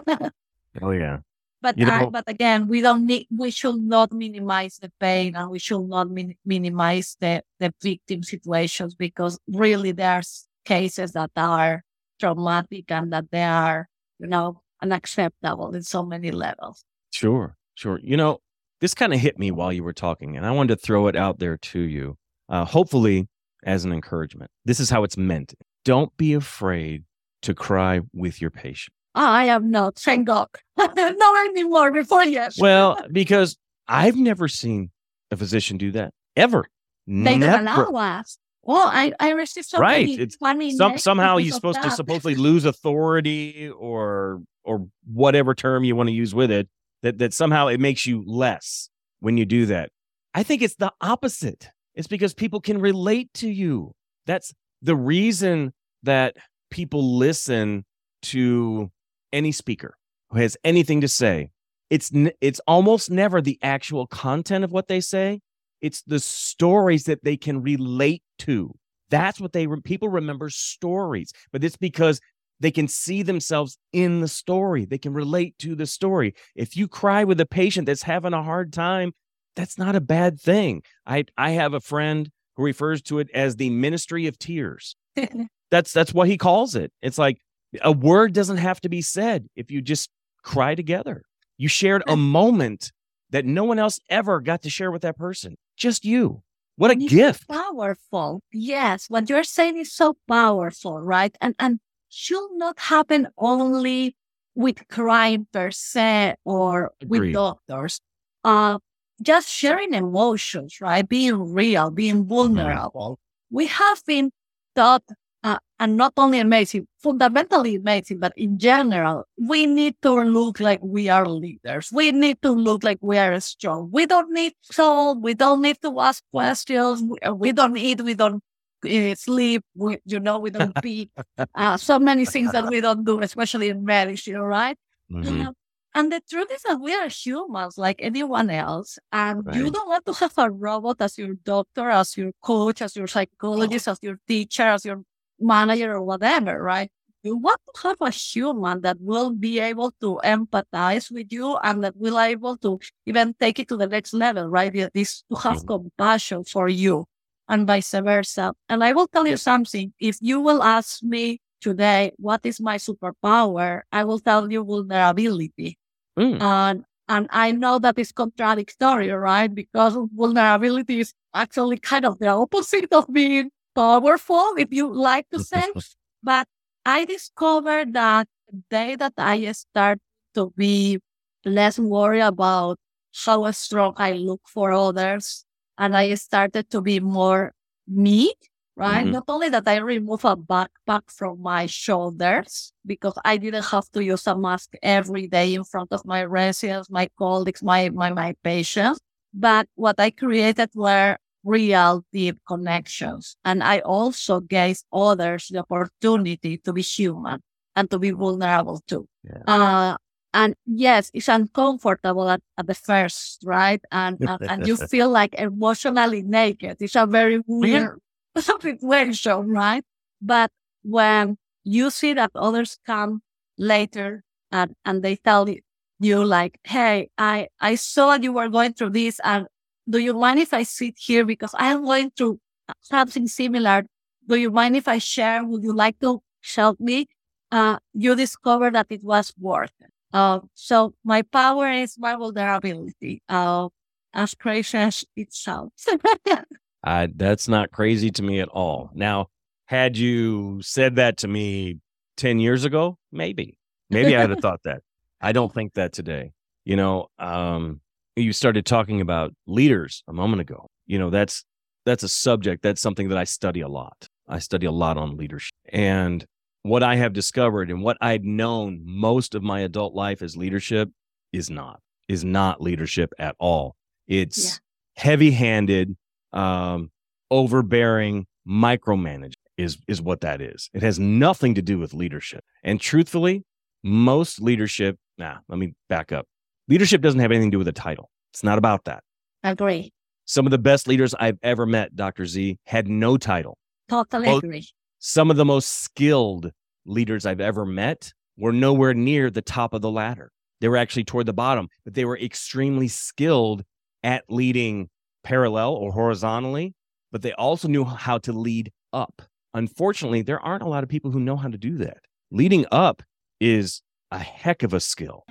oh, 0.81 0.89
yeah. 0.89 1.19
But 1.61 1.77
you 1.77 1.85
know, 1.85 1.91
I, 1.91 2.05
but 2.05 2.23
again, 2.25 2.67
we 2.67 2.81
don't 2.81 3.05
need, 3.05 3.27
we 3.29 3.51
should 3.51 3.79
not 3.79 4.11
minimize 4.11 4.79
the 4.81 4.91
pain 4.99 5.35
and 5.35 5.51
we 5.51 5.59
should 5.59 5.87
not 5.87 6.09
min, 6.09 6.33
minimize 6.45 7.15
the, 7.19 7.43
the 7.59 7.71
victim 7.79 8.23
situations 8.23 8.95
because 8.95 9.37
really 9.47 9.91
there's 9.91 10.47
cases 10.65 11.11
that 11.11 11.29
are 11.35 11.83
traumatic 12.19 12.89
and 12.89 13.13
that 13.13 13.29
they 13.29 13.43
are, 13.43 13.87
you 14.17 14.25
know, 14.25 14.63
unacceptable 14.81 15.75
in 15.75 15.83
so 15.83 16.03
many 16.03 16.31
levels. 16.31 16.83
Sure, 17.11 17.55
sure. 17.75 17.99
You 18.01 18.17
know, 18.17 18.39
this 18.81 18.93
kind 18.93 19.13
of 19.13 19.19
hit 19.19 19.37
me 19.37 19.51
while 19.51 19.73
you 19.73 19.83
were 19.83 19.93
talking, 19.93 20.37
and 20.37 20.45
I 20.45 20.51
wanted 20.51 20.79
to 20.79 20.85
throw 20.85 21.07
it 21.07 21.15
out 21.15 21.39
there 21.39 21.57
to 21.57 21.79
you, 21.79 22.17
uh, 22.47 22.65
hopefully 22.65 23.27
as 23.63 23.85
an 23.85 23.91
encouragement. 23.91 24.51
This 24.65 24.79
is 24.79 24.89
how 24.89 25.03
it's 25.03 25.17
meant. 25.17 25.53
Don't 25.83 26.15
be 26.17 26.33
afraid 26.33 27.03
to 27.41 27.53
cry 27.53 28.01
with 28.13 28.41
your 28.41 28.51
patient. 28.51 28.93
I 29.15 29.45
am 29.45 29.71
not, 29.71 29.95
thank 29.97 30.27
God. 30.27 30.47
not 30.77 31.45
anymore 31.47 31.91
before 31.91 32.23
yes. 32.23 32.59
Well, 32.59 32.99
because 33.11 33.57
I've 33.87 34.15
never 34.15 34.47
seen 34.47 34.91
a 35.31 35.37
physician 35.37 35.77
do 35.77 35.91
that 35.91 36.13
ever. 36.35 36.65
They 37.07 37.37
never. 37.37 37.63
don't 37.63 37.87
allow 37.87 38.19
us. 38.19 38.37
Well, 38.61 38.87
I, 38.87 39.13
I 39.19 39.31
received 39.31 39.67
so 39.67 39.79
right. 39.79 40.07
It's 40.07 40.37
some, 40.77 40.97
somehow 40.97 41.37
you're 41.37 41.53
supposed 41.53 41.81
to 41.81 41.89
supposedly 41.89 42.35
lose 42.35 42.65
authority 42.65 43.69
or 43.69 44.41
or 44.63 44.85
whatever 45.11 45.55
term 45.55 45.83
you 45.83 45.95
want 45.95 46.07
to 46.09 46.13
use 46.13 46.35
with 46.35 46.51
it 46.51 46.69
that 47.03 47.17
that 47.19 47.33
somehow 47.33 47.67
it 47.67 47.79
makes 47.79 48.05
you 48.05 48.23
less 48.25 48.89
when 49.19 49.37
you 49.37 49.45
do 49.45 49.65
that. 49.67 49.91
I 50.33 50.43
think 50.43 50.61
it's 50.61 50.75
the 50.75 50.93
opposite. 51.01 51.69
It's 51.95 52.07
because 52.07 52.33
people 52.33 52.61
can 52.61 52.79
relate 52.79 53.33
to 53.35 53.49
you. 53.49 53.93
That's 54.25 54.53
the 54.81 54.95
reason 54.95 55.73
that 56.03 56.37
people 56.69 57.17
listen 57.17 57.85
to 58.21 58.91
any 59.33 59.51
speaker 59.51 59.95
who 60.29 60.39
has 60.39 60.55
anything 60.63 61.01
to 61.01 61.07
say. 61.07 61.51
It's 61.89 62.11
it's 62.39 62.61
almost 62.67 63.09
never 63.09 63.41
the 63.41 63.57
actual 63.63 64.05
content 64.07 64.63
of 64.63 64.71
what 64.71 64.87
they 64.87 65.01
say. 65.01 65.41
It's 65.81 66.01
the 66.03 66.19
stories 66.19 67.05
that 67.05 67.23
they 67.23 67.37
can 67.37 67.61
relate 67.61 68.21
to. 68.39 68.75
That's 69.09 69.39
what 69.39 69.53
they 69.53 69.67
people 69.83 70.09
remember 70.09 70.49
stories, 70.49 71.33
but 71.51 71.63
it's 71.63 71.77
because 71.77 72.19
they 72.59 72.71
can 72.71 72.87
see 72.87 73.23
themselves 73.23 73.77
in 73.93 74.19
the 74.19 74.27
story. 74.27 74.85
They 74.85 74.97
can 74.97 75.13
relate 75.13 75.57
to 75.59 75.75
the 75.75 75.85
story. 75.85 76.35
If 76.55 76.75
you 76.75 76.87
cry 76.87 77.23
with 77.23 77.39
a 77.39 77.45
patient 77.45 77.85
that's 77.85 78.03
having 78.03 78.33
a 78.33 78.43
hard 78.43 78.73
time, 78.73 79.13
that's 79.55 79.77
not 79.77 79.95
a 79.95 80.01
bad 80.01 80.39
thing. 80.39 80.83
I 81.05 81.25
I 81.37 81.51
have 81.51 81.73
a 81.73 81.79
friend 81.79 82.29
who 82.55 82.63
refers 82.63 83.01
to 83.03 83.19
it 83.19 83.29
as 83.33 83.55
the 83.55 83.69
ministry 83.69 84.27
of 84.27 84.37
tears. 84.37 84.95
that's 85.71 85.93
that's 85.93 86.13
what 86.13 86.27
he 86.27 86.37
calls 86.37 86.75
it. 86.75 86.91
It's 87.01 87.17
like 87.17 87.37
a 87.81 87.91
word 87.91 88.33
doesn't 88.33 88.57
have 88.57 88.81
to 88.81 88.89
be 88.89 89.01
said 89.01 89.47
if 89.55 89.71
you 89.71 89.81
just 89.81 90.09
cry 90.43 90.75
together. 90.75 91.23
You 91.57 91.67
shared 91.67 92.03
a 92.07 92.15
moment 92.15 92.91
that 93.31 93.45
no 93.45 93.63
one 93.63 93.79
else 93.79 93.99
ever 94.09 94.39
got 94.39 94.63
to 94.63 94.69
share 94.69 94.91
with 94.91 95.01
that 95.03 95.17
person. 95.17 95.55
Just 95.77 96.05
you. 96.05 96.41
What 96.77 96.91
a 96.91 96.95
gift. 96.95 97.49
Powerful. 97.49 98.41
Yes. 98.53 99.05
What 99.09 99.29
you're 99.29 99.43
saying 99.43 99.77
is 99.77 99.93
so 99.93 100.15
powerful, 100.27 101.01
right? 101.01 101.35
And 101.41 101.53
and 101.59 101.79
should 102.09 102.49
not 102.53 102.79
happen 102.79 103.27
only 103.37 104.15
with 104.55 104.87
crime 104.89 105.47
per 105.53 105.71
se 105.71 106.35
or 106.43 106.91
Agreed. 107.01 107.19
with 107.21 107.33
doctors. 107.33 108.01
Uh, 108.43 108.79
just 109.21 109.49
sharing 109.49 109.93
emotions, 109.93 110.79
right? 110.81 111.07
Being 111.07 111.53
real, 111.53 111.91
being 111.91 112.25
vulnerable. 112.25 113.19
We 113.51 113.67
have 113.67 114.03
been 114.05 114.31
taught, 114.75 115.03
uh, 115.43 115.57
and 115.79 115.97
not 115.97 116.13
only 116.17 116.39
in 116.39 116.49
medicine, 116.49 116.87
fundamentally 117.01 117.75
in 117.75 117.83
medicine, 117.83 118.19
but 118.19 118.33
in 118.37 118.57
general, 118.57 119.25
we 119.37 119.65
need 119.65 119.95
to 120.01 120.13
look 120.13 120.59
like 120.59 120.79
we 120.81 121.09
are 121.09 121.27
leaders. 121.27 121.89
We 121.91 122.11
need 122.11 122.41
to 122.41 122.51
look 122.51 122.83
like 122.83 122.97
we 123.01 123.17
are 123.17 123.39
strong. 123.39 123.89
We 123.91 124.05
don't 124.05 124.31
need 124.33 124.53
to 124.73 125.13
We 125.21 125.33
don't 125.33 125.61
need 125.61 125.81
to 125.81 125.99
ask 125.99 126.23
questions. 126.31 127.01
We, 127.01 127.17
we 127.31 127.51
don't 127.51 127.73
need, 127.73 128.01
We 128.01 128.13
don't 128.13 128.41
uh, 128.85 129.15
sleep. 129.15 129.63
We, 129.75 129.97
you 130.05 130.19
know, 130.19 130.39
we 130.39 130.49
don't 130.49 130.73
pee. 130.81 131.09
Uh, 131.55 131.77
so 131.77 131.99
many 131.99 132.25
things 132.25 132.51
that 132.51 132.67
we 132.67 132.81
don't 132.81 133.03
do, 133.03 133.21
especially 133.21 133.69
in 133.69 133.83
marriage, 133.83 134.27
you 134.27 134.33
know, 134.33 134.43
right? 134.43 134.77
Mm-hmm. 135.11 135.47
Uh, 135.47 135.51
and 135.95 136.11
the 136.11 136.21
truth 136.29 136.51
is 136.51 136.61
that 136.63 136.79
we 136.79 136.93
are 136.93 137.09
humans 137.09 137.77
like 137.77 137.97
anyone 137.99 138.49
else. 138.49 138.99
And 139.11 139.45
right. 139.45 139.55
you 139.55 139.71
don't 139.71 139.87
want 139.87 140.05
to 140.05 140.13
have 140.13 140.33
a 140.37 140.49
robot 140.49 140.97
as 140.99 141.17
your 141.17 141.35
doctor, 141.43 141.89
as 141.89 142.15
your 142.15 142.31
coach, 142.41 142.81
as 142.81 142.95
your 142.95 143.07
psychologist, 143.07 143.87
as 143.87 143.99
your 144.01 144.19
teacher, 144.27 144.63
as 144.63 144.85
your 144.85 145.01
manager 145.39 145.93
or 145.93 146.03
whatever, 146.03 146.61
right? 146.61 146.91
You 147.23 147.35
want 147.35 147.59
to 147.73 147.81
have 147.87 147.97
a 147.99 148.11
human 148.11 148.81
that 148.81 148.97
will 149.01 149.31
be 149.31 149.59
able 149.59 149.91
to 149.99 150.21
empathize 150.23 151.11
with 151.11 151.33
you 151.33 151.57
and 151.57 151.83
that 151.83 151.97
will 151.97 152.15
be 152.15 152.31
able 152.31 152.55
to 152.57 152.79
even 153.05 153.35
take 153.39 153.59
it 153.59 153.67
to 153.69 153.77
the 153.77 153.87
next 153.87 154.13
level, 154.13 154.47
right? 154.47 154.71
This 154.93 155.23
to 155.29 155.35
have 155.35 155.57
mm-hmm. 155.57 155.67
compassion 155.67 156.43
for 156.45 156.69
you 156.69 157.08
and 157.49 157.65
vice 157.67 157.91
versa. 157.91 158.53
And 158.69 158.83
I 158.83 158.93
will 158.93 159.07
tell 159.07 159.27
you 159.27 159.35
something. 159.35 159.91
If 159.99 160.17
you 160.21 160.39
will 160.39 160.63
ask 160.63 161.03
me 161.03 161.41
today, 161.59 162.13
what 162.17 162.41
is 162.45 162.61
my 162.61 162.77
superpower? 162.77 163.81
I 163.91 164.03
will 164.05 164.19
tell 164.19 164.49
you 164.49 164.63
vulnerability. 164.63 165.77
Mm. 166.17 166.41
And, 166.41 166.85
and 167.09 167.27
I 167.31 167.51
know 167.51 167.79
that 167.79 167.97
is 167.97 168.11
contradictory, 168.11 169.09
right? 169.09 169.53
Because 169.53 169.97
vulnerability 170.13 171.01
is 171.01 171.13
actually 171.33 171.77
kind 171.77 172.05
of 172.05 172.19
the 172.19 172.27
opposite 172.27 172.93
of 172.93 173.11
being 173.11 173.49
powerful, 173.75 174.53
if 174.57 174.71
you 174.71 174.93
like 174.93 175.27
to 175.31 175.43
say. 175.43 175.65
but 176.23 176.47
I 176.85 177.05
discovered 177.05 177.93
that 177.93 178.27
the 178.47 178.61
day 178.69 178.95
that 178.95 179.13
I 179.17 179.51
start 179.53 179.99
to 180.35 180.53
be 180.55 180.99
less 181.45 181.79
worried 181.79 182.21
about 182.21 182.77
how 183.25 183.49
strong 183.51 183.93
I 183.97 184.13
look 184.13 184.41
for 184.45 184.71
others 184.71 185.45
and 185.79 185.95
I 185.95 186.13
started 186.15 186.69
to 186.71 186.81
be 186.81 186.99
more 186.99 187.53
me, 187.87 188.33
right? 188.75 189.03
Mm-hmm. 189.03 189.13
Not 189.13 189.23
only 189.29 189.49
that 189.49 189.67
I 189.67 189.77
remove 189.77 190.25
a 190.25 190.35
backpack 190.35 191.07
from 191.07 191.41
my 191.41 191.65
shoulders 191.65 192.73
because 192.85 193.17
I 193.23 193.37
didn't 193.37 193.65
have 193.65 193.89
to 193.93 194.03
use 194.03 194.27
a 194.27 194.37
mask 194.37 194.73
every 194.83 195.27
day 195.27 195.55
in 195.55 195.63
front 195.63 195.91
of 195.91 196.05
my 196.05 196.25
residents, 196.25 196.89
my 196.89 197.07
colleagues, 197.17 197.63
my, 197.63 197.89
my, 197.89 198.11
my 198.11 198.35
patients, 198.43 198.99
but 199.33 199.67
what 199.75 199.99
I 199.99 200.11
created 200.11 200.69
were 200.75 201.17
real 201.45 202.03
deep 202.11 202.37
connections. 202.45 203.37
And 203.45 203.63
I 203.63 203.79
also 203.79 204.41
gave 204.41 204.81
others 204.91 205.47
the 205.47 205.59
opportunity 205.59 206.57
to 206.57 206.73
be 206.73 206.81
human 206.81 207.39
and 207.75 207.89
to 207.89 207.97
be 207.97 208.11
vulnerable 208.11 208.81
too. 208.85 209.07
Yeah. 209.23 209.43
Uh, 209.47 209.97
and 210.33 210.55
yes, 210.65 211.11
it's 211.13 211.27
uncomfortable 211.27 212.29
at, 212.29 212.41
at 212.57 212.67
the 212.67 212.75
first, 212.75 213.41
right? 213.43 213.81
And, 213.91 214.17
and, 214.27 214.39
and 214.41 214.67
you 214.67 214.77
feel 214.77 215.09
like 215.09 215.33
emotionally 215.35 216.21
naked. 216.21 216.77
It's 216.79 216.95
a 216.95 217.05
very 217.05 217.41
weird 217.47 217.99
situation, 218.37 219.49
right? 219.49 219.83
But 220.21 220.51
when 220.83 221.37
you 221.63 221.89
see 221.89 222.13
that 222.13 222.31
others 222.35 222.77
come 222.85 223.21
later 223.57 224.23
and, 224.51 224.75
and 224.85 225.03
they 225.03 225.15
tell 225.15 225.49
you, 225.49 225.61
you 225.99 226.23
like, 226.23 226.59
hey, 226.63 227.09
I, 227.17 227.47
I 227.59 227.75
saw 227.75 228.13
you 228.15 228.31
were 228.31 228.47
going 228.47 228.73
through 228.73 228.91
this 228.91 229.19
and 229.23 229.47
do 229.89 229.97
you 229.97 230.13
mind 230.13 230.39
if 230.39 230.53
I 230.53 230.63
sit 230.63 230.95
here 230.97 231.25
because 231.25 231.53
I'm 231.57 231.83
going 231.83 232.11
through 232.11 232.39
something 232.81 233.27
similar? 233.27 233.85
Do 234.27 234.35
you 234.35 234.51
mind 234.51 234.75
if 234.75 234.87
I 234.87 234.99
share? 234.99 235.43
Would 235.43 235.63
you 235.63 235.73
like 235.73 235.99
to 236.01 236.21
help 236.55 236.79
me? 236.79 237.07
Uh, 237.51 237.79
you 237.93 238.15
discover 238.15 238.69
that 238.69 238.87
it 238.91 239.03
was 239.03 239.33
worth 239.39 239.73
it. 239.79 239.89
Uh, 240.13 240.39
so 240.53 240.93
my 241.03 241.21
power 241.21 241.71
is 241.71 241.97
my 241.97 242.15
vulnerability. 242.15 243.21
Uh, 243.29 243.69
as 244.13 244.33
crazy 244.33 244.77
as 244.77 245.05
it 245.15 245.33
sounds. 245.33 245.87
uh, 246.83 247.07
that's 247.15 247.47
not 247.47 247.71
crazy 247.71 248.09
to 248.11 248.23
me 248.23 248.39
at 248.39 248.49
all. 248.49 248.89
Now, 248.93 249.27
had 249.65 249.97
you 249.97 250.61
said 250.61 250.95
that 250.95 251.17
to 251.17 251.27
me 251.27 251.77
10 252.17 252.39
years 252.39 252.65
ago, 252.65 252.97
maybe, 253.11 253.57
maybe 253.89 254.15
I'd 254.15 254.29
have 254.29 254.39
thought 254.41 254.63
that. 254.63 254.81
I 255.21 255.31
don't 255.31 255.53
think 255.53 255.73
that 255.73 255.93
today. 255.93 256.31
You 256.65 256.75
know, 256.75 257.07
um, 257.19 257.81
you 258.15 258.33
started 258.33 258.65
talking 258.65 259.01
about 259.01 259.33
leaders 259.47 260.03
a 260.07 260.13
moment 260.13 260.41
ago. 260.41 260.67
You 260.87 260.99
know, 260.99 261.09
that's 261.09 261.43
that's 261.85 262.03
a 262.03 262.09
subject. 262.09 262.61
That's 262.61 262.81
something 262.81 263.09
that 263.09 263.17
I 263.17 263.23
study 263.23 263.61
a 263.61 263.67
lot. 263.67 264.07
I 264.27 264.39
study 264.39 264.65
a 264.65 264.71
lot 264.71 264.97
on 264.97 265.17
leadership. 265.17 265.53
And 265.71 266.25
what 266.63 266.83
I 266.83 266.95
have 266.95 267.13
discovered 267.13 267.69
and 267.69 267.81
what 267.81 267.97
I'd 268.01 268.25
known 268.25 268.81
most 268.83 269.35
of 269.35 269.43
my 269.43 269.61
adult 269.61 269.93
life 269.93 270.21
as 270.21 270.35
leadership 270.35 270.89
is 271.31 271.49
not, 271.49 271.79
is 272.07 272.23
not 272.23 272.61
leadership 272.61 273.11
at 273.17 273.35
all. 273.39 273.75
It's 274.07 274.45
yeah. 274.45 275.03
heavy-handed, 275.03 275.95
um, 276.33 276.91
overbearing, 277.31 278.25
micromanaging 278.47 279.35
is 279.59 279.77
is 279.87 280.01
what 280.01 280.21
that 280.21 280.41
is. 280.41 280.69
It 280.73 280.81
has 280.81 280.97
nothing 280.99 281.55
to 281.55 281.61
do 281.61 281.77
with 281.77 281.93
leadership. 281.93 282.43
And 282.63 282.79
truthfully, 282.79 283.43
most 283.83 284.41
leadership, 284.41 284.97
nah, 285.17 285.37
let 285.49 285.59
me 285.59 285.73
back 285.89 286.11
up. 286.11 286.25
Leadership 286.67 287.01
doesn't 287.01 287.19
have 287.19 287.31
anything 287.31 287.51
to 287.51 287.55
do 287.55 287.59
with 287.59 287.67
a 287.67 287.73
title. 287.73 288.09
It's 288.31 288.43
not 288.43 288.57
about 288.57 288.85
that. 288.85 289.03
I 289.43 289.51
Agree. 289.51 289.91
Some 290.25 290.45
of 290.45 290.51
the 290.51 290.59
best 290.59 290.87
leaders 290.87 291.15
I've 291.15 291.39
ever 291.41 291.65
met, 291.65 291.95
Dr. 291.95 292.25
Z, 292.25 292.57
had 292.65 292.87
no 292.87 293.17
title. 293.17 293.57
Totally 293.89 294.27
well, 294.27 294.37
agree. 294.37 294.67
Some 295.01 295.31
of 295.31 295.37
the 295.37 295.45
most 295.45 295.81
skilled 295.81 296.51
leaders 296.85 297.25
I've 297.25 297.39
ever 297.39 297.65
met 297.65 298.11
were 298.37 298.51
nowhere 298.51 298.93
near 298.93 299.29
the 299.29 299.41
top 299.41 299.73
of 299.73 299.81
the 299.81 299.89
ladder. 299.89 300.29
They 300.59 300.67
were 300.67 300.75
actually 300.75 301.05
toward 301.05 301.25
the 301.25 301.31
bottom, 301.31 301.69
but 301.85 301.93
they 301.93 302.03
were 302.03 302.17
extremely 302.17 302.89
skilled 302.89 303.63
at 304.03 304.25
leading 304.27 304.89
parallel 305.23 305.71
or 305.71 305.93
horizontally, 305.93 306.75
but 307.13 307.21
they 307.21 307.31
also 307.31 307.69
knew 307.69 307.85
how 307.85 308.17
to 308.17 308.33
lead 308.33 308.73
up. 308.91 309.21
Unfortunately, 309.53 310.21
there 310.21 310.41
aren't 310.41 310.63
a 310.63 310.67
lot 310.67 310.83
of 310.83 310.89
people 310.89 311.11
who 311.11 311.21
know 311.21 311.37
how 311.37 311.47
to 311.47 311.57
do 311.57 311.77
that. 311.77 311.99
Leading 312.29 312.65
up 312.69 313.01
is 313.39 313.81
a 314.11 314.19
heck 314.19 314.63
of 314.63 314.73
a 314.73 314.81
skill. 314.81 315.23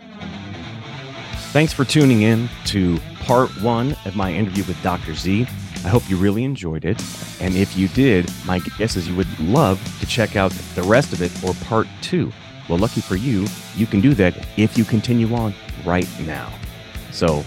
Thanks 1.53 1.75
for 1.75 1.85
tuning 1.85 2.23
in 2.23 2.49
to 2.67 2.99
part 3.21 3.51
one 3.61 3.95
of 4.07 4.17
my 4.17 4.33
interview 4.33 4.65
with 4.65 4.83
Dr. 4.83 5.13
Z. 5.13 5.47
I 5.85 5.89
hope 5.89 6.09
you 6.11 6.17
really 6.17 6.45
enjoyed 6.45 6.85
it. 6.85 7.03
And 7.41 7.55
if 7.55 7.77
you 7.77 7.89
did, 7.89 8.31
my 8.45 8.59
guess 8.79 8.97
is 8.97 9.09
you 9.09 9.17
would 9.17 9.39
love 9.41 9.81
to 10.01 10.07
check 10.07 10.37
out 10.37 10.51
the 10.75 10.83
rest 10.83 11.13
of 11.13 11.23
it 11.23 11.33
or 11.45 11.55
part 11.67 11.87
two. 12.01 12.33
Well, 12.69 12.79
lucky 12.79 13.01
for 13.01 13.17
you, 13.17 13.47
you 13.75 13.87
can 13.87 14.01
do 14.01 14.13
that 14.15 14.47
if 14.57 14.77
you 14.77 14.85
continue 14.85 15.33
on 15.35 15.55
right 15.85 16.09
now. 16.21 16.53
So 17.13 17.43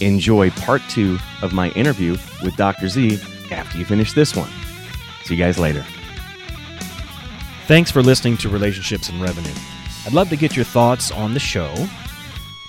enjoy 0.00 0.50
part 0.50 0.82
two 0.88 1.18
of 1.42 1.52
my 1.52 1.70
interview 1.70 2.16
with 2.42 2.56
Dr. 2.56 2.88
Z 2.88 3.20
after 3.50 3.78
you 3.78 3.84
finish 3.84 4.12
this 4.12 4.34
one. 4.34 4.50
See 5.24 5.34
you 5.34 5.42
guys 5.42 5.58
later. 5.58 5.84
Thanks 7.66 7.90
for 7.90 8.02
listening 8.02 8.36
to 8.38 8.48
Relationships 8.48 9.08
and 9.08 9.20
Revenue. 9.20 9.54
I'd 10.06 10.12
love 10.12 10.28
to 10.30 10.36
get 10.36 10.56
your 10.56 10.64
thoughts 10.64 11.10
on 11.10 11.34
the 11.34 11.40
show. 11.40 11.72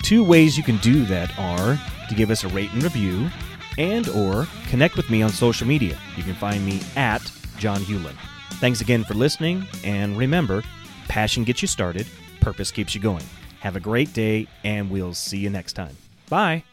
Two 0.02 0.22
ways 0.22 0.56
you 0.56 0.62
can 0.62 0.76
do 0.78 1.04
that 1.06 1.36
are 1.38 1.78
to 2.08 2.14
give 2.14 2.30
us 2.30 2.44
a 2.44 2.48
rate 2.48 2.70
and 2.72 2.82
review 2.82 3.28
and 3.78 4.08
or 4.08 4.46
connect 4.68 4.96
with 4.96 5.10
me 5.10 5.22
on 5.22 5.30
social 5.30 5.66
media. 5.66 5.98
You 6.16 6.22
can 6.22 6.34
find 6.34 6.64
me 6.64 6.80
at 6.96 7.30
John 7.58 7.80
Hewlin. 7.80 8.14
Thanks 8.54 8.80
again 8.80 9.04
for 9.04 9.14
listening 9.14 9.66
and 9.84 10.16
remember, 10.16 10.62
passion 11.08 11.44
gets 11.44 11.62
you 11.62 11.68
started, 11.68 12.06
purpose 12.40 12.70
keeps 12.70 12.94
you 12.94 13.00
going. 13.00 13.24
Have 13.60 13.76
a 13.76 13.80
great 13.80 14.12
day 14.12 14.46
and 14.62 14.90
we'll 14.90 15.14
see 15.14 15.38
you 15.38 15.50
next 15.50 15.72
time. 15.74 15.96
Bye. 16.28 16.64